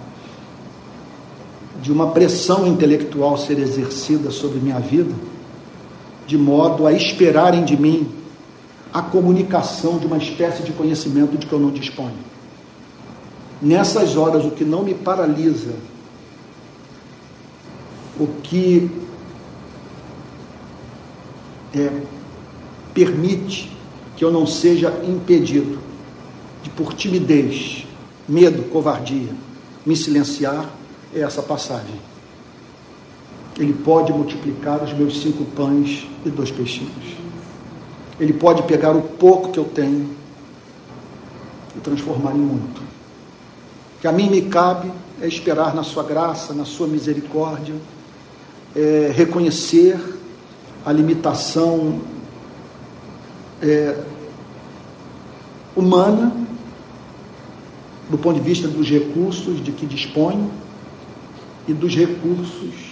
De 1.82 1.92
uma 1.92 2.08
pressão 2.12 2.66
intelectual 2.66 3.36
ser 3.36 3.58
exercida 3.58 4.30
sobre 4.30 4.58
minha 4.58 4.78
vida 4.78 5.12
de 6.26 6.36
modo 6.36 6.86
a 6.86 6.92
esperarem 6.92 7.64
de 7.64 7.76
mim 7.76 8.08
a 8.92 9.02
comunicação 9.02 9.98
de 9.98 10.06
uma 10.06 10.16
espécie 10.16 10.62
de 10.62 10.72
conhecimento 10.72 11.36
de 11.36 11.46
que 11.46 11.52
eu 11.52 11.60
não 11.60 11.70
disponho. 11.70 12.16
Nessas 13.60 14.16
horas, 14.16 14.44
o 14.44 14.50
que 14.50 14.64
não 14.64 14.82
me 14.82 14.94
paralisa, 14.94 15.74
o 18.18 18.26
que 18.42 18.90
é, 21.74 21.90
permite 22.94 23.70
que 24.16 24.24
eu 24.24 24.32
não 24.32 24.46
seja 24.46 24.88
impedido 25.06 25.78
de, 26.62 26.70
por 26.70 26.94
timidez, 26.94 27.86
medo, 28.26 28.62
covardia, 28.70 29.32
me 29.84 29.94
silenciar, 29.94 30.70
é 31.14 31.20
essa 31.20 31.42
passagem. 31.42 31.94
Ele 33.58 33.72
pode 33.72 34.12
multiplicar 34.12 34.82
os 34.82 34.92
meus 34.92 35.20
cinco 35.20 35.44
pães 35.44 36.06
e 36.24 36.30
dois 36.30 36.50
peixinhos. 36.50 37.16
Ele 38.20 38.32
pode 38.32 38.62
pegar 38.64 38.94
o 38.94 39.02
pouco 39.02 39.50
que 39.50 39.58
eu 39.58 39.64
tenho 39.64 40.10
e 41.74 41.80
transformar 41.80 42.32
em 42.32 42.38
muito. 42.38 42.80
O 42.80 44.00
que 44.00 44.06
a 44.06 44.12
mim 44.12 44.28
me 44.28 44.42
cabe 44.42 44.92
é 45.20 45.26
esperar 45.26 45.74
na 45.74 45.82
sua 45.82 46.02
graça, 46.02 46.52
na 46.52 46.64
sua 46.64 46.86
misericórdia, 46.86 47.74
é 48.74 49.10
reconhecer 49.14 49.98
a 50.84 50.92
limitação 50.92 52.00
é, 53.62 53.98
humana, 55.74 56.32
do 58.10 58.18
ponto 58.18 58.38
de 58.38 58.44
vista 58.44 58.68
dos 58.68 58.88
recursos 58.88 59.62
de 59.64 59.72
que 59.72 59.86
disponho 59.86 60.50
e 61.66 61.72
dos 61.72 61.94
recursos 61.96 62.85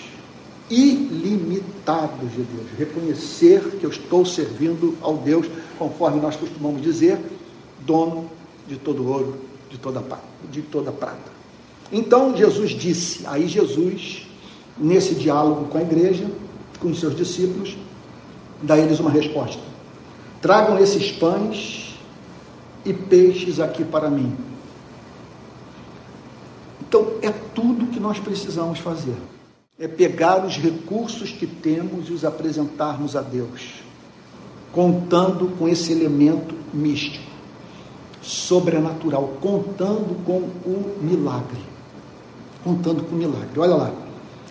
ilimitados 0.70 2.30
de 2.30 2.42
Deus. 2.42 2.66
Reconhecer 2.78 3.60
que 3.78 3.84
eu 3.84 3.90
estou 3.90 4.24
servindo 4.24 4.96
ao 5.00 5.16
Deus, 5.16 5.46
conforme 5.78 6.20
nós 6.20 6.36
costumamos 6.36 6.82
dizer, 6.82 7.18
dono 7.80 8.30
de 8.66 8.76
todo 8.76 9.06
ouro, 9.06 9.36
de 9.70 9.78
toda, 9.78 10.02
de 10.50 10.62
toda 10.62 10.90
prata. 10.90 11.32
Então 11.92 12.36
Jesus 12.36 12.70
disse, 12.70 13.26
aí 13.26 13.46
Jesus, 13.46 14.26
nesse 14.78 15.14
diálogo 15.14 15.66
com 15.66 15.78
a 15.78 15.82
igreja, 15.82 16.26
com 16.80 16.88
os 16.88 16.98
seus 16.98 17.14
discípulos, 17.14 17.76
dá 18.62 18.78
eles 18.78 18.98
uma 19.00 19.10
resposta. 19.10 19.62
Tragam 20.40 20.78
esses 20.78 21.12
pães 21.12 21.94
e 22.84 22.92
peixes 22.92 23.60
aqui 23.60 23.84
para 23.84 24.10
mim. 24.10 24.34
Então 26.86 27.14
é 27.22 27.30
tudo 27.30 27.86
que 27.86 28.00
nós 28.00 28.18
precisamos 28.18 28.78
fazer. 28.78 29.16
É 29.84 29.88
pegar 29.88 30.46
os 30.46 30.56
recursos 30.56 31.30
que 31.30 31.46
temos 31.46 32.08
e 32.08 32.12
os 32.14 32.24
apresentarmos 32.24 33.14
a 33.14 33.20
Deus, 33.20 33.82
contando 34.72 35.54
com 35.58 35.68
esse 35.68 35.92
elemento 35.92 36.54
místico, 36.72 37.30
sobrenatural, 38.22 39.34
contando 39.42 40.24
com 40.24 40.38
o 40.38 40.96
milagre. 41.02 41.60
Contando 42.64 43.04
com 43.04 43.14
o 43.14 43.18
milagre. 43.18 43.58
Olha 43.58 43.74
lá. 43.74 43.92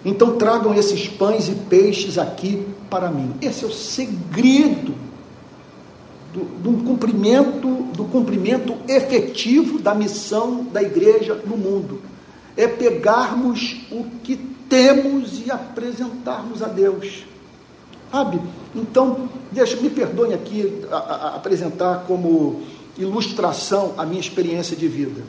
Então 0.05 0.35
tragam 0.35 0.71
esses 0.75 1.07
pães 1.07 1.47
e 1.47 1.55
peixes 1.55 2.19
aqui 2.19 2.67
para 2.87 3.09
mim. 3.09 3.33
Esse 3.41 3.65
é 3.65 3.67
o 3.67 3.73
segredo 3.73 4.93
do, 6.31 6.43
do, 6.61 6.83
cumprimento, 6.83 7.67
do 7.95 8.05
cumprimento 8.05 8.75
efetivo 8.87 9.79
da 9.79 9.95
missão 9.95 10.63
da 10.65 10.83
igreja 10.83 11.33
no 11.43 11.57
mundo. 11.57 12.12
É 12.55 12.67
pegarmos 12.67 13.77
o 13.91 14.05
que 14.23 14.35
temos 14.69 15.45
e 15.45 15.51
apresentarmos 15.51 16.61
a 16.61 16.67
Deus. 16.67 17.23
Sabe? 18.11 18.39
Então, 18.75 19.29
deixa, 19.51 19.75
me 19.77 19.89
perdoe 19.89 20.33
aqui 20.33 20.83
a, 20.91 20.97
a, 20.97 21.35
apresentar 21.35 22.05
como 22.07 22.61
ilustração 22.97 23.93
a 23.97 24.05
minha 24.05 24.19
experiência 24.19 24.75
de 24.75 24.87
vida. 24.87 25.23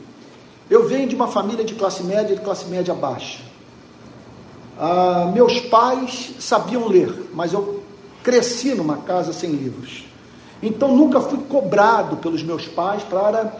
Eu 0.69 0.87
venho 0.87 1.07
de 1.07 1.15
uma 1.15 1.27
família 1.27 1.63
de 1.63 1.75
classe 1.75 2.03
média 2.03 2.33
e 2.33 2.37
de 2.37 2.43
classe 2.43 2.65
média 2.67 2.93
baixa. 2.93 3.39
Ah, 4.79 5.31
meus 5.33 5.59
pais 5.61 6.33
sabiam 6.39 6.87
ler, 6.87 7.29
mas 7.33 7.53
eu 7.53 7.83
cresci 8.23 8.73
numa 8.73 8.97
casa 8.97 9.31
sem 9.31 9.51
livros. 9.51 10.05
Então 10.61 10.95
nunca 10.95 11.21
fui 11.21 11.39
cobrado 11.47 12.17
pelos 12.17 12.41
meus 12.41 12.67
pais 12.67 13.03
para 13.03 13.55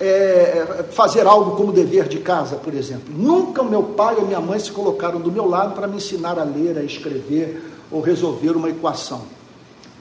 é, 0.00 0.86
fazer 0.92 1.26
algo 1.26 1.56
como 1.56 1.72
dever 1.72 2.08
de 2.08 2.20
casa, 2.20 2.56
por 2.56 2.72
exemplo. 2.72 3.14
Nunca 3.14 3.62
meu 3.62 3.82
pai 3.82 4.16
ou 4.16 4.26
minha 4.26 4.40
mãe 4.40 4.58
se 4.58 4.72
colocaram 4.72 5.20
do 5.20 5.30
meu 5.30 5.46
lado 5.46 5.74
para 5.74 5.86
me 5.86 5.98
ensinar 5.98 6.38
a 6.38 6.44
ler, 6.44 6.78
a 6.78 6.82
escrever 6.82 7.62
ou 7.90 8.00
resolver 8.00 8.52
uma 8.52 8.70
equação. 8.70 9.22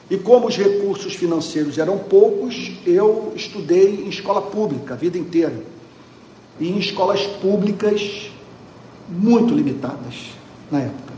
E 0.09 0.17
como 0.17 0.47
os 0.47 0.57
recursos 0.57 1.13
financeiros 1.13 1.77
eram 1.77 1.97
poucos, 1.97 2.71
eu 2.85 3.33
estudei 3.35 4.03
em 4.05 4.09
escola 4.09 4.41
pública 4.41 4.93
a 4.93 4.97
vida 4.97 5.17
inteira. 5.17 5.61
E 6.59 6.69
em 6.69 6.79
escolas 6.79 7.21
públicas 7.27 8.31
muito 9.07 9.53
limitadas 9.53 10.31
na 10.71 10.79
época. 10.79 11.13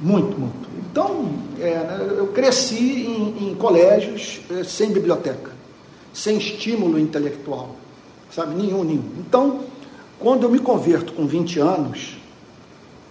Muito, 0.00 0.38
muito. 0.38 0.68
Então, 0.90 1.30
é, 1.58 2.18
eu 2.18 2.28
cresci 2.28 3.06
em, 3.06 3.48
em 3.48 3.54
colégios 3.54 4.40
é, 4.50 4.64
sem 4.64 4.90
biblioteca, 4.90 5.50
sem 6.12 6.36
estímulo 6.36 6.98
intelectual, 6.98 7.76
sabe? 8.30 8.54
Nenhum, 8.54 8.84
nenhum. 8.84 9.04
Então, 9.18 9.60
quando 10.18 10.44
eu 10.44 10.50
me 10.50 10.58
converto 10.58 11.12
com 11.12 11.26
20 11.26 11.60
anos 11.60 12.16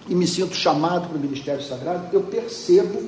e 0.08 0.14
me 0.14 0.26
sinto 0.26 0.54
chamado 0.54 1.08
para 1.08 1.16
o 1.16 1.20
Ministério 1.20 1.62
Sagrado, 1.62 2.08
eu 2.12 2.22
percebo 2.22 3.02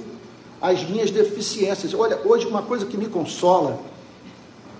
as 0.60 0.88
minhas 0.88 1.10
deficiências. 1.10 1.94
Olha, 1.94 2.18
hoje 2.24 2.46
uma 2.46 2.62
coisa 2.62 2.86
que 2.86 2.96
me 2.96 3.06
consola, 3.06 3.80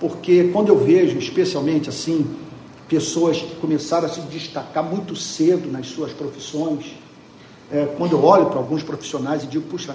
porque 0.00 0.50
quando 0.52 0.68
eu 0.68 0.78
vejo, 0.78 1.18
especialmente 1.18 1.88
assim, 1.88 2.26
pessoas 2.88 3.38
que 3.38 3.56
começaram 3.56 4.06
a 4.06 4.08
se 4.08 4.20
destacar 4.22 4.82
muito 4.82 5.14
cedo 5.14 5.70
nas 5.70 5.88
suas 5.88 6.12
profissões, 6.12 6.96
é, 7.70 7.86
quando 7.98 8.12
eu 8.12 8.24
olho 8.24 8.46
para 8.46 8.58
alguns 8.58 8.82
profissionais 8.82 9.44
e 9.44 9.46
digo, 9.46 9.68
puxa, 9.68 9.94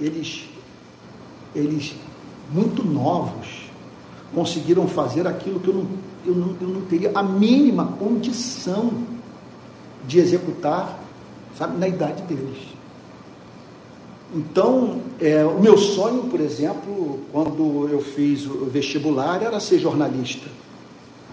eles, 0.00 0.44
eles 1.54 1.94
muito 2.50 2.84
novos 2.84 3.70
conseguiram 4.34 4.88
fazer 4.88 5.26
aquilo 5.26 5.60
que 5.60 5.68
eu 5.68 5.74
não, 5.74 5.86
eu 6.26 6.34
não, 6.34 6.56
eu 6.60 6.68
não 6.68 6.80
teria 6.82 7.12
a 7.14 7.22
mínima 7.22 7.86
condição 7.98 8.92
de 10.06 10.18
executar, 10.18 10.98
sabe, 11.56 11.78
na 11.78 11.88
idade 11.88 12.22
deles. 12.22 12.72
Então, 14.34 15.00
é, 15.20 15.44
o 15.44 15.60
meu 15.60 15.76
sonho, 15.76 16.24
por 16.24 16.40
exemplo, 16.40 17.20
quando 17.30 17.88
eu 17.90 18.00
fiz 18.00 18.46
o 18.46 18.64
vestibular, 18.64 19.42
era 19.42 19.60
ser 19.60 19.78
jornalista. 19.78 20.48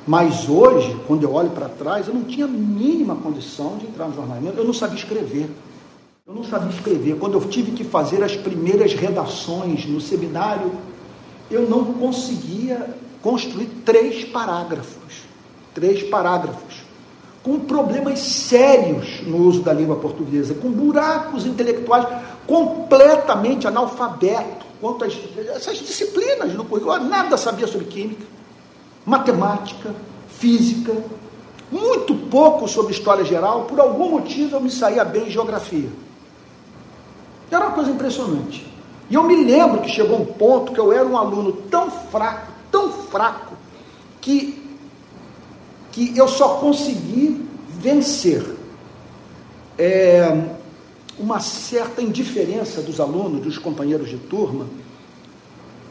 Mas 0.06 0.50
hoje, 0.50 0.98
quando 1.08 1.24
eu 1.24 1.34
olho 1.34 1.52
para 1.52 1.70
trás, 1.70 2.08
eu 2.08 2.14
não 2.14 2.24
tinha 2.24 2.46
a 2.46 2.50
mínima 2.50 3.16
condição 3.16 3.78
de 3.78 3.86
entrar 3.86 4.08
no 4.08 4.16
jornalismo. 4.16 4.54
Eu 4.58 4.66
não 4.66 4.74
sabia 4.74 4.98
escrever. 4.98 5.50
Eu 6.28 6.34
não 6.34 6.44
sabia 6.44 6.70
escrever. 6.70 7.18
Quando 7.18 7.36
eu 7.36 7.42
tive 7.48 7.72
que 7.72 7.84
fazer 7.84 8.22
as 8.24 8.36
primeiras 8.36 8.94
redações 8.94 9.86
no 9.86 10.02
seminário, 10.02 10.72
eu 11.50 11.70
não 11.70 11.86
conseguia 11.86 12.96
construir 13.22 13.68
três 13.86 14.26
parágrafos. 14.26 15.24
Três 15.74 16.04
parágrafos. 16.04 16.84
Com 17.44 17.60
problemas 17.60 18.20
sérios 18.20 19.22
no 19.26 19.38
uso 19.38 19.62
da 19.62 19.74
língua 19.74 19.96
portuguesa, 19.96 20.54
com 20.54 20.70
buracos 20.70 21.46
intelectuais, 21.46 22.06
completamente 22.46 23.68
analfabeto 23.68 24.66
quanto 24.82 25.04
a 25.04 25.08
essas 25.56 25.78
disciplinas 25.78 26.54
no 26.54 26.66
currículo. 26.66 26.98
Nada 27.00 27.38
sabia 27.38 27.68
sobre 27.68 27.88
química, 27.88 28.26
matemática, 29.06 29.94
física, 30.28 30.96
muito 31.72 32.16
pouco 32.16 32.68
sobre 32.68 32.94
história 32.94 33.24
geral. 33.24 33.64
Por 33.64 33.80
algum 33.80 34.12
motivo 34.12 34.56
eu 34.56 34.62
me 34.62 34.72
saía 34.72 35.04
bem 35.06 35.28
em 35.28 35.32
geografia. 35.32 35.90
Era 37.52 37.68
uma 37.68 37.76
coisa 37.76 37.92
impressionante. 37.92 38.68
E 39.10 39.16
eu 39.16 39.24
me 39.24 39.36
lembro 39.44 39.82
que 39.82 39.90
chegou 39.90 40.22
um 40.22 40.26
ponto 40.26 40.72
que 40.72 40.80
eu 40.80 40.94
era 40.94 41.06
um 41.06 41.18
aluno 41.18 41.52
tão 41.52 41.90
fraco, 41.90 42.52
tão 42.72 42.92
fraco, 42.92 43.56
que, 44.22 44.62
que 45.92 46.18
eu 46.18 46.28
só 46.28 46.56
consegui 46.56 47.46
vencer 47.70 48.44
é, 49.78 50.46
uma 51.18 51.40
certa 51.40 52.02
indiferença 52.02 52.82
dos 52.82 53.00
alunos, 53.00 53.42
dos 53.42 53.58
companheiros 53.58 54.10
de 54.10 54.18
turma, 54.18 54.68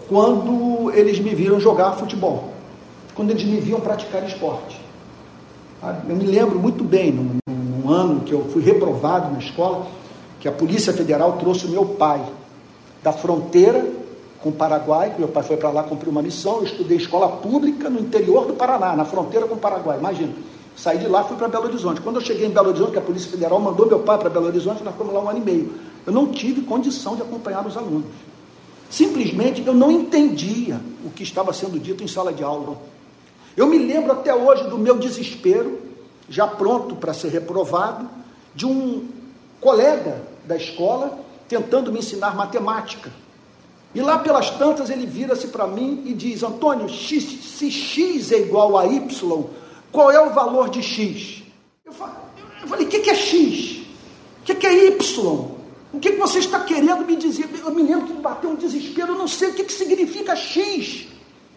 quando 0.09 0.91
eles 0.93 1.19
me 1.19 1.35
viram 1.35 1.61
jogar 1.61 1.93
futebol, 1.93 2.53
quando 3.15 3.31
eles 3.31 3.45
me 3.45 3.61
viam 3.61 3.81
praticar 3.81 4.27
esporte. 4.27 4.81
Eu 6.09 6.17
me 6.17 6.27
lembro 6.27 6.59
muito 6.59 6.83
bem, 6.83 7.13
num, 7.13 7.37
num 7.49 7.91
ano 7.91 8.21
que 8.21 8.33
eu 8.33 8.45
fui 8.51 8.63
reprovado 8.63 9.33
na 9.33 9.39
escola, 9.39 9.87
que 10.41 10.49
a 10.49 10.53
Polícia 10.53 10.93
Federal 10.93 11.37
trouxe 11.39 11.67
o 11.67 11.71
meu 11.71 11.85
pai 11.85 12.25
da 13.03 13.13
fronteira 13.13 13.98
com 14.43 14.51
o 14.51 14.53
Paraguai, 14.53 15.15
meu 15.19 15.29
pai 15.29 15.43
foi 15.43 15.57
para 15.57 15.71
lá 15.71 15.83
cumprir 15.83 16.09
uma 16.09 16.23
missão, 16.23 16.59
eu 16.59 16.65
estudei 16.65 16.97
escola 16.97 17.29
pública 17.29 17.91
no 17.91 17.99
interior 17.99 18.47
do 18.47 18.55
Paraná, 18.55 18.95
na 18.95 19.05
fronteira 19.05 19.47
com 19.47 19.57
o 19.57 19.59
Paraguai, 19.59 19.99
imagina. 19.99 20.33
Saí 20.77 20.99
de 20.99 21.09
lá 21.09 21.25
fui 21.25 21.37
para 21.37 21.49
Belo 21.49 21.65
Horizonte. 21.65 22.01
Quando 22.01 22.17
eu 22.17 22.23
cheguei 22.23 22.47
em 22.47 22.51
Belo 22.51 22.69
Horizonte, 22.69 22.97
a 22.97 23.01
Polícia 23.01 23.29
Federal 23.29 23.59
mandou 23.59 23.87
meu 23.87 23.99
pai 23.99 24.17
para 24.17 24.31
Belo 24.31 24.47
Horizonte, 24.47 24.85
nós 24.85 24.95
fomos 24.95 25.13
lá 25.13 25.21
um 25.21 25.29
ano 25.29 25.39
e 25.39 25.43
meio. 25.43 25.75
Eu 26.07 26.13
não 26.13 26.29
tive 26.29 26.63
condição 26.63 27.17
de 27.17 27.23
acompanhar 27.23 27.67
os 27.67 27.77
alunos. 27.77 28.07
Simplesmente 28.89 29.63
eu 29.67 29.75
não 29.75 29.91
entendia 29.91 30.81
o 31.05 31.11
que 31.11 31.25
estava 31.25 31.53
sendo 31.53 31.81
dito 31.81 32.05
em 32.05 32.09
sala 32.09 32.33
de 32.33 32.45
aula. 32.45 32.77
Eu 33.57 33.67
me 33.67 33.77
lembro 33.77 34.13
até 34.13 34.33
hoje 34.33 34.69
do 34.69 34.79
meu 34.79 34.97
desespero, 34.97 35.81
já 36.29 36.47
pronto 36.47 36.95
para 36.95 37.13
ser 37.13 37.31
reprovado, 37.31 38.09
de 38.55 38.65
um 38.65 39.09
colega 39.61 40.23
da 40.45 40.57
escola 40.57 41.19
tentando 41.49 41.91
me 41.91 41.99
ensinar 41.99 42.37
matemática. 42.37 43.11
E 43.99 44.01
lá 44.01 44.17
pelas 44.17 44.49
tantas 44.51 44.91
ele 44.91 45.07
vira-se 45.07 45.49
para 45.49 45.67
mim 45.67 46.05
e 46.07 46.15
diz: 46.15 46.45
Antônio, 46.45 46.89
x, 46.89 47.25
se 47.25 47.69
x 47.69 48.31
é 48.31 48.39
igual 48.39 48.79
a 48.79 48.87
y, 48.87 49.45
qual 49.91 50.13
é 50.13 50.21
o 50.21 50.33
valor 50.33 50.69
de 50.69 50.81
x? 50.81 51.43
Eu 51.85 51.93
falei: 51.93 52.87
o 52.87 52.89
que, 52.89 53.11
é 53.11 53.15
x? 53.17 53.83
O 54.41 54.45
que, 54.45 54.65
é 54.65 54.87
y? 54.87 55.01
O 55.93 55.99
que, 56.01 56.13
você 56.13 56.39
está 56.39 56.61
querendo 56.61 57.05
me 57.05 57.17
dizer? 57.17 57.51
Eu 57.59 57.75
me 57.75 57.83
lembro 57.83 58.07
que 58.07 58.13
bateu 58.13 58.51
um 58.51 58.55
desespero, 58.55 59.15
eu 59.15 59.19
não 59.19 59.27
sei 59.27 59.49
o 59.49 59.55
que, 59.55 59.65
que 59.65 59.73
significa 59.73 60.37
x. 60.37 61.09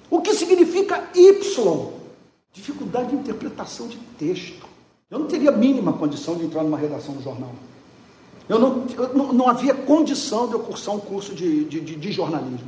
O 0.09 0.19
que 0.19 0.33
significa 0.33 1.11
y? 1.13 1.91
Dificuldade 2.51 3.09
de 3.09 3.17
interpretação 3.17 3.87
de 3.87 3.97
texto. 4.17 4.65
Eu 5.11 5.19
não 5.19 5.27
teria 5.27 5.51
a 5.51 5.55
mínima 5.55 5.93
condição 5.93 6.33
de 6.33 6.45
entrar 6.45 6.63
numa 6.63 6.77
redação 6.79 7.13
do 7.13 7.21
jornal. 7.21 7.51
Eu 8.51 8.59
não, 8.59 8.85
eu 8.97 9.13
não, 9.13 9.31
não, 9.31 9.47
havia 9.47 9.73
condição 9.73 10.45
de 10.45 10.55
eu 10.55 10.59
cursar 10.59 10.93
um 10.93 10.99
curso 10.99 11.33
de, 11.33 11.63
de, 11.63 11.79
de, 11.79 11.95
de 11.95 12.11
jornalismo. 12.11 12.67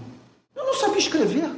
Eu 0.56 0.66
não 0.66 0.74
sabia 0.76 0.98
escrever. 0.98 1.52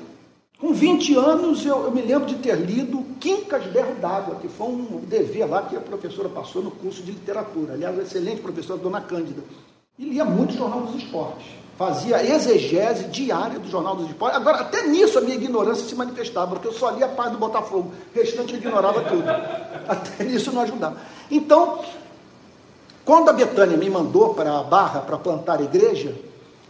Com 0.58 0.74
20 0.74 1.16
anos, 1.16 1.64
eu, 1.64 1.84
eu 1.84 1.92
me 1.92 2.02
lembro 2.02 2.26
de 2.26 2.34
ter 2.38 2.56
lido 2.56 3.06
Quincas 3.20 3.68
Berro 3.68 3.94
d'Água, 4.02 4.38
que 4.42 4.48
foi 4.48 4.66
um 4.66 5.00
dever 5.02 5.48
lá 5.48 5.62
que 5.62 5.76
a 5.76 5.80
professora 5.80 6.28
passou 6.28 6.64
no 6.64 6.72
curso 6.72 7.04
de 7.04 7.12
literatura. 7.12 7.74
Aliás, 7.74 7.94
uma 7.94 8.02
excelente 8.02 8.42
professora, 8.42 8.80
Dona 8.80 9.00
Cândida. 9.00 9.44
E 10.00 10.06
lia 10.06 10.26
muito 10.26 10.56
o 10.56 10.58
Jornal 10.58 10.82
dos 10.82 10.96
Esportes. 10.96 11.46
Fazia 11.78 12.26
exegese 12.26 13.04
diária 13.10 13.60
do 13.60 13.70
Jornal 13.70 13.96
dos 13.96 14.08
Esportes. 14.08 14.38
Agora, 14.38 14.62
até 14.62 14.88
nisso 14.88 15.20
a 15.20 15.22
minha 15.22 15.36
ignorância 15.36 15.88
se 15.88 15.94
manifestava, 15.94 16.56
porque 16.56 16.68
eu 16.68 16.74
só 16.74 16.90
lia 16.90 17.06
a 17.06 17.10
paz 17.10 17.32
do 17.32 17.38
Botafogo. 17.38 17.94
O 18.12 18.18
restante 18.18 18.54
eu 18.54 18.60
ignorava 18.60 19.02
tudo. 19.02 19.30
Até 19.88 20.24
nisso 20.24 20.52
não 20.52 20.64
ajudava. 20.64 20.98
Então, 21.30 21.80
quando 23.06 23.30
a 23.30 23.34
Betânia 23.34 23.78
me 23.78 23.88
mandou 23.88 24.34
para 24.34 24.60
a 24.60 24.64
Barra 24.64 25.02
para 25.02 25.18
plantar 25.18 25.60
a 25.60 25.64
igreja, 25.64 26.16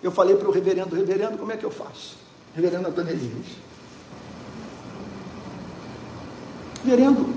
eu 0.04 0.12
falei 0.12 0.36
para 0.36 0.50
o 0.50 0.52
reverendo, 0.52 0.94
reverendo, 0.94 1.38
como 1.38 1.54
é 1.54 1.58
que 1.58 1.64
eu 1.64 1.72
faço? 1.72 2.18
Reverendo 2.54 2.90
Antônio 2.90 3.12
Elias. 3.14 3.46
Reverendo, 6.84 7.34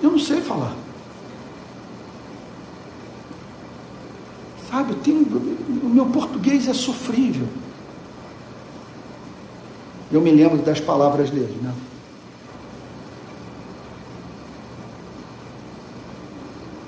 eu 0.00 0.12
não 0.12 0.18
sei 0.18 0.40
falar. 0.40 0.74
Sabe, 4.70 4.92
eu 4.92 4.98
tenho, 5.00 5.22
o 5.82 5.88
meu 5.88 6.06
português 6.06 6.68
é 6.68 6.74
sofrível. 6.74 7.48
Eu 10.10 10.20
me 10.20 10.30
lembro 10.30 10.58
das 10.58 10.78
palavras 10.78 11.30
dele, 11.30 11.58
né? 11.60 11.74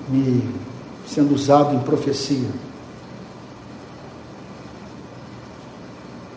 Me 0.07 0.68
sendo 1.09 1.33
usado 1.33 1.75
em 1.75 1.79
profecia, 1.79 2.49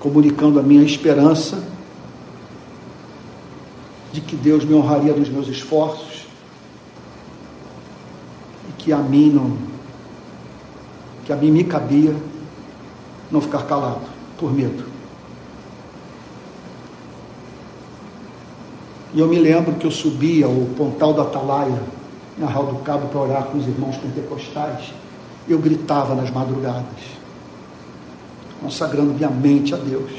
comunicando 0.01 0.59
a 0.59 0.63
minha 0.63 0.83
esperança 0.83 1.63
de 4.13 4.23
que 4.23 4.35
Deus 4.35 4.65
me 4.65 4.75
honraria 4.75 5.13
dos 5.13 5.29
meus 5.29 5.47
esforços 5.47 6.27
e 8.69 8.73
que 8.73 8.93
a 8.93 8.99
mim 8.99 9.31
não, 9.31 9.59
que 11.27 11.33
a 11.33 11.37
mim 11.37 11.51
me 11.51 11.65
cabia 11.65 12.17
não 13.31 13.41
ficar 13.43 13.67
calado 13.67 14.01
por 14.39 14.53
medo. 14.53 14.85
E 19.15 19.21
eu 19.21 19.29
me 19.29 19.39
lembro 19.39 19.75
que 19.75 19.87
eu 19.87 19.91
subia 19.91 20.49
o 20.49 20.75
pontal 20.75 21.13
da 21.13 21.23
Atalaia, 21.23 21.83
na 22.39 22.47
Real 22.47 22.67
do 22.67 22.77
Cabo, 22.81 23.09
para 23.09 23.21
orar 23.21 23.45
com 23.45 23.59
os 23.59 23.67
irmãos 23.67 23.97
pentecostais. 23.97 24.93
Eu 25.49 25.59
gritava 25.59 26.15
nas 26.15 26.31
madrugadas, 26.31 26.85
consagrando 28.61 29.13
minha 29.13 29.31
mente 29.31 29.75
a 29.75 29.77
Deus, 29.77 30.11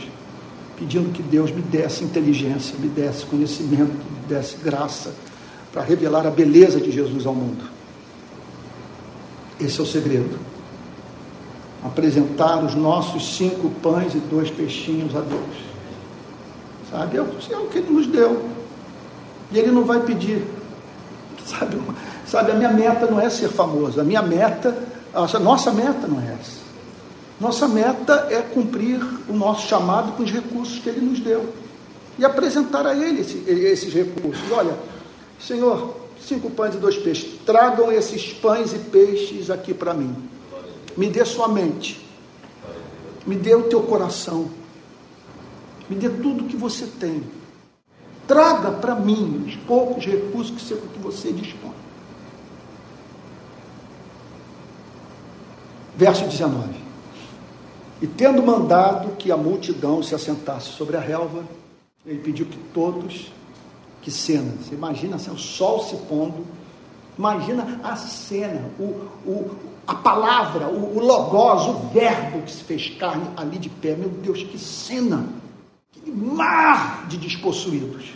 pedindo 0.78 1.12
que 1.12 1.24
Deus 1.24 1.52
me 1.52 1.62
desse 1.62 2.04
inteligência, 2.04 2.76
me 2.78 2.90
desse 2.90 3.26
conhecimento, 3.26 3.92
me 3.92 4.28
desse 4.28 4.58
graça 4.58 5.14
para 5.72 5.82
revelar 5.82 6.28
a 6.28 6.32
beleza 6.32 6.80
de 6.80 6.92
Jesus 6.92 7.26
ao 7.26 7.34
mundo. 7.34 7.64
Esse 9.60 9.80
é 9.80 9.84
o 9.84 9.88
segredo. 9.88 10.38
Apresentar 11.84 12.64
os 12.64 12.76
nossos 12.76 13.36
cinco 13.36 13.70
pães 13.82 14.14
e 14.14 14.20
dois 14.20 14.50
peixinhos 14.50 15.16
a 15.16 15.22
Deus. 15.22 15.74
Sabe? 16.92 17.18
É 17.18 17.22
o 17.22 17.68
que 17.68 17.80
Ele 17.80 17.90
nos 17.90 18.08
deu. 18.08 18.54
E 19.52 19.60
ele 19.60 19.72
não 19.72 19.84
vai 19.84 20.00
pedir. 20.02 20.44
Sabe, 22.34 22.52
a 22.52 22.56
minha 22.56 22.72
meta 22.72 23.06
não 23.06 23.22
é 23.22 23.30
ser 23.30 23.50
famoso, 23.50 24.02
a 24.02 24.04
minha 24.04 24.24
meta, 24.24 24.76
a 25.14 25.38
nossa 25.38 25.72
meta 25.72 26.08
não 26.08 26.20
é 26.20 26.34
essa. 26.34 26.64
Nossa 27.40 27.68
meta 27.68 28.28
é 28.32 28.42
cumprir 28.42 29.00
o 29.30 29.34
nosso 29.34 29.68
chamado 29.68 30.14
com 30.14 30.24
os 30.24 30.32
recursos 30.32 30.80
que 30.80 30.90
ele 30.90 31.02
nos 31.02 31.20
deu 31.20 31.54
e 32.18 32.26
apresentar 32.26 32.88
a 32.88 32.96
ele 32.96 33.22
esse, 33.22 33.38
esses 33.48 33.94
recursos. 33.94 34.52
Olha, 34.52 34.76
Senhor, 35.40 35.96
cinco 36.20 36.50
pães 36.50 36.74
e 36.74 36.80
dois 36.80 36.98
peixes, 36.98 37.40
tragam 37.46 37.92
esses 37.92 38.34
pães 38.34 38.74
e 38.74 38.80
peixes 38.80 39.52
aqui 39.52 39.72
para 39.72 39.94
mim. 39.94 40.16
Me 40.98 41.12
dê 41.12 41.24
sua 41.26 41.48
mente, 41.48 42.04
me 43.28 43.36
dê 43.36 43.54
o 43.54 43.66
teu 43.66 43.84
coração, 43.84 44.50
me 45.88 45.96
dê 45.96 46.10
tudo 46.10 46.46
que 46.46 46.58
você 46.58 46.88
tem 47.00 47.22
Traga 48.28 48.72
para 48.72 48.96
mim 48.96 49.44
os 49.46 49.56
poucos 49.68 50.04
recursos 50.06 50.56
que 50.72 51.00
você 51.00 51.32
dispõe. 51.32 51.83
Verso 55.96 56.26
19. 56.26 56.70
E 58.02 58.08
tendo 58.08 58.44
mandado 58.44 59.16
que 59.16 59.32
a 59.32 59.38
multidão 59.38 60.04
se 60.04 60.14
assentasse 60.14 60.70
sobre 60.70 60.98
a 60.98 61.00
relva, 61.00 61.44
ele 62.06 62.20
pediu 62.20 62.46
que 62.46 62.58
todos, 62.74 63.32
que 64.02 64.12
cena, 64.12 64.54
você 64.62 64.76
imagina 64.76 65.16
assim, 65.16 65.32
o 65.32 65.38
sol 65.38 65.82
se 65.84 65.96
pondo, 66.08 66.46
imagina 67.18 67.80
a 67.84 67.96
cena, 67.96 68.70
o, 68.78 68.84
o, 69.26 69.52
a 69.88 69.96
palavra, 69.96 70.68
o, 70.68 70.98
o 70.98 71.00
logos, 71.00 71.68
o 71.68 71.88
verbo 71.94 72.42
que 72.42 72.52
se 72.52 72.64
fez 72.64 72.90
carne 72.90 73.26
ali 73.38 73.58
de 73.58 73.70
pé, 73.70 73.96
meu 73.96 74.10
Deus, 74.10 74.44
que 74.44 74.58
cena! 74.58 75.26
mar 76.06 77.06
de 77.08 77.18
despossuídos, 77.18 78.14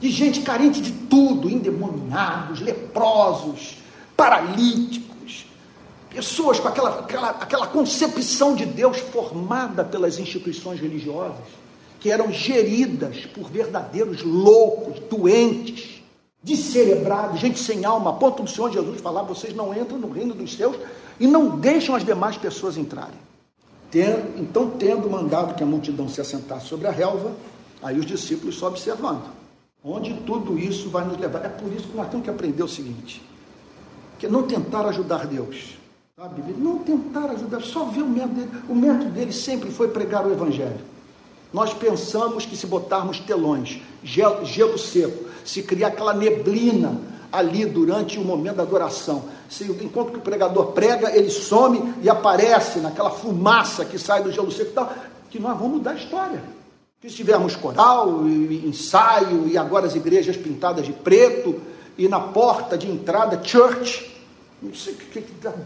de 0.00 0.10
gente 0.10 0.40
carente 0.40 0.80
de 0.80 0.92
tudo, 0.92 1.48
endemoniados, 1.48 2.60
leprosos, 2.60 3.78
paralíticos, 4.16 5.11
pessoas 6.12 6.60
com 6.60 6.68
aquela, 6.68 7.00
aquela, 7.00 7.30
aquela 7.30 7.66
concepção 7.66 8.54
de 8.54 8.66
Deus 8.66 8.98
formada 8.98 9.82
pelas 9.82 10.18
instituições 10.18 10.78
religiosas, 10.78 11.46
que 11.98 12.10
eram 12.10 12.30
geridas 12.30 13.24
por 13.26 13.48
verdadeiros 13.50 14.22
loucos, 14.22 15.00
doentes, 15.08 16.02
descerebrados, 16.42 17.40
gente 17.40 17.58
sem 17.58 17.84
alma, 17.84 18.10
a 18.10 18.12
ponto 18.14 18.42
do 18.42 18.50
Senhor 18.50 18.70
Jesus 18.70 19.00
falar: 19.00 19.22
vocês 19.22 19.54
não 19.54 19.74
entram 19.74 19.98
no 19.98 20.10
reino 20.10 20.34
dos 20.34 20.54
céus 20.54 20.76
e 21.18 21.26
não 21.26 21.58
deixam 21.58 21.94
as 21.94 22.04
demais 22.04 22.36
pessoas 22.36 22.76
entrarem. 22.76 23.20
Então, 24.36 24.70
tendo 24.70 25.10
mandado 25.10 25.54
que 25.54 25.62
a 25.62 25.66
multidão 25.66 26.08
se 26.08 26.20
assentasse 26.20 26.66
sobre 26.66 26.88
a 26.88 26.90
relva, 26.90 27.32
aí 27.82 27.98
os 27.98 28.06
discípulos 28.06 28.56
só 28.56 28.68
observando. 28.68 29.24
Onde 29.84 30.14
tudo 30.14 30.58
isso 30.58 30.88
vai 30.88 31.04
nos 31.04 31.18
levar? 31.18 31.44
É 31.44 31.48
por 31.48 31.70
isso 31.72 31.88
que 31.88 31.96
nós 31.96 32.08
temos 32.08 32.24
que 32.24 32.30
aprender 32.30 32.62
o 32.62 32.68
seguinte: 32.68 33.22
que 34.18 34.28
não 34.28 34.44
tentar 34.44 34.86
ajudar 34.86 35.26
Deus. 35.26 35.81
Não 36.56 36.78
tentar 36.78 37.30
ajudar, 37.30 37.60
só 37.62 37.84
ver 37.86 38.02
o 38.02 38.08
método 38.08 38.34
dele. 38.34 38.50
O 38.68 38.74
método 38.76 39.10
dele 39.10 39.32
sempre 39.32 39.72
foi 39.72 39.88
pregar 39.88 40.24
o 40.24 40.30
Evangelho. 40.30 40.80
Nós 41.52 41.74
pensamos 41.74 42.46
que 42.46 42.56
se 42.56 42.64
botarmos 42.64 43.18
telões, 43.18 43.80
gelo, 44.04 44.44
gelo 44.44 44.78
seco, 44.78 45.28
se 45.44 45.64
criar 45.64 45.88
aquela 45.88 46.14
neblina 46.14 47.00
ali 47.32 47.66
durante 47.66 48.20
o 48.20 48.24
momento 48.24 48.56
da 48.56 48.62
adoração. 48.62 49.24
Se, 49.50 49.64
enquanto 49.64 50.12
que 50.12 50.18
o 50.18 50.22
pregador 50.22 50.66
prega, 50.66 51.10
ele 51.14 51.28
some 51.28 51.92
e 52.00 52.08
aparece 52.08 52.78
naquela 52.78 53.10
fumaça 53.10 53.84
que 53.84 53.98
sai 53.98 54.22
do 54.22 54.30
gelo 54.30 54.52
seco 54.52 54.70
e 54.70 54.74
tal, 54.74 54.92
que 55.28 55.40
nós 55.40 55.58
vamos 55.58 55.78
mudar 55.78 55.90
a 55.90 55.94
história. 55.94 56.40
Que 57.00 57.10
se 57.10 57.16
tivermos 57.16 57.56
coral, 57.56 58.28
e 58.28 58.64
ensaio, 58.64 59.48
e 59.48 59.58
agora 59.58 59.88
as 59.88 59.96
igrejas 59.96 60.36
pintadas 60.36 60.86
de 60.86 60.92
preto, 60.92 61.60
e 61.98 62.06
na 62.06 62.20
porta 62.20 62.78
de 62.78 62.88
entrada, 62.88 63.42
church. 63.42 64.11
Não 64.62 64.72
sei, 64.72 64.96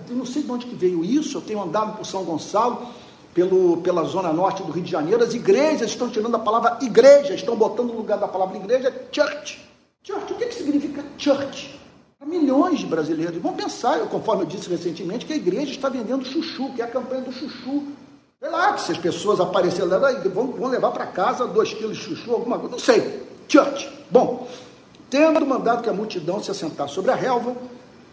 não 0.09 0.25
sei 0.25 0.43
de 0.43 0.51
onde 0.51 0.67
que 0.67 0.75
veio 0.75 1.05
isso, 1.05 1.37
eu 1.37 1.43
tenho 1.43 1.63
andado 1.63 1.97
por 1.99 2.07
São 2.07 2.25
Gonçalo, 2.25 2.89
pelo, 3.35 3.77
pela 3.83 4.03
zona 4.05 4.33
norte 4.33 4.63
do 4.63 4.73
Rio 4.73 4.83
de 4.83 4.91
Janeiro, 4.91 5.23
as 5.23 5.35
igrejas 5.35 5.91
estão 5.91 6.09
tirando 6.09 6.35
a 6.35 6.39
palavra 6.39 6.79
igreja, 6.81 7.35
estão 7.35 7.55
botando 7.55 7.89
no 7.89 7.99
lugar 7.99 8.17
da 8.17 8.27
palavra 8.27 8.57
igreja 8.57 8.91
church. 9.13 9.63
Church, 10.03 10.33
o 10.33 10.37
que, 10.37 10.47
que 10.47 10.55
significa 10.55 11.05
church? 11.19 11.79
Para 12.19 12.27
milhões 12.27 12.79
de 12.79 12.87
brasileiros. 12.87 13.37
Vão 13.43 13.53
pensar, 13.53 13.99
conforme 14.09 14.45
eu 14.45 14.47
disse 14.47 14.71
recentemente, 14.71 15.27
que 15.27 15.35
a 15.35 15.37
igreja 15.37 15.73
está 15.73 15.91
vendendo 15.91 16.25
chuchu, 16.25 16.73
que 16.73 16.81
é 16.81 16.87
a 16.87 16.89
campanha 16.89 17.21
do 17.21 17.33
chuchu. 17.33 17.83
Sei 18.41 18.49
lá, 18.49 18.73
que 18.73 18.81
se 18.81 18.93
as 18.93 18.99
pessoas 18.99 19.39
aparecerem 19.39 19.91
lá, 19.91 20.13
vão, 20.31 20.53
vão 20.53 20.71
levar 20.71 20.93
para 20.93 21.07
casa 21.07 21.47
dois 21.47 21.75
quilos 21.75 21.99
de 21.99 22.05
chuchu, 22.05 22.33
alguma 22.33 22.59
coisa, 22.59 22.73
não 22.73 22.79
sei. 22.79 23.23
Church. 23.47 23.87
Bom, 24.11 24.49
tendo 25.11 25.45
mandado 25.45 25.83
que 25.83 25.91
a 25.91 25.93
multidão 25.93 26.43
se 26.43 26.51
assentasse 26.51 26.95
sobre 26.95 27.11
a 27.11 27.15
relva, 27.15 27.55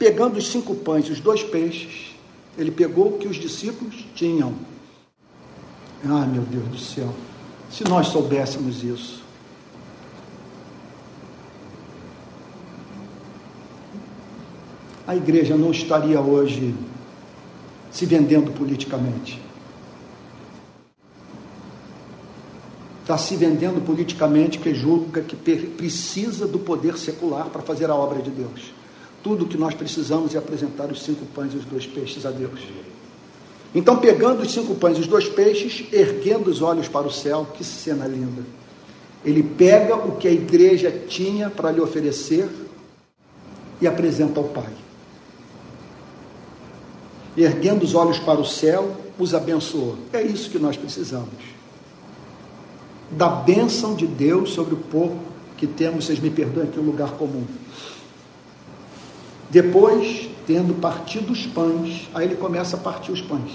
pegando 0.03 0.37
os 0.37 0.51
cinco 0.51 0.75
pães 0.75 1.05
e 1.05 1.13
os 1.13 1.21
dois 1.21 1.43
peixes, 1.43 2.13
ele 2.57 2.71
pegou 2.71 3.07
o 3.07 3.17
que 3.17 3.25
os 3.25 3.37
discípulos 3.37 4.05
tinham. 4.13 4.53
Ah, 6.03 6.25
meu 6.25 6.41
Deus 6.41 6.67
do 6.67 6.77
céu, 6.77 7.13
se 7.71 7.85
nós 7.85 8.07
soubéssemos 8.07 8.83
isso. 8.83 9.23
a 15.05 15.15
igreja 15.15 15.55
não 15.55 15.69
estaria 15.69 16.19
hoje 16.19 16.73
se 17.91 18.05
vendendo 18.05 18.51
politicamente. 18.51 19.39
Está 23.01 23.17
se 23.17 23.35
vendendo 23.35 23.85
politicamente 23.85 24.59
que 24.59 24.73
julga 24.73 25.21
que 25.21 25.35
precisa 25.35 26.47
do 26.47 26.57
poder 26.57 26.97
secular 26.97 27.47
para 27.49 27.61
fazer 27.61 27.89
a 27.89 27.95
obra 27.95 28.21
de 28.21 28.31
Deus. 28.31 28.73
Tudo 29.23 29.45
o 29.45 29.47
que 29.47 29.57
nós 29.57 29.73
precisamos 29.73 30.35
é 30.35 30.37
apresentar 30.37 30.91
os 30.91 31.01
cinco 31.01 31.25
pães 31.27 31.53
e 31.53 31.57
os 31.57 31.65
dois 31.65 31.87
peixes 31.87 32.25
a 32.25 32.31
Deus. 32.31 32.59
Então, 33.73 33.97
pegando 33.97 34.43
os 34.43 34.51
cinco 34.51 34.75
pães 34.75 34.97
e 34.97 35.01
os 35.01 35.07
dois 35.07 35.27
peixes, 35.27 35.85
erguendo 35.91 36.49
os 36.49 36.61
olhos 36.61 36.87
para 36.87 37.07
o 37.07 37.11
céu, 37.11 37.47
que 37.53 37.63
cena 37.63 38.05
linda. 38.05 38.43
Ele 39.23 39.41
pega 39.41 39.95
o 39.95 40.17
que 40.17 40.27
a 40.27 40.31
igreja 40.31 40.91
tinha 41.07 41.49
para 41.49 41.71
lhe 41.71 41.79
oferecer 41.79 42.47
e 43.81 43.87
apresenta 43.87 44.39
ao 44.39 44.49
Pai 44.49 44.83
erguendo 47.37 47.83
os 47.83 47.95
olhos 47.95 48.19
para 48.19 48.39
o 48.39 48.45
céu, 48.45 48.95
os 49.17 49.33
abençoou. 49.33 49.97
É 50.11 50.21
isso 50.21 50.49
que 50.49 50.59
nós 50.59 50.77
precisamos. 50.77 51.53
Da 53.11 53.29
bênção 53.29 53.95
de 53.95 54.07
Deus 54.07 54.51
sobre 54.51 54.73
o 54.73 54.77
pouco 54.77 55.17
que 55.57 55.67
temos, 55.67 56.05
vocês 56.05 56.19
me 56.19 56.29
perdoem 56.29 56.67
aqui, 56.67 56.79
um 56.79 56.83
lugar 56.83 57.11
comum. 57.11 57.45
Depois, 59.53 60.27
tendo 60.47 60.73
partido 60.81 61.31
os 61.31 61.45
pães, 61.45 62.09
aí 62.11 62.25
ele 62.25 62.35
começa 62.35 62.75
a 62.75 62.79
partir 62.79 63.11
os 63.11 63.21
pães. 63.21 63.51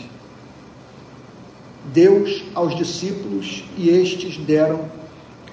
Deus 1.86 2.44
aos 2.54 2.76
discípulos 2.76 3.64
e 3.76 3.88
estes 3.88 4.36
deram 4.36 4.84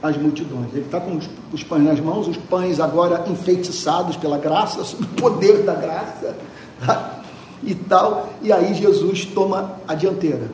às 0.04 0.16
multidões. 0.16 0.68
Ele 0.72 0.86
está 0.86 1.00
com 1.00 1.18
os, 1.18 1.28
os 1.52 1.64
pães 1.64 1.84
nas 1.84 2.00
mãos, 2.00 2.28
os 2.28 2.38
pães 2.38 2.80
agora 2.80 3.26
enfeitiçados 3.28 4.18
pela 4.18 4.38
graça, 4.38 4.84
sob 4.86 5.04
o 5.04 5.08
poder 5.20 5.64
da 5.64 5.74
graça 5.74 6.38
e 7.64 7.74
tal, 7.74 8.32
e 8.44 8.54
aí 8.54 8.76
Jesus 8.76 9.26
toma 9.26 9.80
a 9.88 9.96
dianteira. 9.96 10.52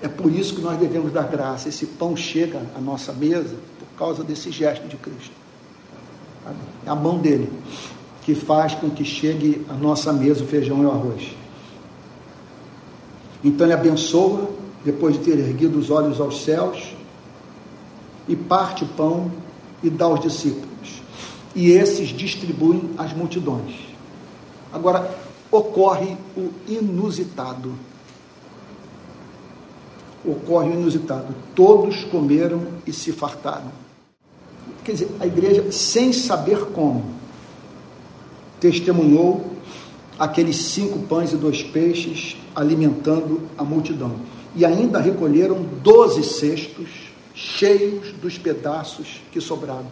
É 0.00 0.06
por 0.06 0.30
isso 0.30 0.54
que 0.54 0.60
nós 0.60 0.78
devemos 0.78 1.12
dar 1.12 1.24
graça. 1.24 1.68
Esse 1.68 1.86
pão 1.86 2.16
chega 2.16 2.62
à 2.76 2.80
nossa 2.80 3.12
mesa 3.12 3.56
por 3.80 3.98
causa 3.98 4.22
desse 4.22 4.52
gesto 4.52 4.86
de 4.86 4.96
Cristo. 4.96 5.32
É 6.86 6.90
a 6.90 6.94
mão 6.94 7.18
dele 7.18 7.50
que 8.26 8.34
faz 8.34 8.74
com 8.74 8.90
que 8.90 9.04
chegue 9.04 9.64
à 9.70 9.72
nossa 9.72 10.12
mesa 10.12 10.42
o 10.42 10.48
feijão 10.48 10.82
e 10.82 10.84
o 10.84 10.90
arroz. 10.90 11.28
Então 13.44 13.64
ele 13.64 13.72
abençoa, 13.72 14.50
depois 14.84 15.16
de 15.16 15.22
ter 15.22 15.38
erguido 15.38 15.78
os 15.78 15.90
olhos 15.90 16.20
aos 16.20 16.42
céus, 16.42 16.92
e 18.26 18.34
parte 18.34 18.82
o 18.82 18.88
pão 18.88 19.30
e 19.80 19.88
dá 19.88 20.06
aos 20.06 20.18
discípulos. 20.18 21.00
E 21.54 21.70
esses 21.70 22.08
distribuem 22.08 22.90
às 22.98 23.12
multidões. 23.12 23.76
Agora, 24.72 25.08
ocorre 25.48 26.16
o 26.36 26.50
inusitado. 26.66 27.74
Ocorre 30.24 30.70
o 30.70 30.72
inusitado. 30.72 31.32
Todos 31.54 32.02
comeram 32.02 32.66
e 32.84 32.92
se 32.92 33.12
fartaram. 33.12 33.70
Quer 34.82 34.92
dizer, 34.92 35.10
a 35.20 35.26
igreja, 35.28 35.70
sem 35.70 36.12
saber 36.12 36.72
como, 36.72 37.15
testemunhou 38.70 39.52
aqueles 40.18 40.56
cinco 40.56 40.98
pães 41.00 41.32
e 41.32 41.36
dois 41.36 41.62
peixes 41.62 42.36
alimentando 42.54 43.42
a 43.56 43.62
multidão. 43.62 44.16
E 44.56 44.64
ainda 44.64 44.98
recolheram 44.98 45.62
doze 45.82 46.24
cestos 46.24 46.88
cheios 47.32 48.12
dos 48.20 48.38
pedaços 48.38 49.20
que 49.30 49.40
sobraram. 49.40 49.86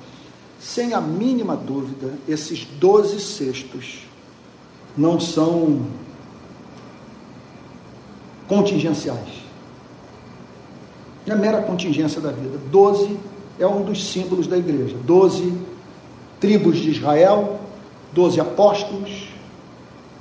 Sem 0.59 0.93
a 0.93 1.01
mínima 1.01 1.55
dúvida, 1.55 2.15
esses 2.27 2.67
doze 2.81 3.21
cestos 3.21 3.99
não 4.97 5.21
são 5.21 5.83
contingenciais. 8.49 9.45
É 11.27 11.35
mera 11.35 11.63
contingência 11.63 12.21
da 12.21 12.31
vida. 12.31 12.59
Doze 12.73 13.17
é 13.59 13.67
um 13.67 13.85
dos 13.85 14.05
símbolos 14.05 14.47
da 14.47 14.59
igreja. 14.59 14.97
Doze 15.05 15.53
tribos 16.41 16.79
de 16.79 16.91
Israel, 16.91 17.61
doze 18.15 18.41
apóstolos, 18.41 19.29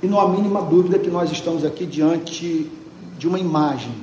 e 0.02 0.06
não 0.06 0.20
há 0.20 0.28
mínima 0.28 0.60
dúvida 0.60 0.98
que 0.98 1.08
nós 1.08 1.30
estamos 1.30 1.64
aqui 1.64 1.86
diante 1.86 2.70
de 3.16 3.26
uma 3.26 3.38
imagem. 3.38 3.94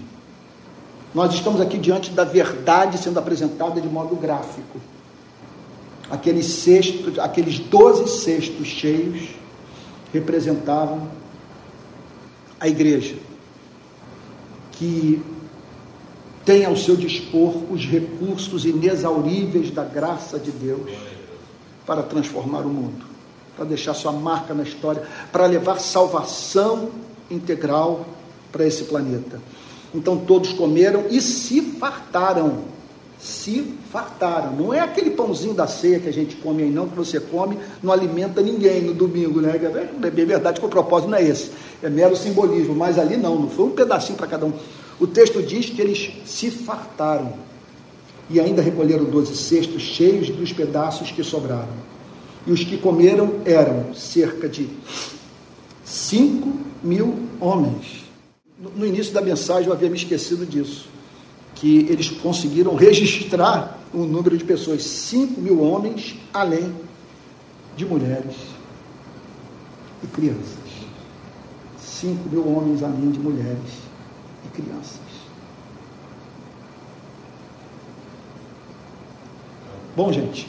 Nós 1.14 1.34
estamos 1.34 1.60
aqui 1.60 1.78
diante 1.78 2.12
da 2.12 2.24
verdade 2.24 2.98
sendo 2.98 3.20
apresentada 3.20 3.80
de 3.82 3.88
modo 3.88 4.16
gráfico. 4.16 4.80
Aqueles 6.10 6.46
cestos, 6.46 7.20
aqueles 7.20 7.60
doze 7.60 8.08
cestos 8.08 8.68
cheios 8.68 9.30
representavam 10.14 11.10
a 12.60 12.68
igreja, 12.68 13.16
que 14.72 15.22
tem 16.46 16.66
ao 16.66 16.76
seu 16.76 16.96
dispor 16.96 17.54
os 17.72 17.86
recursos 17.86 18.66
inexauríveis 18.66 19.72
da 19.72 19.84
graça 19.84 20.40
de 20.40 20.52
Deus 20.52 20.90
para 21.86 22.04
transformar 22.04 22.62
o 22.62 22.70
mundo, 22.70 23.06
para 23.62 23.70
deixar 23.70 23.94
sua 23.94 24.12
marca 24.12 24.56
na 24.56 24.64
história, 24.64 25.04
para 25.32 25.46
levar 25.46 25.80
salvação 25.80 26.90
integral 27.30 28.08
para 28.52 28.66
esse 28.66 28.86
planeta. 28.86 29.40
Então 29.94 30.18
todos 30.18 30.52
comeram 30.52 31.06
e 31.12 31.22
se 31.22 31.62
fartaram 31.62 32.72
se 33.20 33.76
fartaram. 33.92 34.54
Não 34.54 34.74
é 34.74 34.80
aquele 34.80 35.12
pãozinho 35.12 35.54
da 35.54 35.68
ceia 35.68 36.00
que 36.00 36.10
a 36.10 36.12
gente 36.12 36.38
come 36.38 36.64
aí, 36.64 36.72
não, 36.72 36.90
que 36.90 36.96
você 36.96 37.20
come, 37.20 37.56
não 37.84 37.94
alimenta 37.94 38.42
ninguém 38.42 38.82
no 38.82 38.96
domingo, 38.96 39.40
né? 39.40 39.52
É 40.02 40.10
bem 40.10 40.26
verdade 40.26 40.60
que 40.60 40.66
o 40.66 40.70
propósito 40.70 41.12
não 41.12 41.20
é 41.20 41.24
esse, 41.24 41.52
é 41.84 41.90
mero 41.90 42.16
simbolismo, 42.16 42.74
mas 42.74 42.98
ali 42.98 43.18
não, 43.18 43.38
não 43.38 43.48
foi 43.48 43.66
um 43.66 43.72
pedacinho 43.72 44.18
para 44.18 44.26
cada 44.26 44.48
um. 44.48 44.54
O 45.00 45.06
texto 45.06 45.40
diz 45.44 45.70
que 45.70 45.80
eles 45.80 46.14
se 46.26 46.50
fartaram 46.50 47.34
e 48.28 48.40
ainda 48.40 48.60
recolheram 48.60 49.04
doze 49.04 49.38
cestos 49.38 49.84
cheios 49.84 50.32
dos 50.32 50.52
pedaços 50.52 51.12
que 51.12 51.24
sobraram. 51.24 51.91
E 52.46 52.52
os 52.52 52.64
que 52.64 52.78
comeram 52.78 53.42
eram 53.46 53.94
cerca 53.94 54.50
de 54.50 54.68
cinco 55.84 56.54
mil 56.84 57.28
homens. 57.40 58.04
No 58.76 58.86
início 58.86 59.14
da 59.14 59.22
mensagem 59.22 59.68
eu 59.68 59.74
havia 59.74 59.90
me 59.90 59.98
esquecido 59.98 60.46
disso 60.46 60.92
que 61.62 61.86
eles 61.90 62.10
conseguiram 62.10 62.74
registrar 62.74 63.80
um 63.94 64.04
número 64.04 64.36
de 64.36 64.44
pessoas, 64.44 64.84
5 64.84 65.40
mil 65.40 65.62
homens, 65.62 66.16
além 66.34 66.74
de 67.78 67.86
mulheres 67.86 68.36
e 70.04 70.08
crianças. 70.08 70.58
5 71.80 72.30
mil 72.30 72.48
homens 72.48 72.82
além 72.82 73.12
de 73.12 73.20
mulheres 73.20 73.60
e 74.44 74.50
crianças. 74.50 75.00
Bom, 79.96 80.12
gente, 80.12 80.48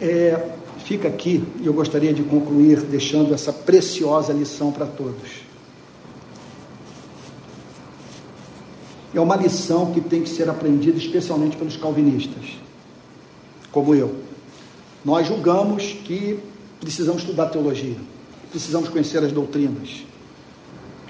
é, 0.00 0.50
fica 0.84 1.08
aqui 1.08 1.44
e 1.60 1.66
eu 1.66 1.72
gostaria 1.72 2.12
de 2.12 2.22
concluir 2.22 2.80
deixando 2.82 3.34
essa 3.34 3.52
preciosa 3.52 4.32
lição 4.32 4.72
para 4.72 4.86
todos. 4.86 5.46
é 9.18 9.20
uma 9.20 9.36
lição 9.36 9.92
que 9.92 10.00
tem 10.00 10.22
que 10.22 10.28
ser 10.28 10.48
aprendida 10.48 10.98
especialmente 10.98 11.56
pelos 11.56 11.76
calvinistas, 11.76 12.58
como 13.72 13.94
eu. 13.94 14.14
Nós 15.04 15.26
julgamos 15.26 15.84
que 16.04 16.38
precisamos 16.80 17.22
estudar 17.22 17.46
teologia, 17.46 17.96
precisamos 18.50 18.88
conhecer 18.90 19.18
as 19.24 19.32
doutrinas. 19.32 20.04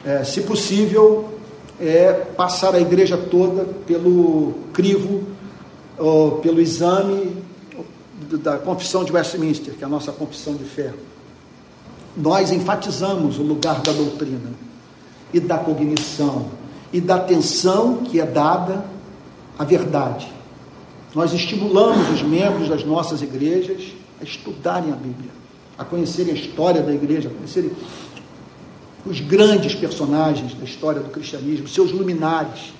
É, 0.04 0.22
se 0.22 0.42
possível, 0.42 1.36
é 1.80 2.12
passar 2.12 2.74
a 2.76 2.80
igreja 2.80 3.16
toda 3.16 3.64
pelo 3.64 4.54
crivo, 4.72 5.24
pelo 6.42 6.60
exame 6.60 7.42
da 8.42 8.58
confissão 8.58 9.04
de 9.04 9.12
Westminster, 9.12 9.74
que 9.74 9.84
é 9.84 9.86
a 9.86 9.90
nossa 9.90 10.12
confissão 10.12 10.54
de 10.54 10.64
fé. 10.64 10.92
Nós 12.16 12.50
enfatizamos 12.50 13.38
o 13.38 13.42
lugar 13.42 13.82
da 13.82 13.92
doutrina 13.92 14.52
e 15.32 15.38
da 15.38 15.58
cognição 15.58 16.46
e 16.92 17.00
da 17.00 17.16
atenção 17.16 17.98
que 17.98 18.20
é 18.20 18.24
dada 18.24 18.84
à 19.58 19.64
verdade. 19.64 20.26
Nós 21.14 21.32
estimulamos 21.32 22.08
os 22.10 22.22
membros 22.22 22.68
das 22.68 22.84
nossas 22.84 23.22
igrejas 23.22 23.92
a 24.20 24.24
estudarem 24.24 24.92
a 24.92 24.96
Bíblia, 24.96 25.30
a 25.78 25.84
conhecerem 25.84 26.32
a 26.32 26.36
história 26.36 26.82
da 26.82 26.92
igreja, 26.92 27.28
a 27.28 27.32
conhecerem 27.32 27.70
os 29.04 29.20
grandes 29.20 29.74
personagens 29.74 30.54
da 30.54 30.64
história 30.64 31.00
do 31.00 31.10
cristianismo, 31.10 31.68
seus 31.68 31.92
luminares 31.92 32.72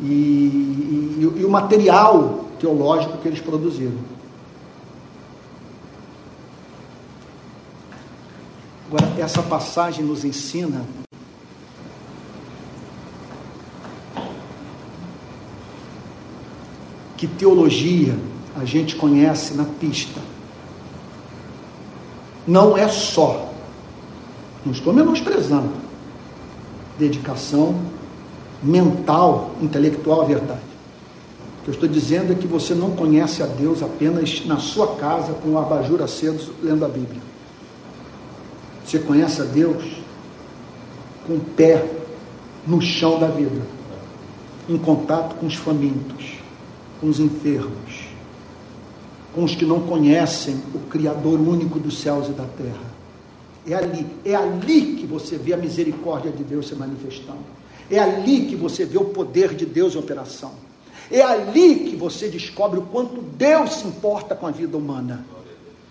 e, 0.00 0.04
e, 0.04 1.32
e 1.36 1.44
o 1.44 1.50
material 1.50 2.46
teológico 2.58 3.18
que 3.18 3.28
eles 3.28 3.40
produziram. 3.40 3.98
Agora, 8.92 9.10
essa 9.18 9.42
passagem 9.42 10.04
nos 10.04 10.22
ensina 10.22 10.84
que 17.16 17.26
teologia 17.26 18.14
a 18.54 18.66
gente 18.66 18.94
conhece 18.96 19.54
na 19.54 19.64
pista. 19.64 20.20
Não 22.46 22.76
é 22.76 22.86
só, 22.86 23.54
não 24.62 24.72
estou 24.72 24.92
menosprezando, 24.92 25.72
dedicação 26.98 27.80
mental, 28.62 29.52
intelectual 29.62 30.20
à 30.20 30.24
verdade. 30.24 30.60
O 31.60 31.64
que 31.64 31.70
eu 31.70 31.74
estou 31.74 31.88
dizendo 31.88 32.32
é 32.32 32.34
que 32.34 32.46
você 32.46 32.74
não 32.74 32.90
conhece 32.90 33.42
a 33.42 33.46
Deus 33.46 33.82
apenas 33.82 34.44
na 34.44 34.58
sua 34.58 34.96
casa 34.96 35.32
com 35.32 35.52
o 35.52 35.58
abajur 35.58 36.02
aceso 36.02 36.52
lendo 36.62 36.84
a 36.84 36.88
Bíblia. 36.88 37.31
Você 38.92 38.98
conhece 38.98 39.40
a 39.40 39.44
Deus 39.44 39.82
com 41.26 41.36
o 41.36 41.40
pé 41.40 41.82
no 42.66 42.78
chão 42.82 43.18
da 43.18 43.26
vida, 43.26 43.62
em 44.68 44.76
contato 44.76 45.34
com 45.36 45.46
os 45.46 45.54
famintos, 45.54 46.34
com 47.00 47.08
os 47.08 47.18
enfermos, 47.18 48.08
com 49.34 49.44
os 49.44 49.54
que 49.54 49.64
não 49.64 49.80
conhecem 49.80 50.60
o 50.74 50.78
Criador 50.90 51.40
único 51.40 51.78
dos 51.78 52.02
céus 52.02 52.28
e 52.28 52.32
da 52.32 52.44
terra. 52.44 52.84
É 53.66 53.72
ali, 53.72 54.06
é 54.26 54.34
ali 54.34 54.96
que 54.96 55.06
você 55.06 55.38
vê 55.38 55.54
a 55.54 55.56
misericórdia 55.56 56.30
de 56.30 56.44
Deus 56.44 56.68
se 56.68 56.74
manifestando. 56.74 57.40
É 57.90 57.98
ali 57.98 58.44
que 58.44 58.56
você 58.56 58.84
vê 58.84 58.98
o 58.98 59.06
poder 59.06 59.54
de 59.54 59.64
Deus 59.64 59.94
em 59.94 59.98
operação. 60.00 60.52
É 61.10 61.22
ali 61.22 61.76
que 61.76 61.96
você 61.96 62.28
descobre 62.28 62.78
o 62.78 62.82
quanto 62.82 63.22
Deus 63.22 63.72
se 63.72 63.86
importa 63.86 64.36
com 64.36 64.46
a 64.46 64.50
vida 64.50 64.76
humana. 64.76 65.24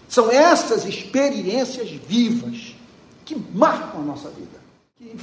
São 0.07 0.29
essas 0.29 0.85
experiências 0.85 1.89
vivas 1.89 2.70
que 3.31 3.57
marcam 3.57 4.01
a 4.01 4.03
nossa 4.03 4.29
vida, 4.29 4.59
que, 4.97 5.17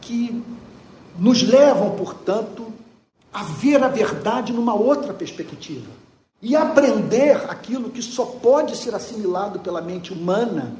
que 0.00 0.42
nos 1.18 1.42
levam, 1.42 1.90
portanto, 1.90 2.72
a 3.32 3.42
ver 3.42 3.82
a 3.82 3.88
verdade 3.88 4.50
numa 4.52 4.74
outra 4.74 5.12
perspectiva 5.12 5.90
e 6.40 6.56
aprender 6.56 7.36
aquilo 7.50 7.90
que 7.90 8.00
só 8.00 8.24
pode 8.24 8.76
ser 8.76 8.94
assimilado 8.94 9.60
pela 9.60 9.82
mente 9.82 10.10
humana 10.10 10.74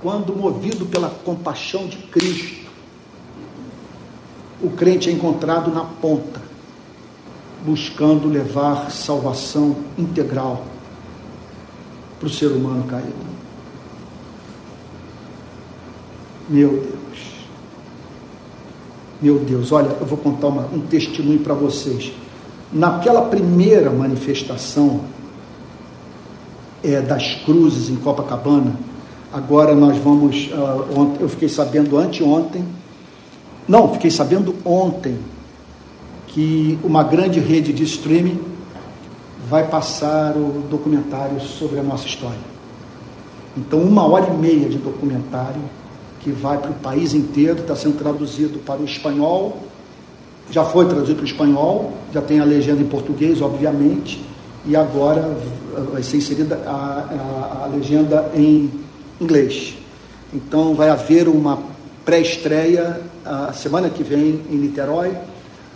quando 0.00 0.34
movido 0.34 0.86
pela 0.86 1.10
compaixão 1.10 1.86
de 1.86 1.98
Cristo, 1.98 2.70
o 4.62 4.70
crente 4.70 5.10
é 5.10 5.12
encontrado 5.12 5.70
na 5.70 5.84
ponta, 5.84 6.40
buscando 7.66 8.28
levar 8.28 8.90
salvação 8.90 9.76
integral 9.98 10.64
para 12.18 12.26
o 12.26 12.30
ser 12.30 12.46
humano 12.46 12.84
caído. 12.84 13.29
Meu 16.50 16.70
Deus. 16.70 17.30
Meu 19.22 19.38
Deus, 19.38 19.70
olha, 19.70 19.96
eu 20.00 20.04
vou 20.04 20.18
contar 20.18 20.48
uma, 20.48 20.62
um 20.72 20.80
testemunho 20.80 21.38
para 21.38 21.54
vocês. 21.54 22.12
Naquela 22.72 23.22
primeira 23.22 23.88
manifestação 23.88 25.02
é, 26.82 27.00
das 27.00 27.36
cruzes 27.44 27.88
em 27.88 27.94
Copacabana, 27.94 28.74
agora 29.32 29.76
nós 29.76 29.96
vamos. 29.98 30.48
Uh, 30.48 31.18
eu 31.20 31.28
fiquei 31.28 31.48
sabendo 31.48 31.96
anteontem, 31.96 32.64
não, 33.68 33.92
fiquei 33.92 34.10
sabendo 34.10 34.52
ontem, 34.64 35.16
que 36.26 36.80
uma 36.82 37.04
grande 37.04 37.38
rede 37.38 37.72
de 37.72 37.84
streaming 37.84 38.40
vai 39.48 39.68
passar 39.68 40.36
o 40.36 40.64
documentário 40.68 41.40
sobre 41.40 41.78
a 41.78 41.82
nossa 41.82 42.06
história. 42.06 42.50
Então, 43.56 43.80
uma 43.80 44.04
hora 44.04 44.32
e 44.32 44.36
meia 44.36 44.68
de 44.68 44.78
documentário 44.78 45.60
que 46.20 46.30
vai 46.30 46.58
para 46.58 46.70
o 46.70 46.74
país 46.74 47.14
inteiro, 47.14 47.60
está 47.60 47.74
sendo 47.74 47.98
traduzido 47.98 48.58
para 48.60 48.80
o 48.80 48.84
espanhol, 48.84 49.58
já 50.50 50.64
foi 50.64 50.86
traduzido 50.86 51.16
para 51.16 51.24
o 51.24 51.26
espanhol, 51.26 51.92
já 52.12 52.20
tem 52.20 52.40
a 52.40 52.44
legenda 52.44 52.82
em 52.82 52.86
português, 52.86 53.40
obviamente, 53.40 54.22
e 54.66 54.76
agora 54.76 55.36
vai 55.92 56.02
ser 56.02 56.18
inserida 56.18 56.60
a, 56.66 56.70
a, 56.70 57.64
a 57.64 57.66
legenda 57.68 58.30
em 58.34 58.70
inglês. 59.20 59.74
Então 60.32 60.74
vai 60.74 60.90
haver 60.90 61.28
uma 61.28 61.58
pré-estreia 62.04 63.00
a 63.24 63.52
semana 63.52 63.88
que 63.88 64.02
vem 64.02 64.40
em 64.50 64.56
Niterói, 64.56 65.12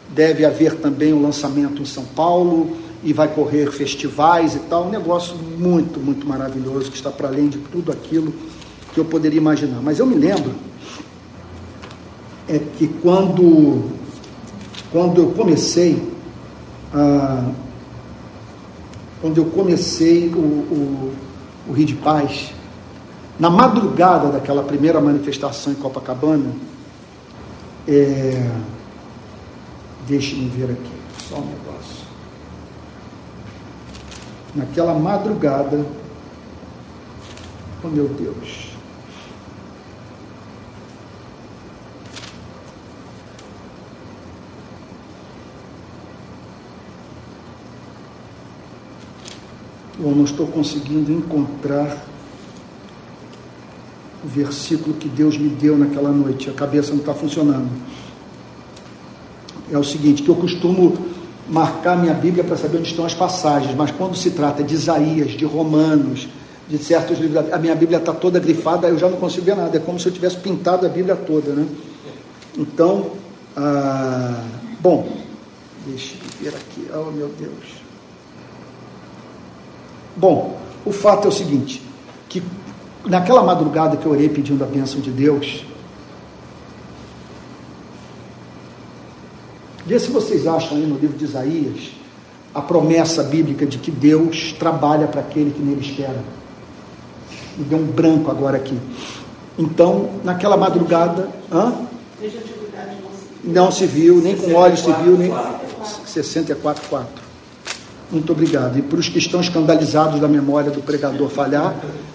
deve 0.09 0.45
haver 0.45 0.75
também 0.77 1.13
o 1.13 1.17
um 1.17 1.23
lançamento 1.23 1.81
em 1.81 1.87
São 1.87 2.05
Paulo 2.05 2.77
e 3.03 3.13
vai 3.13 3.29
correr 3.29 3.71
festivais 3.71 4.55
e 4.55 4.61
tal, 4.61 4.87
um 4.87 4.91
negócio 4.91 5.37
muito, 5.37 6.01
muito 6.01 6.27
maravilhoso 6.27 6.91
que 6.91 6.97
está 6.97 7.11
para 7.11 7.29
além 7.29 7.49
de 7.49 7.59
tudo 7.59 7.93
aquilo 7.93 8.33
que 8.95 9.01
eu 9.01 9.05
poderia 9.05 9.39
imaginar. 9.39 9.83
Mas 9.83 9.99
eu 9.99 10.07
me 10.07 10.15
lembro 10.15 10.55
é 12.49 12.59
que 12.59 12.87
quando, 12.87 13.91
quando 14.93 15.21
eu 15.21 15.31
comecei 15.33 16.01
a, 16.93 17.51
quando 19.21 19.39
eu 19.39 19.47
comecei 19.47 20.29
o, 20.29 20.39
o, 20.39 21.15
o 21.69 21.73
Rio 21.73 21.87
de 21.87 21.95
Paz, 21.95 22.53
na 23.39 23.49
madrugada 23.49 24.29
daquela 24.29 24.63
primeira 24.63 25.01
manifestação 25.01 25.73
em 25.73 25.77
Copacabana, 25.77 26.53
é, 27.89 28.51
deixe-me 30.07 30.49
ver 30.49 30.73
aqui, 30.73 30.93
só 31.29 31.37
um 31.37 31.47
negócio. 31.47 32.05
Naquela 34.55 34.95
madrugada, 34.95 35.85
oh 37.83 37.89
meu 37.89 38.09
Deus, 38.09 38.64
eu 49.99 50.11
não 50.11 50.25
estou 50.25 50.47
conseguindo 50.47 51.13
encontrar 51.13 52.05
o 54.25 54.29
versículo 54.29 54.95
que 54.95 55.09
Deus 55.09 55.37
me 55.37 55.49
deu 55.49 55.77
naquela 55.77 56.11
noite. 56.11 56.49
A 56.49 56.53
cabeça 56.53 56.93
não 56.93 57.01
está 57.01 57.15
funcionando. 57.15 57.69
É 59.71 59.79
o 59.79 59.85
seguinte, 59.85 60.23
que 60.23 60.29
eu 60.29 60.35
costumo 60.35 60.97
marcar 61.49 61.97
minha 61.97 62.15
Bíblia 62.15 62.43
para 62.43 62.57
saber 62.57 62.79
onde 62.79 62.89
estão 62.89 63.05
as 63.05 63.15
passagens, 63.15 63.75
mas 63.77 63.91
quando 63.91 64.17
se 64.17 64.31
trata 64.31 64.63
de 64.63 64.75
Isaías, 64.75 65.33
de 65.33 65.45
Romanos, 65.45 66.27
de 66.69 66.79
certos 66.79 67.19
livros, 67.19 67.53
a 67.53 67.59
minha 67.59 67.75
Bíblia 67.75 67.99
está 67.99 68.13
toda 68.13 68.41
grifada, 68.41 68.89
eu 68.89 68.99
já 68.99 69.09
não 69.09 69.19
consigo 69.19 69.45
ver 69.45 69.57
nada. 69.57 69.77
É 69.77 69.81
como 69.81 70.01
se 70.01 70.07
eu 70.07 70.13
tivesse 70.13 70.37
pintado 70.39 70.87
a 70.87 70.89
Bíblia 70.89 71.15
toda, 71.15 71.53
né? 71.53 71.67
Então, 72.57 73.11
ah, 73.57 74.43
bom, 74.81 75.07
deixa 75.87 76.15
eu 76.15 76.51
ver 76.51 76.57
aqui. 76.57 76.87
Oh, 76.95 77.11
meu 77.11 77.31
Deus. 77.39 77.84
Bom, 80.17 80.59
o 80.85 80.93
fato 80.93 81.27
é 81.27 81.29
o 81.29 81.33
seguinte, 81.33 81.83
que 82.29 82.43
naquela 83.05 83.43
madrugada 83.43 83.97
que 83.97 84.07
eu 84.07 84.13
orei 84.13 84.29
pedindo 84.29 84.63
a 84.63 84.67
bênção 84.67 85.01
de 85.01 85.11
Deus, 85.11 85.65
vê 89.85 89.99
se 89.99 90.11
vocês 90.11 90.47
acham 90.47 90.77
aí 90.77 90.87
no 90.87 90.97
livro 90.97 91.17
de 91.17 91.25
Isaías 91.25 91.93
a 92.55 92.63
promessa 92.63 93.23
bíblica 93.25 93.67
de 93.67 93.79
que 93.79 93.91
Deus 93.91 94.53
trabalha 94.53 95.09
para 95.09 95.21
aquele 95.21 95.51
que 95.51 95.61
nele 95.61 95.81
espera. 95.81 96.23
Me 97.59 97.65
deu 97.65 97.79
um 97.79 97.87
branco 97.87 98.31
agora 98.31 98.57
aqui. 98.57 98.79
Então, 99.59 100.11
naquela 100.23 100.57
madrugada, 100.57 101.29
hã? 101.53 101.73
Não 103.43 103.71
se 103.71 103.87
viu, 103.87 104.17
nem 104.17 104.37
com 104.37 104.55
olhos 104.55 104.81
se 104.81 104.93
viu, 104.93 105.19
nem 105.19 105.33
64, 106.07 106.89
4. 106.89 107.24
Muito 108.11 108.33
obrigado. 108.33 108.79
E 108.79 108.83
para 108.83 108.99
os 108.99 109.09
que 109.09 109.19
estão 109.19 109.41
escandalizados 109.41 110.21
da 110.21 110.29
memória 110.29 110.71
do 110.71 110.81
pregador 110.81 111.29
falhar, 111.29 111.75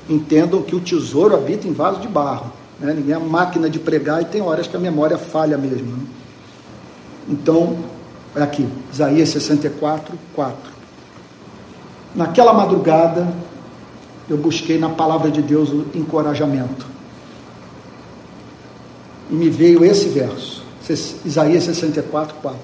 entendam 0.09 0.61
que 0.61 0.75
o 0.75 0.79
tesouro 0.79 1.35
habita 1.35 1.67
em 1.67 1.73
vaso 1.73 1.99
de 1.99 2.07
barro. 2.07 2.51
Né? 2.79 2.93
Ninguém 2.93 3.15
é 3.15 3.19
máquina 3.19 3.69
de 3.69 3.79
pregar 3.79 4.21
e 4.21 4.25
tem 4.25 4.41
horas 4.41 4.67
que 4.67 4.75
a 4.75 4.79
memória 4.79 5.17
falha 5.17 5.57
mesmo. 5.57 5.97
Né? 5.97 6.03
Então, 7.29 7.77
é 8.35 8.41
aqui, 8.41 8.67
Isaías 8.91 9.29
64, 9.29 10.17
4. 10.33 10.57
Naquela 12.15 12.53
madrugada, 12.53 13.27
eu 14.29 14.37
busquei 14.37 14.77
na 14.77 14.89
palavra 14.89 15.29
de 15.29 15.41
Deus 15.41 15.69
o 15.69 15.85
encorajamento. 15.93 16.87
E 19.29 19.33
me 19.33 19.49
veio 19.49 19.83
esse 19.85 20.09
verso, 20.09 20.63
Isaías 21.25 21.63
64, 21.63 22.35
4. 22.41 22.59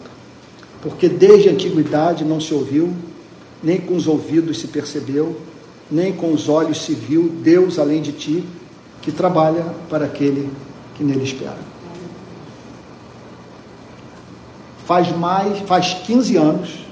Porque 0.81 1.07
desde 1.07 1.49
a 1.49 1.51
antiguidade 1.51 2.23
não 2.23 2.39
se 2.39 2.53
ouviu, 2.53 2.93
nem 3.63 3.79
com 3.79 3.95
os 3.95 4.07
ouvidos 4.07 4.59
se 4.59 4.67
percebeu, 4.67 5.39
nem 5.89 6.13
com 6.13 6.33
os 6.33 6.49
olhos 6.49 6.83
se 6.83 6.93
viu 6.93 7.29
Deus 7.29 7.77
além 7.77 8.01
de 8.01 8.11
ti, 8.11 8.47
que 9.01 9.11
trabalha 9.11 9.63
para 9.89 10.05
aquele 10.05 10.51
que 10.95 11.03
nele 11.03 11.23
espera. 11.23 11.57
Faz 14.85 15.15
mais, 15.15 15.59
faz 15.59 15.93
15 15.93 16.37
anos 16.37 16.85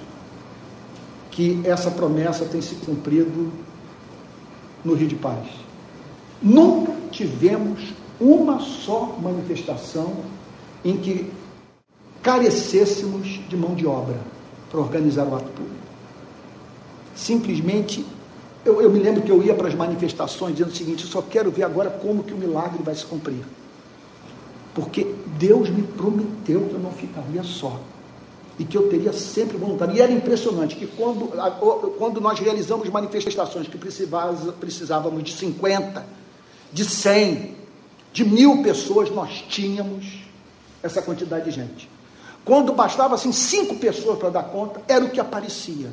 que 1.31 1.59
essa 1.63 1.89
promessa 1.89 2.45
tem 2.45 2.61
se 2.61 2.75
cumprido 2.75 3.51
no 4.83 4.93
Rio 4.93 5.07
de 5.07 5.15
Paz. 5.15 5.47
Nunca 6.41 6.91
tivemos 7.11 7.93
uma 8.19 8.59
só 8.59 9.17
manifestação 9.21 10.17
em 10.83 10.97
que 10.97 11.31
carecêssemos 12.21 13.39
de 13.49 13.57
mão 13.57 13.73
de 13.75 13.85
obra 13.85 14.17
para 14.69 14.79
organizar 14.79 15.27
o 15.27 15.35
ato 15.35 15.49
público 15.51 15.82
simplesmente 17.15 18.05
eu, 18.65 18.81
eu, 18.81 18.89
me 18.89 18.99
lembro 18.99 19.21
que 19.21 19.31
eu 19.31 19.43
ia 19.43 19.53
para 19.53 19.67
as 19.67 19.75
manifestações 19.75 20.53
dizendo 20.53 20.71
o 20.71 20.75
seguinte: 20.75 21.03
eu 21.03 21.09
só 21.09 21.21
quero 21.21 21.51
ver 21.51 21.63
agora 21.63 21.89
como 21.89 22.23
que 22.23 22.33
o 22.33 22.37
milagre 22.37 22.81
vai 22.81 22.95
se 22.95 23.05
cumprir. 23.05 23.43
Porque 24.73 25.05
Deus 25.37 25.69
me 25.69 25.83
prometeu 25.83 26.61
que 26.61 26.73
eu 26.73 26.79
não 26.79 26.91
ficaria 26.91 27.43
só. 27.43 27.79
E 28.57 28.63
que 28.63 28.77
eu 28.77 28.87
teria 28.89 29.11
sempre 29.11 29.57
vontade. 29.57 29.97
E 29.97 30.01
era 30.01 30.11
impressionante 30.11 30.75
que 30.75 30.87
quando, 30.87 31.27
quando 31.97 32.21
nós 32.21 32.39
realizamos 32.39 32.87
manifestações 32.89 33.67
que 33.67 33.77
precisávamos 33.77 35.23
de 35.23 35.33
50, 35.33 36.05
de 36.71 36.85
100, 36.85 37.55
de 38.13 38.23
mil 38.23 38.61
pessoas, 38.63 39.09
nós 39.09 39.43
tínhamos 39.49 40.19
essa 40.81 41.01
quantidade 41.01 41.45
de 41.45 41.51
gente. 41.51 41.89
Quando 42.45 42.73
bastava 42.73 43.15
assim 43.15 43.31
cinco 43.31 43.75
pessoas 43.75 44.19
para 44.19 44.29
dar 44.29 44.43
conta, 44.43 44.81
era 44.87 45.03
o 45.03 45.09
que 45.09 45.19
aparecia. 45.19 45.91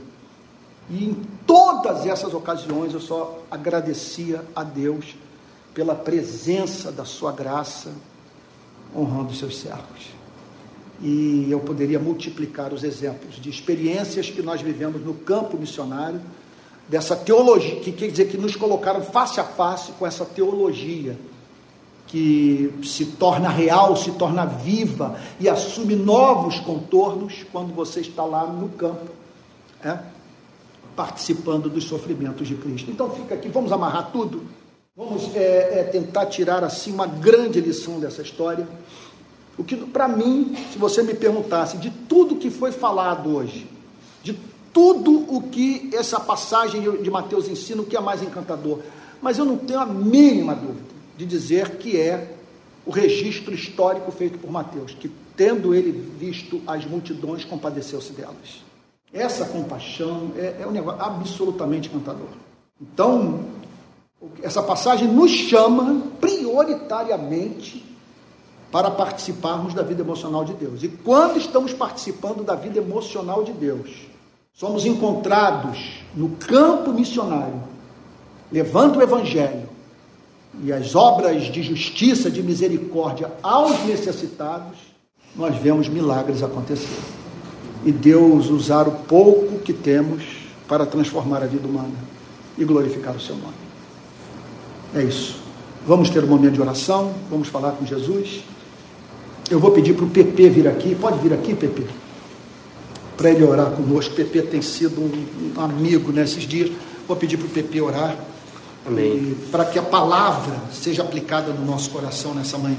E 0.91 1.05
em 1.05 1.15
todas 1.47 2.05
essas 2.05 2.35
ocasiões 2.35 2.93
eu 2.93 3.01
só 3.01 3.43
agradecia 3.51 4.45
a 4.55 4.65
Deus 4.65 5.15
pela 5.73 5.95
presença 5.95 6.91
da 6.91 7.05
sua 7.05 7.31
graça, 7.31 7.93
honrando 8.95 9.31
os 9.31 9.39
seus 9.39 9.59
servos. 9.59 10.11
E 11.01 11.47
eu 11.49 11.61
poderia 11.61 11.99
multiplicar 11.99 12.75
os 12.75 12.83
exemplos 12.83 13.37
de 13.37 13.49
experiências 13.49 14.29
que 14.29 14.43
nós 14.43 14.61
vivemos 14.61 15.03
no 15.03 15.15
campo 15.15 15.57
missionário, 15.57 16.21
dessa 16.89 17.15
teologia, 17.15 17.77
que 17.77 17.93
quer 17.93 18.09
dizer 18.09 18.29
que 18.29 18.37
nos 18.37 18.57
colocaram 18.57 19.01
face 19.01 19.39
a 19.39 19.45
face 19.45 19.93
com 19.93 20.05
essa 20.05 20.25
teologia 20.25 21.17
que 22.09 22.75
se 22.83 23.05
torna 23.07 23.49
real, 23.49 23.97
se 23.97 24.11
torna 24.11 24.45
viva 24.45 25.17
e 25.39 25.49
assume 25.49 25.95
novos 25.95 26.59
contornos 26.59 27.47
quando 27.53 27.73
você 27.73 28.01
está 28.01 28.25
lá 28.25 28.45
no 28.45 28.69
campo. 28.71 29.13
É? 29.85 29.97
Participando 31.01 31.71
dos 31.71 31.85
sofrimentos 31.85 32.47
de 32.47 32.55
Cristo. 32.57 32.91
Então 32.91 33.11
fica 33.11 33.35
aqui, 33.35 33.49
vamos 33.49 33.73
amarrar 33.73 34.11
tudo? 34.13 34.43
Vamos 34.95 35.35
é, 35.35 35.79
é, 35.81 35.85
tentar 35.85 36.27
tirar 36.27 36.63
assim 36.63 36.93
uma 36.93 37.07
grande 37.07 37.59
lição 37.59 37.99
dessa 37.99 38.21
história. 38.21 38.69
O 39.57 39.65
que, 39.65 39.77
para 39.77 40.07
mim, 40.07 40.55
se 40.71 40.79
você 40.79 41.03
me 41.03 41.15
perguntasse 41.15 41.79
de 41.79 41.89
tudo 41.89 42.37
que 42.37 42.51
foi 42.51 42.71
falado 42.71 43.35
hoje, 43.35 43.67
de 44.23 44.39
tudo 44.75 45.25
o 45.35 45.45
que 45.45 45.89
essa 45.95 46.21
passagem 46.21 46.83
de 47.03 47.11
Mateus 47.11 47.49
ensina, 47.49 47.81
o 47.81 47.87
que 47.87 47.97
é 47.97 48.01
mais 48.01 48.23
encantador, 48.23 48.81
mas 49.23 49.39
eu 49.39 49.47
não 49.47 49.57
tenho 49.57 49.81
a 49.81 49.87
mínima 49.87 50.55
dúvida 50.55 50.91
de 51.17 51.25
dizer 51.25 51.77
que 51.77 51.99
é 51.99 52.37
o 52.85 52.91
registro 52.91 53.55
histórico 53.55 54.13
feito 54.13 54.39
por 54.39 54.51
Mateus, 54.51 54.93
que 54.93 55.11
tendo 55.35 55.75
ele 55.75 55.93
visto 55.93 56.61
as 56.67 56.85
multidões, 56.85 57.43
compadeceu-se 57.43 58.13
delas. 58.13 58.70
Essa 59.13 59.45
compaixão 59.45 60.33
é, 60.37 60.63
é 60.63 60.67
um 60.67 60.71
negócio 60.71 61.03
absolutamente 61.03 61.89
encantador. 61.89 62.29
Então, 62.81 63.41
essa 64.43 64.63
passagem 64.63 65.09
nos 65.09 65.31
chama 65.31 66.03
prioritariamente 66.21 67.85
para 68.71 68.91
participarmos 68.91 69.75
da 69.75 69.83
vida 69.83 70.03
emocional 70.03 70.45
de 70.45 70.55
Deus. 70.55 70.83
E 70.83 70.89
quando 70.89 71.39
estamos 71.39 71.73
participando 71.73 72.45
da 72.45 72.55
vida 72.55 72.79
emocional 72.79 73.43
de 73.43 73.53
Deus, 73.53 73.91
somos 74.53 74.87
encontrados 74.87 76.05
no 76.15 76.31
campo 76.37 76.93
missionário, 76.93 77.63
levando 78.53 78.99
o 78.99 79.03
Evangelho 79.03 79.69
e 80.63 80.73
as 80.73 80.95
obras 80.95 81.45
de 81.45 81.63
justiça, 81.63 82.31
de 82.31 82.43
misericórdia 82.43 83.33
aos 83.43 83.85
necessitados, 83.85 84.79
nós 85.35 85.57
vemos 85.57 85.89
milagres 85.89 86.43
acontecer. 86.43 87.20
E 87.85 87.93
Deus 87.93 88.49
usar 88.49 88.87
o 88.87 88.93
pouco 88.93 89.59
que 89.61 89.73
temos 89.73 90.23
para 90.69 90.85
transformar 90.85 91.43
a 91.43 91.47
vida 91.47 91.67
humana 91.67 91.95
e 92.57 92.65
glorificar 92.65 93.17
o 93.17 93.21
seu 93.21 93.35
nome. 93.35 93.55
É 94.95 95.03
isso. 95.03 95.37
Vamos 95.87 96.11
ter 96.11 96.23
um 96.23 96.27
momento 96.27 96.55
de 96.55 96.61
oração, 96.61 97.15
vamos 97.31 97.49
falar 97.49 97.73
com 97.73 97.87
Jesus. 97.87 98.43
Eu 99.51 99.59
vou 99.59 99.71
pedir 99.73 99.95
para 99.95 100.05
o 100.05 100.11
PP 100.11 100.49
vir 100.51 100.69
aqui. 100.69 100.95
Pode 100.95 101.19
vir 101.19 101.33
aqui, 101.33 101.55
PP? 101.55 101.85
Para 103.17 103.31
ele 103.31 103.45
orar 103.45 103.71
conosco. 103.71 104.15
PP 104.15 104.43
tem 104.43 104.63
sido 104.63 105.01
um 105.01 105.61
amigo 105.61 106.13
nesses 106.13 106.45
dias. 106.45 106.71
Vou 107.09 107.17
pedir 107.17 107.37
para 107.37 107.47
o 107.47 107.51
PP 107.51 107.81
orar. 107.81 108.17
Amém. 108.87 109.37
Para 109.51 109.65
que 109.65 109.79
a 109.79 109.83
palavra 109.83 110.55
seja 110.73 111.03
aplicada 111.03 111.53
no 111.53 111.65
nosso 111.67 111.91
coração 111.91 112.35
nessa 112.35 112.59
manhã. 112.59 112.77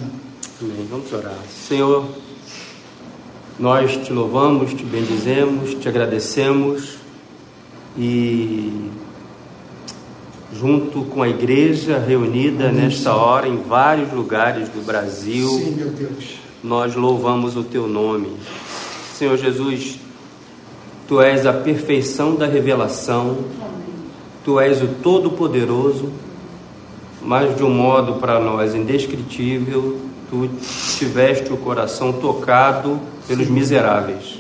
Amém. 0.62 0.88
Vamos 0.90 1.12
orar. 1.12 1.38
Senhor, 1.68 2.08
nós 3.62 3.96
te 3.96 4.12
louvamos, 4.12 4.74
te 4.74 4.84
bendizemos, 4.84 5.76
te 5.76 5.88
agradecemos 5.88 6.96
e 7.96 8.90
junto 10.52 11.04
com 11.04 11.22
a 11.22 11.30
igreja 11.30 12.00
reunida 12.00 12.70
Amém, 12.70 12.82
nesta 12.82 13.14
hora 13.14 13.48
em 13.48 13.58
vários 13.58 14.12
lugares 14.12 14.68
do 14.70 14.84
Brasil. 14.84 15.48
Sim, 15.48 15.76
meu 15.76 15.90
Deus. 15.90 16.40
Nós 16.64 16.96
louvamos 16.96 17.56
o 17.56 17.64
teu 17.64 17.88
nome. 17.88 18.36
Senhor 19.14 19.38
Jesus, 19.38 20.00
tu 21.08 21.22
és 21.22 21.46
a 21.46 21.54
perfeição 21.54 22.34
da 22.34 22.48
revelação. 22.48 23.38
Tu 24.44 24.60
és 24.60 24.82
o 24.82 24.88
todo-poderoso, 24.88 26.12
mas 27.22 27.56
de 27.56 27.64
um 27.64 27.70
modo 27.70 28.16
para 28.16 28.40
nós 28.40 28.74
indescritível, 28.74 30.00
tu 30.32 30.50
tiveste 30.98 31.54
o 31.54 31.58
coração 31.58 32.12
tocado 32.12 33.00
pelos 33.32 33.48
Sim. 33.48 33.54
miseráveis. 33.54 34.40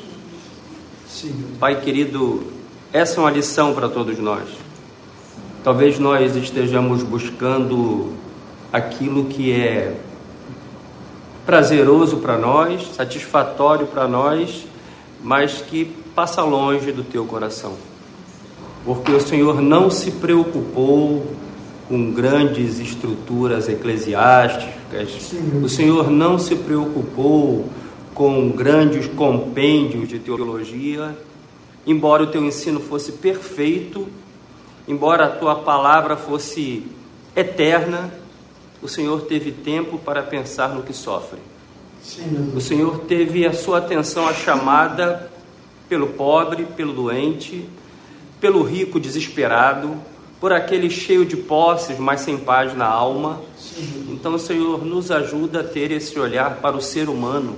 Sim. 1.08 1.34
Pai 1.58 1.80
querido, 1.80 2.44
essa 2.92 3.22
é 3.22 3.24
uma 3.24 3.32
lição 3.32 3.74
para 3.74 3.88
todos 3.88 4.20
nós. 4.20 4.50
Talvez 5.64 5.98
nós 5.98 6.36
estejamos 6.36 7.02
buscando 7.02 8.12
aquilo 8.74 9.26
que 9.26 9.54
é 9.54 9.96
prazeroso 11.46 12.18
para 12.18 12.38
nós, 12.38 12.94
satisfatório 12.94 13.88
para 13.88 14.10
nós, 14.10 14.66
mas 15.24 15.62
que 15.62 15.86
passa 16.14 16.42
longe 16.42 16.92
do 16.92 17.04
teu 17.04 17.24
coração. 17.26 17.76
Porque 18.84 19.12
o 19.14 19.22
Senhor 19.22 19.62
não 19.62 19.90
se 19.90 20.12
preocupou 20.12 21.34
com 21.88 22.12
grandes 22.12 22.80
estruturas 22.80 23.70
eclesiásticas, 23.70 25.12
Sim. 25.22 25.62
o 25.64 25.70
Senhor 25.70 26.10
não 26.10 26.38
se 26.38 26.56
preocupou 26.56 27.70
com 28.14 28.50
grandes 28.50 29.08
compêndios 29.08 30.08
de 30.08 30.20
teologia, 30.20 31.18
embora 31.86 32.24
o 32.24 32.28
teu 32.28 32.44
ensino 32.44 32.80
fosse 32.80 33.14
perfeito 33.14 34.08
Embora 34.88 35.26
a 35.26 35.30
tua 35.30 35.56
palavra 35.56 36.18
fosse 36.18 36.84
eterna, 37.36 38.12
o 38.82 38.88
Senhor 38.88 39.22
teve 39.22 39.52
tempo 39.52 39.98
para 39.98 40.24
pensar 40.24 40.70
no 40.70 40.84
que 40.84 40.94
sofre. 40.94 41.40
Sim, 42.02 42.52
o 42.56 42.60
Senhor 42.60 43.00
teve 43.02 43.46
a 43.46 43.54
sua 43.54 43.78
atenção 43.78 44.28
à 44.28 44.34
chamada 44.34 45.32
pelo 45.88 46.08
pobre, 46.08 46.66
pelo 46.66 46.94
doente, 46.94 47.70
pelo 48.40 48.64
rico 48.64 49.00
desesperado, 49.00 49.96
por 50.40 50.52
aquele 50.52 50.90
cheio 50.90 51.26
de 51.26 51.38
posses, 51.38 52.00
mas 52.00 52.22
sem 52.22 52.38
paz 52.38 52.76
na 52.76 52.88
alma. 52.88 53.40
Sim. 53.56 54.08
Então, 54.10 54.38
Senhor, 54.40 54.84
nos 54.84 55.12
ajuda 55.12 55.60
a 55.60 55.64
ter 55.64 55.92
esse 55.92 56.20
olhar 56.20 56.56
para 56.56 56.76
o 56.76 56.82
ser 56.82 57.08
humano. 57.08 57.56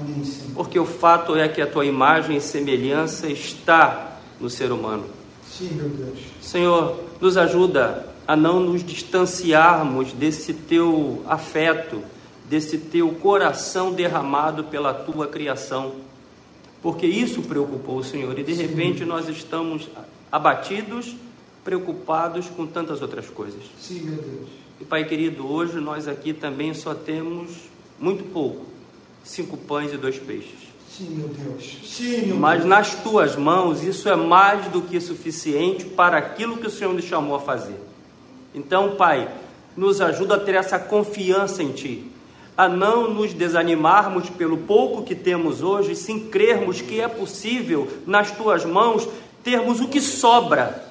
Amém, 0.00 0.22
porque 0.54 0.78
o 0.78 0.86
fato 0.86 1.36
é 1.36 1.48
que 1.48 1.60
a 1.60 1.66
tua 1.66 1.84
imagem 1.84 2.36
e 2.36 2.40
semelhança 2.40 3.28
está 3.28 4.18
no 4.40 4.48
ser 4.48 4.72
humano. 4.72 5.04
Sim, 5.46 5.70
meu 5.74 5.88
Deus. 5.88 6.18
Senhor, 6.40 6.98
nos 7.20 7.36
ajuda 7.36 8.06
a 8.26 8.36
não 8.36 8.60
nos 8.60 8.84
distanciarmos 8.84 10.12
desse 10.12 10.54
teu 10.54 11.22
afeto, 11.26 12.02
desse 12.48 12.78
teu 12.78 13.10
coração 13.10 13.92
derramado 13.92 14.64
pela 14.64 14.94
tua 14.94 15.26
criação. 15.26 15.92
Porque 16.80 17.06
isso 17.06 17.42
preocupou 17.42 17.98
o 17.98 18.04
Senhor 18.04 18.38
e 18.38 18.42
de 18.42 18.54
Sim. 18.54 18.62
repente 18.62 19.04
nós 19.04 19.28
estamos 19.28 19.88
abatidos, 20.30 21.14
preocupados 21.62 22.48
com 22.48 22.66
tantas 22.66 23.02
outras 23.02 23.28
coisas. 23.28 23.62
Sim, 23.78 24.00
meu 24.02 24.16
Deus. 24.16 24.48
E 24.80 24.84
Pai 24.84 25.04
querido, 25.04 25.46
hoje 25.46 25.78
nós 25.78 26.08
aqui 26.08 26.32
também 26.32 26.74
só 26.74 26.92
temos 26.92 27.50
muito 28.00 28.24
pouco, 28.32 28.66
cinco 29.24 29.56
pães 29.56 29.92
e 29.92 29.96
dois 29.96 30.18
peixes. 30.18 30.72
Sim, 30.96 31.08
meu 31.10 31.28
Deus. 31.28 31.78
Sim, 31.84 32.26
meu 32.26 32.36
Mas 32.36 32.58
Deus. 32.58 32.68
nas 32.68 32.94
tuas 32.96 33.34
mãos 33.34 33.82
isso 33.82 34.08
é 34.08 34.16
mais 34.16 34.66
do 34.66 34.82
que 34.82 35.00
suficiente 35.00 35.86
para 35.86 36.18
aquilo 36.18 36.58
que 36.58 36.66
o 36.66 36.70
Senhor 36.70 36.92
nos 36.92 37.04
chamou 37.04 37.34
a 37.34 37.40
fazer. 37.40 37.76
Então, 38.54 38.96
Pai, 38.96 39.28
nos 39.74 40.00
ajuda 40.02 40.34
a 40.34 40.40
ter 40.40 40.54
essa 40.54 40.78
confiança 40.78 41.62
em 41.62 41.72
Ti, 41.72 42.10
a 42.56 42.68
não 42.68 43.08
nos 43.08 43.32
desanimarmos 43.32 44.28
pelo 44.28 44.58
pouco 44.58 45.02
que 45.02 45.14
temos 45.14 45.62
hoje, 45.62 45.96
sim 45.96 46.28
crermos 46.28 46.82
que 46.82 47.00
é 47.00 47.08
possível 47.08 47.88
nas 48.06 48.30
Tuas 48.30 48.64
mãos 48.64 49.08
termos 49.42 49.80
o 49.80 49.88
que 49.88 50.00
sobra, 50.00 50.84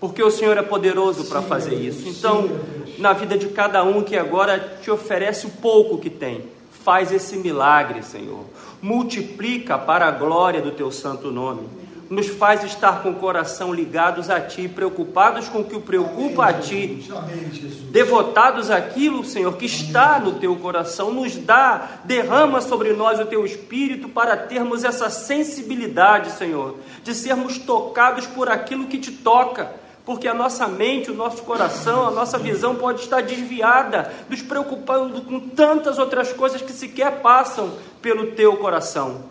porque 0.00 0.22
o 0.22 0.30
Senhor 0.30 0.56
é 0.56 0.62
poderoso 0.62 1.26
para 1.26 1.40
fazer 1.42 1.74
isso. 1.74 2.08
Então, 2.08 2.50
na 2.98 3.12
vida 3.12 3.38
de 3.38 3.46
cada 3.48 3.84
um 3.84 4.02
que 4.02 4.16
agora 4.16 4.78
te 4.82 4.90
oferece 4.90 5.46
o 5.46 5.50
pouco 5.50 5.98
que 5.98 6.10
tem, 6.10 6.44
faz 6.88 7.12
esse 7.12 7.36
milagre, 7.36 8.02
Senhor. 8.02 8.46
Multiplica 8.80 9.76
para 9.76 10.08
a 10.08 10.10
glória 10.10 10.62
do 10.62 10.70
teu 10.70 10.90
santo 10.90 11.30
nome. 11.30 11.68
Nos 12.08 12.28
faz 12.28 12.64
estar 12.64 13.02
com 13.02 13.10
o 13.10 13.16
coração 13.16 13.74
ligados 13.74 14.30
a 14.30 14.40
ti, 14.40 14.66
preocupados 14.66 15.50
com 15.50 15.58
o 15.58 15.64
que 15.64 15.76
o 15.76 15.82
preocupa 15.82 16.44
Amém, 16.44 16.56
a 16.56 16.60
ti, 16.62 17.08
Amém, 17.14 17.50
devotados 17.90 18.70
àquilo, 18.70 19.22
Senhor, 19.22 19.54
que 19.58 19.66
está 19.66 20.18
no 20.18 20.36
teu 20.36 20.56
coração. 20.56 21.12
Nos 21.12 21.36
dá, 21.36 22.00
derrama 22.04 22.62
sobre 22.62 22.94
nós 22.94 23.20
o 23.20 23.26
teu 23.26 23.44
espírito 23.44 24.08
para 24.08 24.34
termos 24.34 24.82
essa 24.82 25.10
sensibilidade, 25.10 26.30
Senhor, 26.38 26.78
de 27.04 27.14
sermos 27.14 27.58
tocados 27.58 28.26
por 28.26 28.48
aquilo 28.48 28.86
que 28.86 28.96
te 28.96 29.12
toca 29.12 29.87
porque 30.08 30.26
a 30.26 30.32
nossa 30.32 30.66
mente, 30.66 31.10
o 31.10 31.14
nosso 31.14 31.42
coração, 31.42 32.08
a 32.08 32.10
nossa 32.10 32.38
visão 32.38 32.74
pode 32.74 33.02
estar 33.02 33.20
desviada, 33.20 34.10
nos 34.30 34.40
preocupando 34.40 35.20
com 35.20 35.38
tantas 35.38 35.98
outras 35.98 36.32
coisas 36.32 36.62
que 36.62 36.72
sequer 36.72 37.20
passam 37.20 37.74
pelo 38.00 38.28
teu 38.28 38.56
coração. 38.56 39.24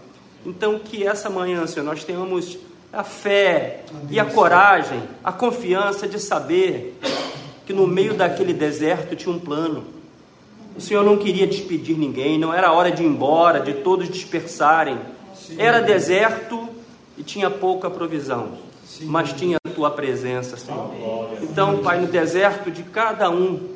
Então, 0.45 0.77
que 0.77 1.03
essa 1.03 1.31
manhã, 1.31 1.65
Senhor, 1.65 1.83
nós 1.83 2.03
tenhamos 2.03 2.59
a 2.93 3.03
fé 3.03 3.85
e 4.07 4.19
a 4.19 4.25
coragem, 4.25 5.01
a 5.23 5.31
confiança 5.31 6.07
de 6.07 6.19
saber 6.19 6.95
que 7.65 7.73
no 7.73 7.87
meio 7.87 8.13
daquele 8.13 8.53
deserto 8.53 9.15
tinha 9.15 9.33
um 9.33 9.39
plano. 9.39 9.83
O 10.77 10.79
Senhor 10.79 11.03
não 11.03 11.17
queria 11.17 11.47
despedir 11.47 11.97
ninguém, 11.97 12.37
não 12.37 12.53
era 12.53 12.71
hora 12.71 12.91
de 12.91 13.01
ir 13.01 13.07
embora, 13.07 13.61
de 13.61 13.73
todos 13.73 14.07
dispersarem. 14.07 14.99
Era 15.57 15.81
deserto 15.81 16.69
e 17.17 17.23
tinha 17.23 17.49
pouca 17.49 17.89
provisão 17.89 18.66
mas 19.01 19.33
tinha 19.33 19.57
a 19.63 19.69
tua 19.69 19.91
presença, 19.91 20.57
Senhor. 20.57 20.91
Então, 21.41 21.79
Pai, 21.79 21.99
no 21.99 22.07
deserto 22.07 22.71
de 22.71 22.83
cada 22.83 23.29
um, 23.29 23.75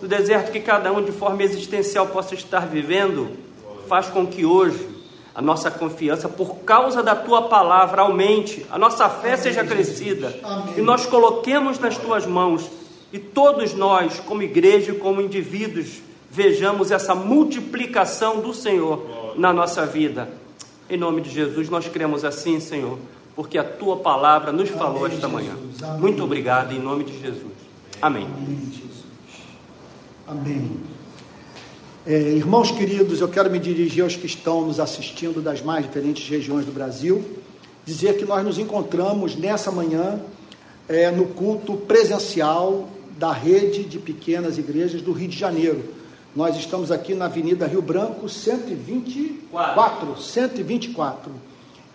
no 0.00 0.08
deserto 0.08 0.52
que 0.52 0.60
cada 0.60 0.92
um 0.92 1.02
de 1.02 1.12
forma 1.12 1.42
existencial 1.42 2.06
possa 2.08 2.34
estar 2.34 2.66
vivendo, 2.66 3.30
faz 3.88 4.06
com 4.06 4.26
que 4.26 4.44
hoje 4.44 4.94
a 5.34 5.42
nossa 5.42 5.70
confiança, 5.70 6.28
por 6.28 6.58
causa 6.58 7.02
da 7.02 7.16
tua 7.16 7.42
palavra, 7.42 8.02
aumente, 8.02 8.64
a 8.70 8.78
nossa 8.78 9.08
fé 9.08 9.36
seja 9.36 9.64
crescida. 9.64 10.32
E 10.76 10.80
nós 10.80 11.06
coloquemos 11.06 11.78
nas 11.78 11.98
tuas 11.98 12.24
mãos. 12.24 12.70
E 13.12 13.18
todos 13.18 13.74
nós, 13.74 14.20
como 14.20 14.42
igreja 14.42 14.92
e 14.92 14.98
como 14.98 15.20
indivíduos, 15.20 16.02
vejamos 16.30 16.90
essa 16.90 17.14
multiplicação 17.14 18.40
do 18.40 18.54
Senhor 18.54 19.34
na 19.36 19.52
nossa 19.52 19.84
vida. 19.86 20.28
Em 20.88 20.96
nome 20.96 21.20
de 21.20 21.30
Jesus, 21.30 21.68
nós 21.68 21.88
cremos 21.88 22.24
assim, 22.24 22.60
Senhor, 22.60 22.98
porque 23.34 23.58
a 23.58 23.64
tua 23.64 23.96
palavra 23.96 24.52
nos 24.52 24.68
falou 24.70 25.06
esta 25.06 25.28
manhã. 25.28 25.54
Muito 25.98 26.22
obrigado, 26.22 26.72
em 26.72 26.78
nome 26.78 27.04
de 27.04 27.18
Jesus. 27.18 27.52
Amém. 28.00 28.26
Amém, 28.26 28.60
Jesus. 28.72 29.04
Amém. 30.26 30.70
É, 32.06 32.18
irmãos 32.18 32.70
queridos, 32.70 33.20
eu 33.20 33.28
quero 33.28 33.50
me 33.50 33.58
dirigir 33.58 34.04
aos 34.04 34.14
que 34.14 34.26
estão 34.26 34.66
nos 34.66 34.78
assistindo 34.78 35.40
das 35.40 35.62
mais 35.62 35.86
diferentes 35.86 36.28
regiões 36.28 36.66
do 36.66 36.72
Brasil, 36.72 37.24
dizer 37.84 38.18
que 38.18 38.24
nós 38.24 38.44
nos 38.44 38.58
encontramos 38.58 39.34
nessa 39.36 39.70
manhã 39.70 40.20
é, 40.88 41.10
no 41.10 41.26
culto 41.26 41.76
presencial 41.76 42.88
da 43.18 43.32
rede 43.32 43.84
de 43.84 43.98
pequenas 43.98 44.58
igrejas 44.58 45.00
do 45.00 45.12
Rio 45.12 45.28
de 45.28 45.38
Janeiro. 45.38 45.82
Nós 46.36 46.56
estamos 46.56 46.90
aqui 46.90 47.14
na 47.14 47.26
Avenida 47.26 47.66
Rio 47.66 47.80
Branco 47.80 48.28
124, 48.28 50.20
124. 50.20 51.32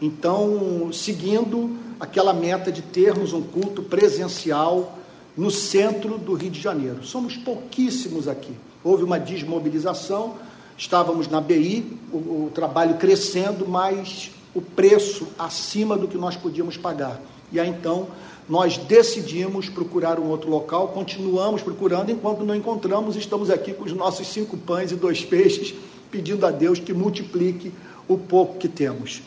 Então, 0.01 0.89
seguindo 0.93 1.77
aquela 1.99 2.33
meta 2.33 2.71
de 2.71 2.81
termos 2.81 3.33
um 3.33 3.41
culto 3.41 3.83
presencial 3.83 4.97
no 5.35 5.51
centro 5.51 6.17
do 6.17 6.33
Rio 6.33 6.51
de 6.51 6.61
Janeiro. 6.61 7.03
Somos 7.03 7.35
pouquíssimos 7.35 8.27
aqui. 8.27 8.53
Houve 8.83 9.03
uma 9.03 9.19
desmobilização, 9.19 10.35
estávamos 10.77 11.27
na 11.27 11.41
BI, 11.41 11.97
o, 12.11 12.17
o 12.17 12.51
trabalho 12.53 12.95
crescendo, 12.95 13.67
mas 13.67 14.31
o 14.55 14.61
preço 14.61 15.27
acima 15.37 15.97
do 15.97 16.07
que 16.07 16.17
nós 16.17 16.35
podíamos 16.35 16.77
pagar. 16.77 17.21
E 17.51 17.59
aí 17.59 17.69
então 17.69 18.07
nós 18.47 18.77
decidimos 18.77 19.69
procurar 19.69 20.19
um 20.19 20.27
outro 20.27 20.49
local, 20.49 20.87
continuamos 20.87 21.61
procurando, 21.61 22.11
enquanto 22.11 22.43
não 22.43 22.55
encontramos, 22.55 23.15
estamos 23.15 23.49
aqui 23.49 23.73
com 23.73 23.83
os 23.83 23.93
nossos 23.93 24.27
cinco 24.27 24.57
pães 24.57 24.91
e 24.91 24.95
dois 24.95 25.23
peixes, 25.23 25.75
pedindo 26.09 26.45
a 26.45 26.51
Deus 26.51 26.79
que 26.79 26.93
multiplique 26.93 27.71
o 28.07 28.17
pouco 28.17 28.57
que 28.57 28.67
temos. 28.67 29.21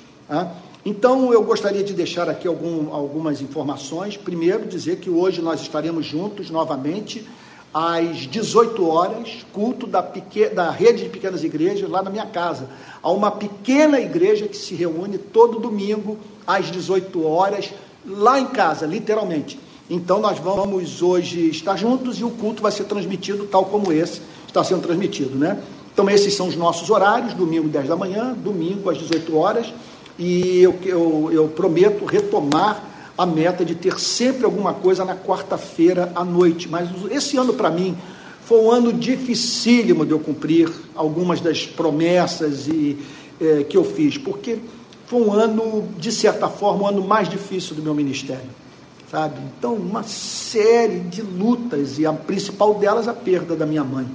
Então, 0.84 1.32
eu 1.32 1.42
gostaria 1.42 1.84
de 1.84 1.92
deixar 1.92 2.28
aqui 2.28 2.48
algum, 2.48 2.92
algumas 2.92 3.40
informações. 3.40 4.16
Primeiro, 4.16 4.66
dizer 4.66 4.96
que 4.96 5.08
hoje 5.08 5.40
nós 5.40 5.60
estaremos 5.60 6.04
juntos 6.04 6.50
novamente 6.50 7.24
às 7.72 8.26
18 8.26 8.86
horas, 8.86 9.46
culto 9.52 9.86
da, 9.86 10.02
peque... 10.02 10.48
da 10.48 10.70
rede 10.70 11.04
de 11.04 11.08
pequenas 11.08 11.42
igrejas 11.42 11.88
lá 11.88 12.02
na 12.02 12.10
minha 12.10 12.26
casa. 12.26 12.68
Há 13.02 13.10
uma 13.10 13.30
pequena 13.30 14.00
igreja 14.00 14.46
que 14.46 14.56
se 14.56 14.74
reúne 14.74 15.18
todo 15.18 15.58
domingo 15.58 16.18
às 16.46 16.70
18 16.70 17.24
horas, 17.24 17.72
lá 18.06 18.38
em 18.38 18.46
casa, 18.46 18.84
literalmente. 18.84 19.58
Então 19.88 20.20
nós 20.20 20.38
vamos 20.38 21.02
hoje 21.02 21.48
estar 21.48 21.76
juntos 21.76 22.18
e 22.18 22.24
o 22.24 22.30
culto 22.30 22.62
vai 22.62 22.72
ser 22.72 22.84
transmitido 22.84 23.46
tal 23.46 23.64
como 23.64 23.92
esse 23.92 24.20
está 24.46 24.62
sendo 24.62 24.82
transmitido, 24.82 25.36
né? 25.38 25.58
Então 25.92 26.08
esses 26.08 26.34
são 26.34 26.48
os 26.48 26.56
nossos 26.56 26.88
horários, 26.88 27.34
domingo 27.34 27.68
10 27.68 27.88
da 27.88 27.96
manhã, 27.96 28.32
domingo 28.32 28.88
às 28.90 28.98
18 28.98 29.36
horas, 29.36 29.72
e 30.18 30.60
eu, 30.60 30.78
eu, 30.84 31.30
eu 31.32 31.48
prometo 31.48 32.04
retomar 32.04 32.90
a 33.16 33.26
meta 33.26 33.64
de 33.64 33.74
ter 33.74 33.98
sempre 33.98 34.44
alguma 34.44 34.74
coisa 34.74 35.04
na 35.04 35.14
quarta-feira 35.14 36.12
à 36.14 36.24
noite. 36.24 36.68
Mas 36.68 36.88
esse 37.10 37.36
ano, 37.36 37.54
para 37.54 37.70
mim, 37.70 37.96
foi 38.44 38.58
um 38.60 38.70
ano 38.70 38.92
dificílimo 38.92 40.04
de 40.04 40.12
eu 40.12 40.18
cumprir 40.18 40.70
algumas 40.94 41.40
das 41.40 41.66
promessas 41.66 42.66
e, 42.68 42.98
é, 43.40 43.64
que 43.64 43.76
eu 43.76 43.84
fiz, 43.84 44.18
porque 44.18 44.58
foi 45.06 45.20
um 45.20 45.32
ano, 45.32 45.88
de 45.98 46.10
certa 46.10 46.48
forma, 46.48 46.84
um 46.84 46.86
ano 46.86 47.06
mais 47.06 47.28
difícil 47.28 47.76
do 47.76 47.82
meu 47.82 47.94
ministério. 47.94 48.62
Sabe? 49.10 49.36
Então, 49.58 49.74
uma 49.74 50.02
série 50.02 51.00
de 51.00 51.20
lutas, 51.20 51.98
e 51.98 52.06
a 52.06 52.12
principal 52.14 52.74
delas, 52.74 53.06
a 53.06 53.12
perda 53.12 53.54
da 53.54 53.66
minha 53.66 53.84
mãe. 53.84 54.06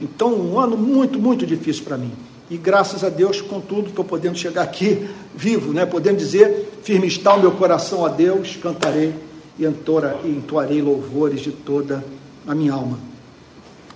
Então, 0.00 0.32
um 0.32 0.58
ano 0.58 0.78
muito, 0.78 1.18
muito 1.18 1.46
difícil 1.46 1.84
para 1.84 1.98
mim. 1.98 2.10
E 2.50 2.56
graças 2.56 3.04
a 3.04 3.08
Deus, 3.08 3.40
contudo, 3.40 3.90
estou 3.90 4.04
podendo 4.04 4.36
chegar 4.36 4.62
aqui 4.62 5.08
vivo, 5.32 5.72
né? 5.72 5.86
podendo 5.86 6.16
dizer: 6.16 6.80
firme 6.82 7.06
está 7.06 7.34
o 7.34 7.40
meu 7.40 7.52
coração 7.52 8.04
a 8.04 8.08
Deus, 8.08 8.56
cantarei 8.56 9.14
e 9.56 9.64
entoarei 9.64 10.82
louvores 10.82 11.40
de 11.40 11.52
toda 11.52 12.04
a 12.44 12.52
minha 12.52 12.72
alma. 12.72 12.98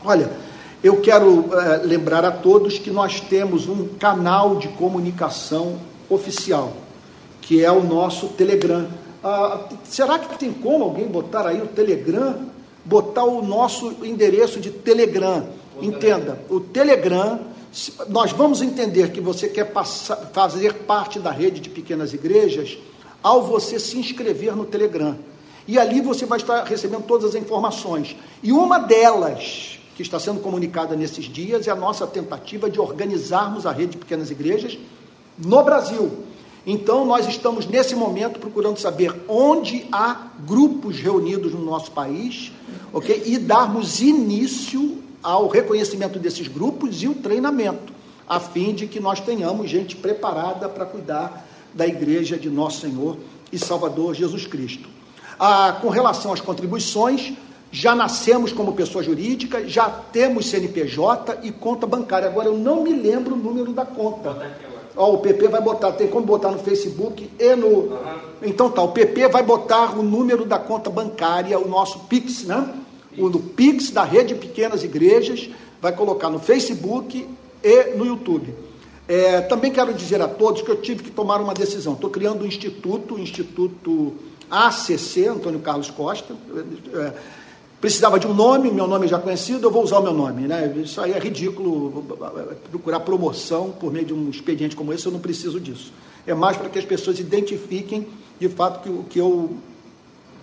Olha, 0.05 0.31
eu 0.85 1.01
quero 1.01 1.49
é, 1.53 1.79
lembrar 1.79 2.25
a 2.25 2.31
todos 2.31 2.79
que 2.79 2.91
nós 2.91 3.19
temos 3.19 3.69
um 3.69 3.89
canal 3.99 4.57
de 4.57 4.69
comunicação 4.69 5.81
oficial, 6.09 6.75
que 7.41 7.65
é 7.65 7.73
o 7.73 7.83
nosso 7.83 8.29
Telegram. 8.29 8.87
Ah, 9.23 9.61
será 9.83 10.17
que 10.19 10.39
tem 10.39 10.53
como 10.53 10.85
alguém 10.85 11.07
botar 11.07 11.49
aí 11.49 11.61
o 11.61 11.67
Telegram? 11.67 12.37
Botar 12.85 13.25
o 13.25 13.43
nosso 13.43 13.97
endereço 14.05 14.61
de 14.61 14.71
Telegram. 14.71 15.49
Entenda, 15.81 16.39
o 16.49 16.61
Telegram 16.61 17.41
nós 18.09 18.33
vamos 18.33 18.63
entender 18.63 19.11
que 19.11 19.21
você 19.21 19.49
quer 19.49 19.65
passar, 19.73 20.17
fazer 20.33 20.75
parte 20.85 21.19
da 21.19 21.31
rede 21.31 21.61
de 21.61 21.69
pequenas 21.69 22.13
igrejas 22.13 22.79
ao 23.23 23.43
você 23.43 23.81
se 23.81 23.99
inscrever 23.99 24.55
no 24.55 24.65
Telegram. 24.65 25.17
E 25.67 25.79
ali 25.79 26.01
você 26.01 26.27
vai 26.27 26.39
estar 26.39 26.63
recebendo 26.65 27.05
todas 27.05 27.31
as 27.31 27.35
informações. 27.35 28.17
E 28.43 28.53
uma 28.53 28.79
delas, 28.79 29.79
que 29.97 30.03
está 30.03 30.21
sendo 30.21 30.41
comunicada 30.41 30.95
nesses 30.95 31.25
dias, 31.25 31.67
é 31.67 31.71
a 31.71 31.77
nossa 31.77 32.07
tentativa 32.07 32.71
de 32.71 32.79
organizarmos 32.79 33.67
a 33.67 33.73
rede 33.73 33.93
de 33.93 33.99
pequenas 33.99 34.31
igrejas 34.31 34.79
no 35.39 35.63
Brasil. 35.65 36.11
Então, 36.67 37.05
nós 37.05 37.27
estamos 37.27 37.67
nesse 37.67 37.95
momento 37.95 38.39
procurando 38.39 38.79
saber 38.79 39.15
onde 39.29 39.87
há 39.91 40.29
grupos 40.47 40.99
reunidos 40.99 41.53
no 41.53 41.63
nosso 41.65 41.91
país, 41.91 42.53
ok? 42.93 43.23
E 43.27 43.39
darmos 43.39 44.01
início 44.01 45.03
ao 45.25 45.49
reconhecimento 45.49 46.19
desses 46.19 46.47
grupos 46.47 47.03
e 47.03 47.09
o 47.09 47.15
treinamento, 47.15 47.95
a 48.29 48.39
fim 48.39 48.75
de 48.75 48.87
que 48.87 49.01
nós 49.01 49.21
tenhamos 49.21 49.71
gente 49.71 49.97
preparada 49.97 50.69
para 50.69 50.85
cuidar 50.85 51.47
da 51.73 51.87
igreja 51.87 52.37
de 52.37 52.51
nosso 52.51 52.83
Senhor 52.83 53.17
e 53.51 53.59
Salvador 53.59 54.15
Jesus 54.15 54.47
Cristo. 54.47 54.87
Ah, 55.41 55.79
com 55.81 55.89
relação 55.89 56.33
às 56.33 56.43
contribuições, 56.43 57.33
já 57.73 57.95
nascemos 57.95 58.53
como 58.53 58.75
pessoa 58.75 59.03
jurídica, 59.03 59.67
já 59.67 59.89
temos 59.89 60.47
CNPJ 60.51 61.39
e 61.43 61.51
conta 61.51 61.87
bancária. 61.87 62.29
Agora 62.29 62.49
eu 62.49 62.57
não 62.57 62.83
me 62.83 62.93
lembro 62.93 63.35
o 63.35 63.39
número 63.39 63.73
da 63.73 63.85
conta. 63.85 64.53
Ó, 64.95 65.15
o 65.15 65.19
PP 65.19 65.49
vai 65.49 65.61
botar, 65.61 65.93
tem 65.93 66.07
como 66.07 66.25
botar 66.25 66.51
no 66.51 66.59
Facebook 66.59 67.29
e 67.37 67.57
no. 67.57 67.67
Uhum. 67.67 67.99
Então 68.43 68.71
tá, 68.71 68.83
o 68.83 68.89
PP 68.89 69.29
vai 69.29 69.43
botar 69.43 69.99
o 69.99 70.03
número 70.03 70.45
da 70.45 70.59
conta 70.59 70.89
bancária, 70.89 71.59
o 71.59 71.67
nosso 71.67 72.01
Pix, 72.01 72.45
né? 72.45 72.84
O 73.19 73.29
do 73.29 73.39
Pix 73.39 73.91
da 73.91 74.05
Rede 74.05 74.35
Pequenas 74.35 74.83
Igrejas, 74.83 75.49
vai 75.81 75.93
colocar 75.93 76.31
no 76.31 76.39
Facebook 76.39 77.27
e 77.63 77.85
no 77.97 78.07
YouTube. 78.07 78.55
É, 79.07 79.43
também 79.43 79.71
quero 79.71 79.93
dizer 79.93 80.21
a 80.23 80.29
todos 80.29 80.63
que 80.63 80.71
eu 80.71 80.81
tive 80.81 81.03
que 81.03 81.11
tomar 81.11 81.41
uma 81.41 81.53
decisão. 81.53 81.93
Estou 81.93 82.11
criando 82.11 82.43
um 82.43 82.47
instituto, 82.47 83.17
o 83.17 83.19
Instituto 83.19 84.15
ACC, 84.51 85.27
Antônio 85.29 85.61
Carlos 85.61 85.91
Costa. 85.91 86.35
É, 86.95 87.13
precisava 87.81 88.19
de 88.19 88.27
um 88.27 88.33
nome, 88.33 88.71
meu 88.71 88.87
nome 88.87 89.05
é 89.05 89.09
já 89.09 89.19
conhecido, 89.19 89.67
eu 89.67 89.71
vou 89.71 89.83
usar 89.83 89.99
o 89.99 90.03
meu 90.03 90.15
nome. 90.15 90.49
Né? 90.49 90.73
Isso 90.83 91.01
aí 91.03 91.13
é 91.13 91.19
ridículo, 91.19 92.03
procurar 92.71 93.01
promoção 93.01 93.71
por 93.73 93.93
meio 93.93 94.07
de 94.07 94.15
um 94.15 94.31
expediente 94.31 94.75
como 94.75 94.91
esse, 94.91 95.05
eu 95.05 95.13
não 95.13 95.21
preciso 95.21 95.61
disso. 95.61 95.93
É 96.27 96.33
mais 96.33 96.57
para 96.57 96.71
que 96.71 96.79
as 96.79 96.85
pessoas 96.87 97.19
identifiquem 97.19 98.07
de 98.41 98.49
fato 98.49 98.83
que, 98.83 98.89
o, 98.89 99.05
que 99.05 99.19
eu, 99.21 99.57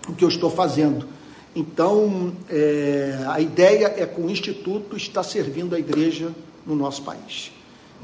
o 0.07 0.13
que 0.13 0.23
eu 0.23 0.29
estou 0.29 0.51
fazendo. 0.51 1.07
Então, 1.55 2.31
é, 2.49 3.25
a 3.27 3.41
ideia 3.41 3.93
é 3.97 4.05
que 4.05 4.21
o 4.21 4.29
Instituto 4.29 4.95
está 4.95 5.21
servindo 5.21 5.75
a 5.75 5.79
igreja 5.79 6.31
no 6.65 6.75
nosso 6.75 7.01
país. 7.01 7.51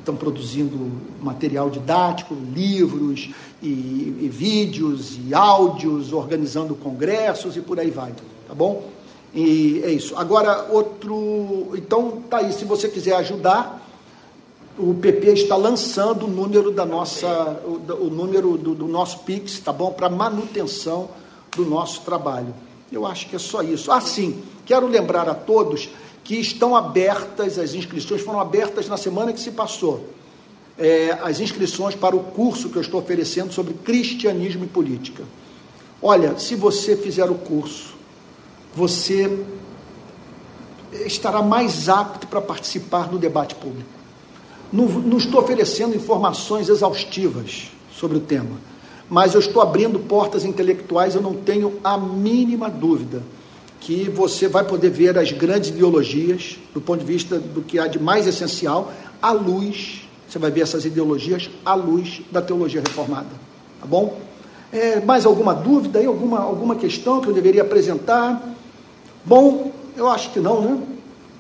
Então, 0.02 0.16
produzindo 0.16 0.92
material 1.22 1.70
didático, 1.70 2.36
livros 2.54 3.30
e, 3.62 3.68
e 3.68 4.30
vídeos 4.32 5.18
e 5.26 5.34
áudios, 5.34 6.12
organizando 6.12 6.76
congressos 6.76 7.56
e 7.56 7.62
por 7.62 7.80
aí 7.80 7.90
vai, 7.90 8.14
tá 8.48 8.54
bom? 8.54 8.90
E 9.34 9.82
é 9.84 9.92
isso. 9.92 10.16
Agora, 10.18 10.68
outro. 10.70 11.72
Então, 11.76 12.22
tá 12.30 12.38
aí. 12.38 12.52
Se 12.54 12.66
você 12.66 12.90
quiser 12.90 13.16
ajudar, 13.16 13.86
o 14.78 14.94
PP 14.94 15.32
está 15.32 15.56
lançando 15.56 16.26
o 16.26 16.30
número 16.30 16.72
da 16.72 16.86
nossa, 16.86 17.28
o, 17.66 18.06
o 18.06 18.10
número 18.10 18.58
do, 18.58 18.76
do 18.76 18.88
nosso 18.88 19.20
Pix, 19.20 19.60
tá 19.60 19.74
bom? 19.74 19.92
Para 19.92 20.10
manutenção 20.10 21.10
do 21.56 21.66
nosso 21.66 22.02
trabalho. 22.02 22.54
Eu 22.92 23.06
acho 23.06 23.28
que 23.28 23.36
é 23.36 23.40
só 23.40 23.62
isso. 23.62 23.92
Ah, 23.92 24.02
sim, 24.02 24.42
quero 24.66 24.88
lembrar 24.88 25.28
a 25.28 25.36
todos 25.36 25.90
que 26.24 26.36
estão 26.36 26.76
abertas, 26.76 27.58
as 27.58 27.74
inscrições 27.74 28.22
foram 28.22 28.40
abertas 28.40 28.88
na 28.88 28.98
semana 28.98 29.32
que 29.32 29.40
se 29.40 29.52
passou. 29.52 30.10
É, 30.78 31.18
as 31.24 31.40
inscrições 31.40 31.96
para 31.96 32.16
o 32.16 32.20
curso 32.20 32.70
que 32.70 32.78
eu 32.78 32.82
estou 32.82 33.00
oferecendo 33.00 33.52
sobre 33.52 33.74
cristianismo 33.74 34.64
e 34.66 34.68
política. 34.68 35.24
Olha, 36.02 36.38
se 36.38 36.54
você 36.56 36.96
fizer 36.96 37.30
o 37.30 37.36
curso, 37.36 37.96
você 38.76 39.46
estará 41.06 41.42
mais 41.42 41.90
apto 41.90 42.28
para 42.28 42.42
participar 42.42 43.08
do 43.08 43.18
debate 43.18 43.56
público. 43.56 43.90
Não, 44.72 44.86
não 44.86 45.18
estou 45.18 45.42
oferecendo 45.42 45.96
informações 45.96 46.70
exaustivas 46.70 47.72
sobre 47.92 48.18
o 48.18 48.22
tema 48.22 48.58
mas 49.10 49.34
eu 49.34 49.40
estou 49.40 49.62
abrindo 49.62 50.00
portas 50.00 50.44
intelectuais, 50.44 51.16
eu 51.16 51.22
não 51.22 51.34
tenho 51.34 51.80
a 51.84 51.98
mínima 51.98 52.70
dúvida 52.70 53.22
que 53.80 54.10
você 54.10 54.48
vai 54.48 54.64
poder 54.64 54.90
ver 54.90 55.18
as 55.18 55.32
grandes 55.32 55.70
ideologias, 55.70 56.58
do 56.74 56.82
ponto 56.82 57.00
de 57.00 57.06
vista 57.06 57.40
do 57.40 57.62
que 57.62 57.80
há 57.80 57.88
de 57.88 58.00
mais 58.00 58.28
essencial, 58.28 58.92
à 59.22 59.32
luz, 59.32 60.02
você 60.28 60.38
vai 60.38 60.52
ver 60.52 60.62
essas 60.62 60.84
ideologias 60.84 61.50
à 61.66 61.74
luz 61.74 62.22
da 62.32 62.42
teologia 62.42 62.82
reformada. 62.82 63.30
Tá 63.80 63.86
bom? 63.86 64.20
É, 64.74 65.00
mais 65.00 65.26
alguma 65.26 65.54
dúvida 65.54 66.00
aí, 66.00 66.06
alguma, 66.06 66.40
alguma 66.40 66.76
questão 66.76 67.22
que 67.22 67.28
eu 67.28 67.34
deveria 67.34 67.62
apresentar? 67.62 68.42
Bom, 69.24 69.72
eu 69.96 70.10
acho 70.10 70.32
que 70.32 70.40
não, 70.40 70.62
né? 70.62 70.82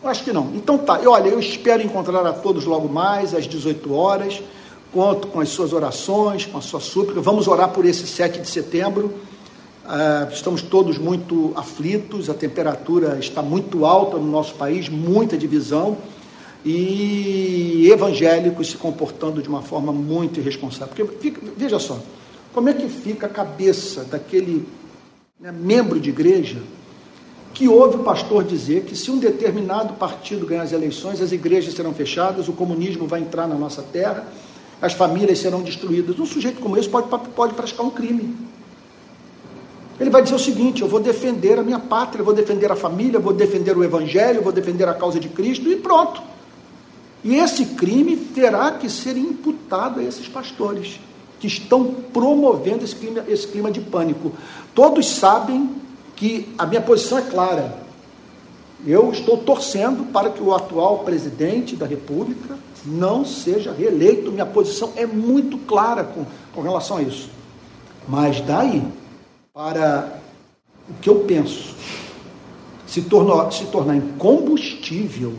Eu 0.02 0.10
acho 0.10 0.24
que 0.24 0.32
não. 0.32 0.52
Então 0.56 0.78
tá, 0.78 1.02
e 1.02 1.08
olha, 1.08 1.28
eu 1.28 1.40
espero 1.40 1.84
encontrar 1.84 2.26
a 2.26 2.32
todos 2.32 2.66
logo 2.66 2.88
mais, 2.88 3.34
às 3.34 3.46
18 3.46 3.94
horas. 3.94 4.42
Conto 4.94 5.28
com 5.28 5.40
as 5.40 5.50
suas 5.50 5.74
orações, 5.74 6.46
com 6.46 6.58
a 6.58 6.62
sua 6.62 6.80
súplica. 6.80 7.22
Vamos 7.22 7.48
orar 7.48 7.70
por 7.70 7.86
esse 7.86 8.08
7 8.08 8.40
de 8.40 8.50
setembro. 8.50 9.14
Uh, 9.86 10.32
estamos 10.34 10.62
todos 10.62 10.98
muito 10.98 11.54
aflitos, 11.56 12.30
a 12.30 12.34
temperatura 12.34 13.18
está 13.20 13.42
muito 13.42 13.86
alta 13.86 14.18
no 14.18 14.30
nosso 14.30 14.56
país, 14.56 14.90
muita 14.90 15.38
divisão 15.38 15.98
e 16.66 17.90
evangélicos 17.90 18.72
se 18.72 18.78
comportando 18.78 19.42
de 19.42 19.48
uma 19.48 19.62
forma 19.62 19.94
muito 19.94 20.40
irresponsável. 20.40 20.94
Porque, 20.94 21.22
fica, 21.22 21.42
veja 21.56 21.80
só, 21.80 22.00
como 22.54 22.68
é 22.68 22.74
que 22.74 22.90
fica 22.90 23.28
a 23.28 23.30
cabeça 23.30 24.04
daquele 24.04 24.68
né, 25.40 25.52
membro 25.52 26.00
de 26.00 26.10
igreja 26.10 26.62
que 27.54 27.68
ouve 27.68 27.96
o 27.96 28.04
pastor 28.04 28.44
dizer 28.44 28.84
que 28.84 28.96
se 28.96 29.10
um 29.10 29.18
determinado 29.18 29.94
partido 29.94 30.46
ganhar 30.46 30.62
as 30.62 30.74
eleições, 30.74 31.22
as 31.22 31.32
igrejas 31.32 31.74
serão 31.74 31.94
fechadas, 31.94 32.48
o 32.48 32.54
comunismo 32.54 33.08
vai 33.08 33.22
entrar 33.22 33.48
na 33.48 33.56
nossa 33.56 33.82
terra, 33.82 34.28
as 34.82 34.94
famílias 34.94 35.40
serão 35.40 35.62
destruídas. 35.62 36.20
Um 36.20 36.26
sujeito 36.26 36.60
como 36.60 36.78
esse 36.78 36.90
pode, 36.90 37.08
pode 37.30 37.54
praticar 37.54 37.86
um 37.86 37.90
crime. 37.90 38.36
Ele 40.00 40.10
vai 40.10 40.22
dizer 40.22 40.36
o 40.36 40.40
seguinte: 40.40 40.82
eu 40.82 40.88
vou 40.88 41.00
defender 41.00 41.58
a 41.58 41.64
minha 41.64 41.80
pátria, 41.80 42.24
vou 42.24 42.34
defender 42.34 42.72
a 42.72 42.76
família, 42.76 43.20
vou 43.20 43.34
defender 43.34 43.76
o 43.76 43.84
evangelho, 43.84 44.42
vou 44.42 44.52
defender 44.52 44.88
a 44.88 44.94
causa 44.94 45.20
de 45.20 45.30
Cristo 45.30 45.70
e 45.70 45.76
pronto. 45.76 46.22
E 47.24 47.36
esse 47.36 47.66
crime 47.66 48.16
terá 48.16 48.72
que 48.72 48.90
ser 48.90 49.18
imputado 49.18 50.00
a 50.00 50.04
esses 50.04 50.28
pastores 50.28 51.00
que 51.40 51.48
estão 51.48 51.86
promovendo 52.14 52.84
esse 52.84 52.96
clima, 52.96 53.24
esse 53.28 53.48
clima 53.48 53.72
de 53.72 53.82
pânico. 53.82 54.32
Todos 54.74 55.08
sabem 55.08 55.70
que 56.16 56.48
a 56.58 56.66
minha 56.66 56.82
posição 56.82 57.18
é 57.18 57.22
clara. 57.22 57.88
Eu 58.86 59.12
estou 59.12 59.38
torcendo 59.38 60.12
para 60.12 60.30
que 60.30 60.42
o 60.42 60.54
atual 60.54 61.00
presidente 61.00 61.76
da 61.76 61.86
República 61.86 62.58
não 62.88 63.26
seja 63.26 63.72
reeleito. 63.72 64.32
Minha 64.32 64.46
posição 64.46 64.94
é 64.96 65.06
muito 65.06 65.58
clara 65.60 66.04
com, 66.04 66.26
com 66.54 66.62
relação 66.62 66.98
a 66.98 67.02
isso. 67.02 67.30
Mas 68.08 68.42
daí 68.42 68.84
para 69.54 70.22
o 70.90 70.94
que 71.02 71.10
eu 71.10 71.20
penso 71.22 71.76
se, 72.88 73.02
tornou, 73.02 73.52
se 73.52 73.66
tornar 73.66 73.96
incombustível 73.96 75.34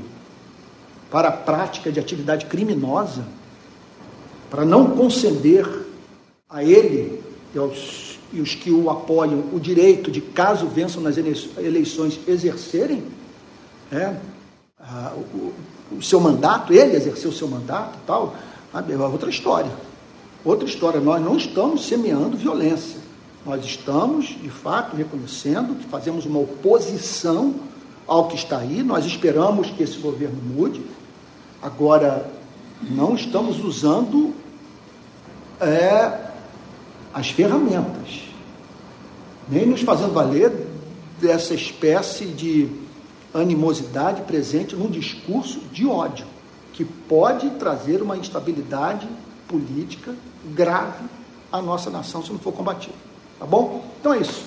para 1.11 1.29
a 1.29 1.33
prática 1.33 1.91
de 1.91 1.99
atividade 1.99 2.47
criminosa, 2.47 3.25
para 4.51 4.65
não 4.65 4.91
conceder 4.91 5.67
a 6.49 6.63
ele 6.63 7.23
e, 7.55 7.59
aos, 7.59 8.19
e 8.33 8.41
os 8.41 8.55
que 8.55 8.71
o 8.71 8.91
apoiam 8.91 9.45
o 9.53 9.59
direito 9.59 10.11
de, 10.11 10.21
caso 10.21 10.67
vençam 10.67 11.03
nas 11.03 11.17
eleições, 11.17 12.21
exercerem 12.29 13.05
é, 13.91 14.15
a, 14.79 15.15
o, 15.17 15.53
o, 15.91 16.03
seu 16.03 16.21
mandato, 16.21 16.73
ele 16.73 16.97
exercer 16.97 17.29
o 17.29 17.33
seu 17.33 17.49
mandato 17.49 17.99
e 18.03 18.07
tal, 18.07 18.35
é 18.75 18.97
outra 18.97 19.31
história. 19.31 19.71
Outra 20.45 20.69
história, 20.69 21.01
nós 21.01 21.23
não 21.23 21.37
estamos 21.37 21.87
semeando 21.87 22.37
violência. 22.37 23.01
Nós 23.45 23.65
estamos, 23.65 24.27
de 24.27 24.51
fato, 24.51 24.97
reconhecendo 24.97 25.75
que 25.75 25.87
fazemos 25.87 26.27
uma 26.27 26.41
oposição 26.41 27.55
ao 28.07 28.29
que 28.29 28.37
está 28.37 28.59
aí, 28.59 28.83
nós 28.83 29.05
esperamos 29.05 29.71
que 29.71 29.83
esse 29.83 29.99
governo 29.99 30.41
mude. 30.43 30.83
Agora, 31.61 32.31
não 32.83 33.15
estamos 33.15 33.63
usando 33.63 34.33
é, 35.61 36.29
as 37.13 37.31
ferramentas, 37.31 38.23
nem 39.49 39.67
nos 39.67 39.83
fazendo 39.83 40.13
valer 40.13 40.53
dessa 41.21 41.55
espécie 41.55 42.27
de 42.27 42.69
animosidade 43.41 44.23
presente 44.23 44.75
num 44.75 44.91
discurso 44.91 45.61
de 45.73 45.87
ódio, 45.87 46.27
que 46.73 46.85
pode 46.85 47.51
trazer 47.51 48.03
uma 48.03 48.17
instabilidade 48.17 49.09
política 49.47 50.15
grave 50.55 51.05
à 51.51 51.61
nossa 51.61 51.91
nação 51.91 52.23
se 52.23 52.31
não 52.31 52.39
for 52.39 52.53
combatido. 52.53 52.95
Tá 53.39 53.47
bom? 53.47 53.85
Então 54.01 54.15
é 54.15 54.19
isso. 54.19 54.45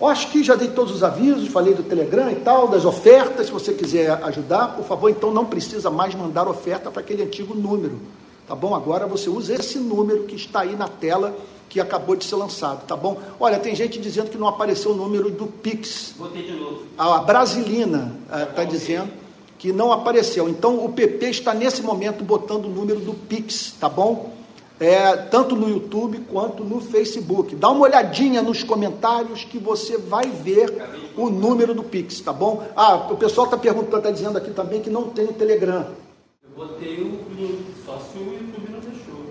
Eu 0.00 0.08
acho 0.08 0.30
que 0.30 0.42
já 0.42 0.54
dei 0.54 0.68
todos 0.68 0.92
os 0.92 1.04
avisos, 1.04 1.48
falei 1.48 1.72
do 1.72 1.82
Telegram 1.82 2.30
e 2.30 2.36
tal, 2.36 2.68
das 2.68 2.84
ofertas. 2.84 3.46
Se 3.46 3.52
você 3.52 3.72
quiser 3.72 4.10
ajudar, 4.24 4.74
por 4.76 4.84
favor, 4.84 5.08
então 5.08 5.32
não 5.32 5.44
precisa 5.44 5.90
mais 5.90 6.14
mandar 6.14 6.48
oferta 6.48 6.90
para 6.90 7.00
aquele 7.00 7.22
antigo 7.22 7.54
número. 7.54 8.00
Tá 8.46 8.54
bom? 8.54 8.74
Agora 8.74 9.06
você 9.06 9.30
usa 9.30 9.54
esse 9.54 9.78
número 9.78 10.24
que 10.24 10.34
está 10.34 10.60
aí 10.60 10.76
na 10.76 10.88
tela 10.88 11.34
que 11.74 11.80
acabou 11.80 12.16
de 12.16 12.24
ser 12.24 12.36
lançado, 12.36 12.86
tá 12.86 12.94
bom? 12.96 13.20
Olha, 13.38 13.58
tem 13.58 13.74
gente 13.74 13.98
dizendo 13.98 14.30
que 14.30 14.38
não 14.38 14.48
apareceu 14.48 14.92
o 14.92 14.94
número 14.94 15.28
do 15.28 15.46
Pix. 15.46 16.14
Botei 16.16 16.44
de 16.44 16.52
novo. 16.52 16.84
A 16.96 17.18
Brasilina 17.18 18.16
está 18.48 18.62
uh, 18.62 18.66
dizendo 18.66 19.10
que 19.58 19.72
não 19.72 19.92
apareceu. 19.92 20.48
Então 20.48 20.84
o 20.84 20.92
PP 20.92 21.30
está 21.30 21.52
nesse 21.52 21.82
momento 21.82 22.24
botando 22.24 22.66
o 22.66 22.68
número 22.68 23.00
do 23.00 23.12
Pix, 23.12 23.74
tá 23.78 23.88
bom? 23.88 24.32
é, 24.78 25.16
tanto 25.16 25.54
no 25.54 25.68
YouTube 25.68 26.20
quanto 26.30 26.64
no 26.64 26.80
Facebook. 26.80 27.54
Dá 27.54 27.70
uma 27.70 27.82
olhadinha 27.82 28.42
nos 28.42 28.62
comentários 28.62 29.44
que 29.44 29.58
você 29.58 29.96
vai 29.96 30.28
ver 30.28 31.12
o 31.16 31.30
número 31.30 31.74
do 31.74 31.82
Pix, 31.82 32.20
tá 32.20 32.32
bom? 32.32 32.66
Ah, 32.74 32.94
o 33.10 33.16
pessoal 33.16 33.46
está 33.46 33.56
perguntando, 33.56 33.98
está 33.98 34.10
dizendo 34.10 34.38
aqui 34.38 34.50
também 34.50 34.80
que 34.80 34.90
não 34.90 35.08
tem 35.08 35.24
o 35.24 35.32
Telegram. 35.32 35.86
Eu 36.42 36.66
botei 36.66 37.03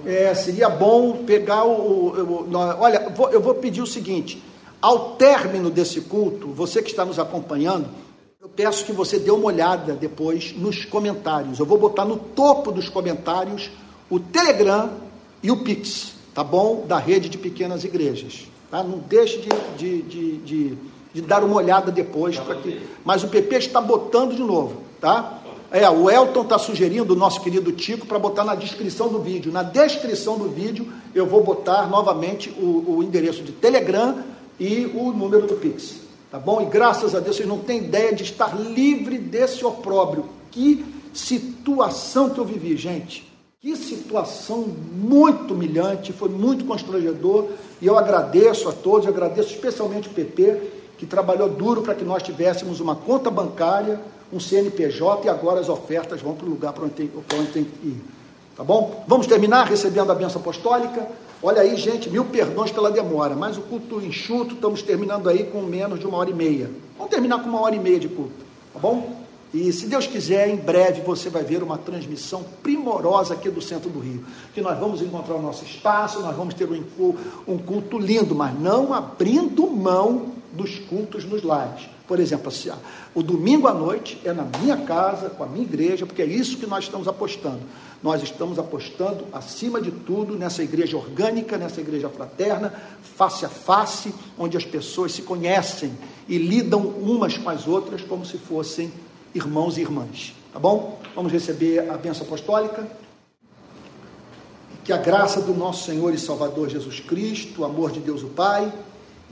É, 0.06 0.34
seria 0.34 0.70
bom 0.70 1.24
pegar 1.24 1.66
o. 1.66 1.72
o, 1.72 2.44
o 2.44 2.58
olha, 2.80 3.14
eu 3.32 3.42
vou 3.42 3.56
pedir 3.56 3.82
o 3.82 3.88
seguinte: 3.88 4.42
ao 4.82 5.12
término 5.16 5.70
desse 5.70 6.02
culto, 6.02 6.48
você 6.50 6.82
que 6.82 6.90
está 6.90 7.06
nos 7.06 7.18
acompanhando, 7.18 7.88
eu 8.42 8.50
peço 8.50 8.84
que 8.84 8.92
você 8.92 9.18
dê 9.18 9.32
uma 9.32 9.46
olhada 9.46 9.94
depois 9.94 10.54
nos 10.58 10.84
comentários. 10.84 11.60
Eu 11.60 11.66
vou 11.66 11.78
botar 11.78 12.04
no 12.04 12.18
topo 12.18 12.72
dos 12.72 12.90
comentários 12.90 13.72
o 14.10 14.20
Telegram 14.20 14.90
e 15.42 15.50
o 15.50 15.64
Pix, 15.64 16.14
tá 16.34 16.44
bom? 16.44 16.86
Da 16.86 16.98
rede 16.98 17.30
de 17.30 17.38
pequenas 17.38 17.86
igrejas. 17.86 18.48
Tá? 18.70 18.84
Não 18.84 19.00
deixe 19.00 19.38
de, 19.38 19.50
de, 19.78 20.02
de, 20.02 20.38
de, 20.40 20.78
de 21.14 21.22
dar 21.22 21.44
uma 21.44 21.56
olhada 21.56 21.90
depois. 21.92 22.38
Tá 22.38 22.56
que... 22.56 22.82
Mas 23.06 23.24
o 23.24 23.30
PP 23.30 23.56
está 23.56 23.80
botando 23.80 24.36
de 24.36 24.42
novo, 24.42 24.82
tá? 25.00 25.40
É, 25.74 25.90
o 25.90 26.08
Elton 26.08 26.44
está 26.44 26.60
sugerindo, 26.60 27.14
o 27.14 27.18
nosso 27.18 27.41
querido 27.41 27.72
Tico, 27.72 28.06
para 28.06 28.20
botar 28.20 28.44
na 28.44 28.54
descrição 28.54 29.10
do 29.10 29.18
vídeo. 29.18 29.52
Na 29.52 29.64
descrição 29.64 30.38
do 30.38 30.48
vídeo, 30.48 30.88
eu 31.16 31.26
vou 31.26 31.44
botar 31.44 31.90
novamente 31.90 32.52
o, 32.52 32.98
o 32.98 33.04
endereço 33.04 33.41
de 33.41 33.52
Telegram 33.52 34.24
e 34.60 34.86
o 34.94 35.12
número 35.12 35.48
do 35.48 35.56
Pix. 35.56 35.95
Tá 36.30 36.38
bom? 36.38 36.62
E 36.62 36.66
graças 36.66 37.16
a 37.16 37.20
Deus, 37.20 37.38
vocês 37.38 37.50
não 37.50 37.58
têm 37.58 37.80
ideia 37.80 38.14
de 38.14 38.22
estar 38.22 38.56
livre 38.56 39.18
desse 39.18 39.66
opróbrio. 39.66 40.30
Que 40.52 40.86
situação 41.12 42.30
que 42.30 42.40
eu 42.40 42.45
vivi, 42.45 42.78
gente. 42.78 43.28
Que 43.60 43.76
situação 43.76 44.68
muito 44.68 45.56
humilhante, 45.56 46.14
foi 46.14 46.30
muito 46.30 46.66
constrangedor, 46.66 47.48
e 47.82 47.88
eu 47.88 47.98
agradeço 47.98 48.70
a 48.70 48.74
todos, 48.74 49.08
agradeço 49.08 49.50
especialmente 49.50 50.08
o 50.08 50.12
PP, 50.12 50.70
que 51.00 51.08
trabalhou 51.08 51.50
duro 51.50 51.82
para 51.82 51.95
que 51.95 52.04
nós 52.04 52.22
tivéssemos 52.22 52.80
uma 52.80 52.95
conta 52.95 53.32
bancária, 53.32 54.00
um 54.34 54.40
CNPJ, 54.40 55.26
e 55.26 55.30
agora 55.30 55.60
as 55.60 55.70
ofertas 55.70 56.22
vão 56.22 56.34
para 56.34 56.46
o 56.46 56.50
lugar 56.50 56.74
para 56.74 56.86
onde, 56.86 56.94
tem, 56.94 57.08
para 57.08 57.38
onde 57.38 57.52
tem 57.52 57.64
que 57.64 57.88
ir. 57.88 58.02
Tá 58.56 58.64
bom? 58.64 59.04
Vamos 59.08 59.28
terminar 59.28 59.66
recebendo 59.66 60.12
a 60.12 60.16
benção 60.16 60.42
apostólica. 60.42 61.08
Olha 61.42 61.62
aí, 61.62 61.76
gente, 61.76 62.10
mil 62.10 62.26
perdões 62.26 62.72
pela 62.72 62.92
demora, 62.92 63.36
mas 63.36 63.58
o 63.58 63.62
culto 63.62 64.00
enxuto, 64.02 64.56
estamos 64.56 64.82
terminando 64.82 65.28
aí 65.28 65.44
com 65.46 65.62
menos 65.62 66.00
de 66.00 66.08
uma 66.08 66.18
hora 66.18 66.30
e 66.30 66.34
meia. 66.34 66.70
Vamos 66.98 67.12
terminar 67.12 67.40
com 67.40 67.50
uma 67.50 67.62
hora 67.62 67.76
e 67.76 67.80
meia 67.80 68.00
de 68.00 68.08
culto, 68.08 68.34
tá 68.74 68.80
bom? 68.80 69.24
E 69.54 69.72
se 69.72 69.86
Deus 69.86 70.08
quiser, 70.08 70.50
em 70.50 70.56
breve 70.56 71.02
você 71.02 71.30
vai 71.30 71.44
ver 71.44 71.62
uma 71.62 71.78
transmissão 71.78 72.44
primorosa 72.64 73.36
aqui 73.36 73.52
do 73.52 73.62
centro 73.62 73.88
do 73.88 74.00
Rio. 74.00 74.26
Que 74.54 74.62
nós 74.62 74.80
vamos 74.80 75.00
encontrar 75.02 75.36
o 75.36 75.42
nosso 75.42 75.64
espaço, 75.64 76.22
nós 76.22 76.36
vamos 76.36 76.56
ter 76.56 76.68
um 77.48 77.58
culto 77.60 78.00
lindo, 78.00 78.34
mas 78.34 78.60
não 78.60 78.94
abrindo 78.94 79.68
mão 79.68 80.34
dos 80.52 80.80
cultos 80.80 81.24
nos 81.26 81.44
lares. 81.44 81.88
Por 82.14 82.19
exemplo, 82.19 82.53
o 83.15 83.23
domingo 83.23 83.68
à 83.68 83.73
noite 83.73 84.22
é 84.23 84.31
na 84.31 84.45
minha 84.60 84.77
casa, 84.77 85.31
com 85.31 85.44
a 85.44 85.48
minha 85.48 85.64
igreja, 85.64 86.06
porque 86.06 86.22
é 86.22 86.26
isso 86.27 86.57
que 86.57 86.68
nós 86.68 86.84
estamos 86.84 87.07
apostando. 87.07 87.61
Nós 88.03 88.22
estamos 88.22 88.60
apostando, 88.60 89.26
acima 89.34 89.81
de 89.81 89.90
tudo, 89.90 90.38
nessa 90.38 90.61
igreja 90.61 90.95
orgânica, 90.95 91.57
nessa 91.57 91.81
igreja 91.81 92.07
fraterna, 92.10 92.72
face 93.02 93.48
a 93.48 93.49
face, 93.49 94.14
onde 94.38 94.56
as 94.56 94.64
pessoas 94.64 95.11
se 95.11 95.23
conhecem 95.23 95.91
e 96.30 96.38
lidam 96.38 96.81
umas 96.81 97.35
com 97.35 97.49
as 97.49 97.68
outras 97.68 98.03
como 98.03 98.23
se 98.23 98.38
fossem 98.38 98.94
irmãos 99.34 99.80
e 99.80 99.81
irmãs. 99.81 100.35
Tá 100.53 100.60
bom? 100.60 100.99
Vamos 101.15 101.31
receber 101.31 101.90
a 101.90 101.98
bênção 101.98 102.27
apostólica. 102.27 102.88
Que 104.84 104.94
a 104.94 104.98
graça 104.98 105.41
do 105.41 105.56
nosso 105.56 105.85
Senhor 105.85 106.14
e 106.14 106.19
Salvador 106.19 106.69
Jesus 106.69 106.99
Cristo, 106.99 107.61
o 107.61 107.65
amor 107.65 107.90
de 107.90 108.02
Deus 108.02 108.22
o 108.22 108.27
Pai 108.27 108.72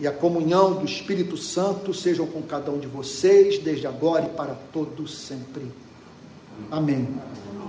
e 0.02 0.08
a 0.08 0.12
comunhão 0.12 0.74
do 0.74 0.84
Espírito 0.84 1.38
Santo 1.38 1.94
sejam 1.94 2.26
com 2.26 2.42
cada 2.42 2.72
um 2.72 2.80
de 2.80 2.88
vocês, 2.88 3.60
desde 3.60 3.86
agora 3.86 4.26
e 4.26 4.30
para 4.30 4.56
todos 4.74 5.16
sempre. 5.16 5.62
Amém. 6.72 7.08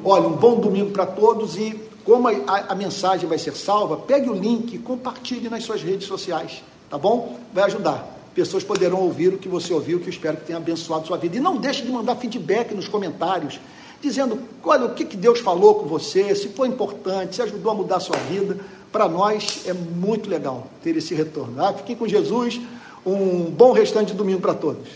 Olha, 0.02 0.26
um 0.28 0.36
bom 0.36 0.58
domingo 0.58 0.92
para 0.92 1.04
todos 1.04 1.58
e 1.58 1.78
como 2.02 2.26
a, 2.28 2.32
a, 2.32 2.72
a, 2.72 2.74
mensagem 2.74 3.28
vai 3.28 3.36
ser 3.36 3.54
salva, 3.54 3.98
pegue 3.98 4.30
o 4.30 4.32
link 4.32 4.72
e 4.74 4.78
compartilhe 4.78 5.50
nas 5.50 5.64
suas 5.64 5.82
redes 5.82 6.06
sociais, 6.06 6.64
tá 6.88 6.96
bom? 6.96 7.38
Vai 7.52 7.64
ajudar. 7.64 8.18
Pessoas 8.34 8.64
poderão 8.64 9.02
ouvir 9.02 9.34
o 9.34 9.38
que 9.38 9.46
você 9.46 9.74
ouviu, 9.74 10.00
que 10.00 10.06
eu 10.06 10.12
espero 10.12 10.38
que 10.38 10.46
tenha 10.46 10.56
abençoado 10.56 11.06
sua 11.06 11.18
vida. 11.18 11.36
E 11.36 11.40
não 11.40 11.58
deixe 11.58 11.82
de 11.82 11.92
mandar 11.92 12.16
feedback 12.16 12.74
nos 12.74 12.88
comentários, 12.88 13.60
dizendo, 14.00 14.40
olha, 14.64 14.86
o 14.86 14.94
que, 14.94 15.04
que 15.04 15.18
Deus 15.18 15.40
falou 15.40 15.74
com 15.74 15.86
você, 15.86 16.34
se 16.34 16.48
foi 16.48 16.68
importante, 16.68 17.36
se 17.36 17.42
ajudou 17.42 17.72
a 17.72 17.74
mudar 17.74 17.96
a 17.96 18.00
sua 18.00 18.16
vida. 18.16 18.56
Para 18.92 19.08
nós 19.08 19.62
é 19.66 19.72
muito 19.72 20.28
legal 20.28 20.68
ter 20.82 20.94
esse 20.96 21.14
retorno. 21.14 21.64
Ah, 21.64 21.72
fiquem 21.72 21.96
com 21.96 22.06
Jesus. 22.06 22.60
Um 23.04 23.44
bom 23.50 23.72
restante 23.72 24.12
de 24.12 24.18
domingo 24.18 24.40
para 24.40 24.54
todos. 24.54 24.90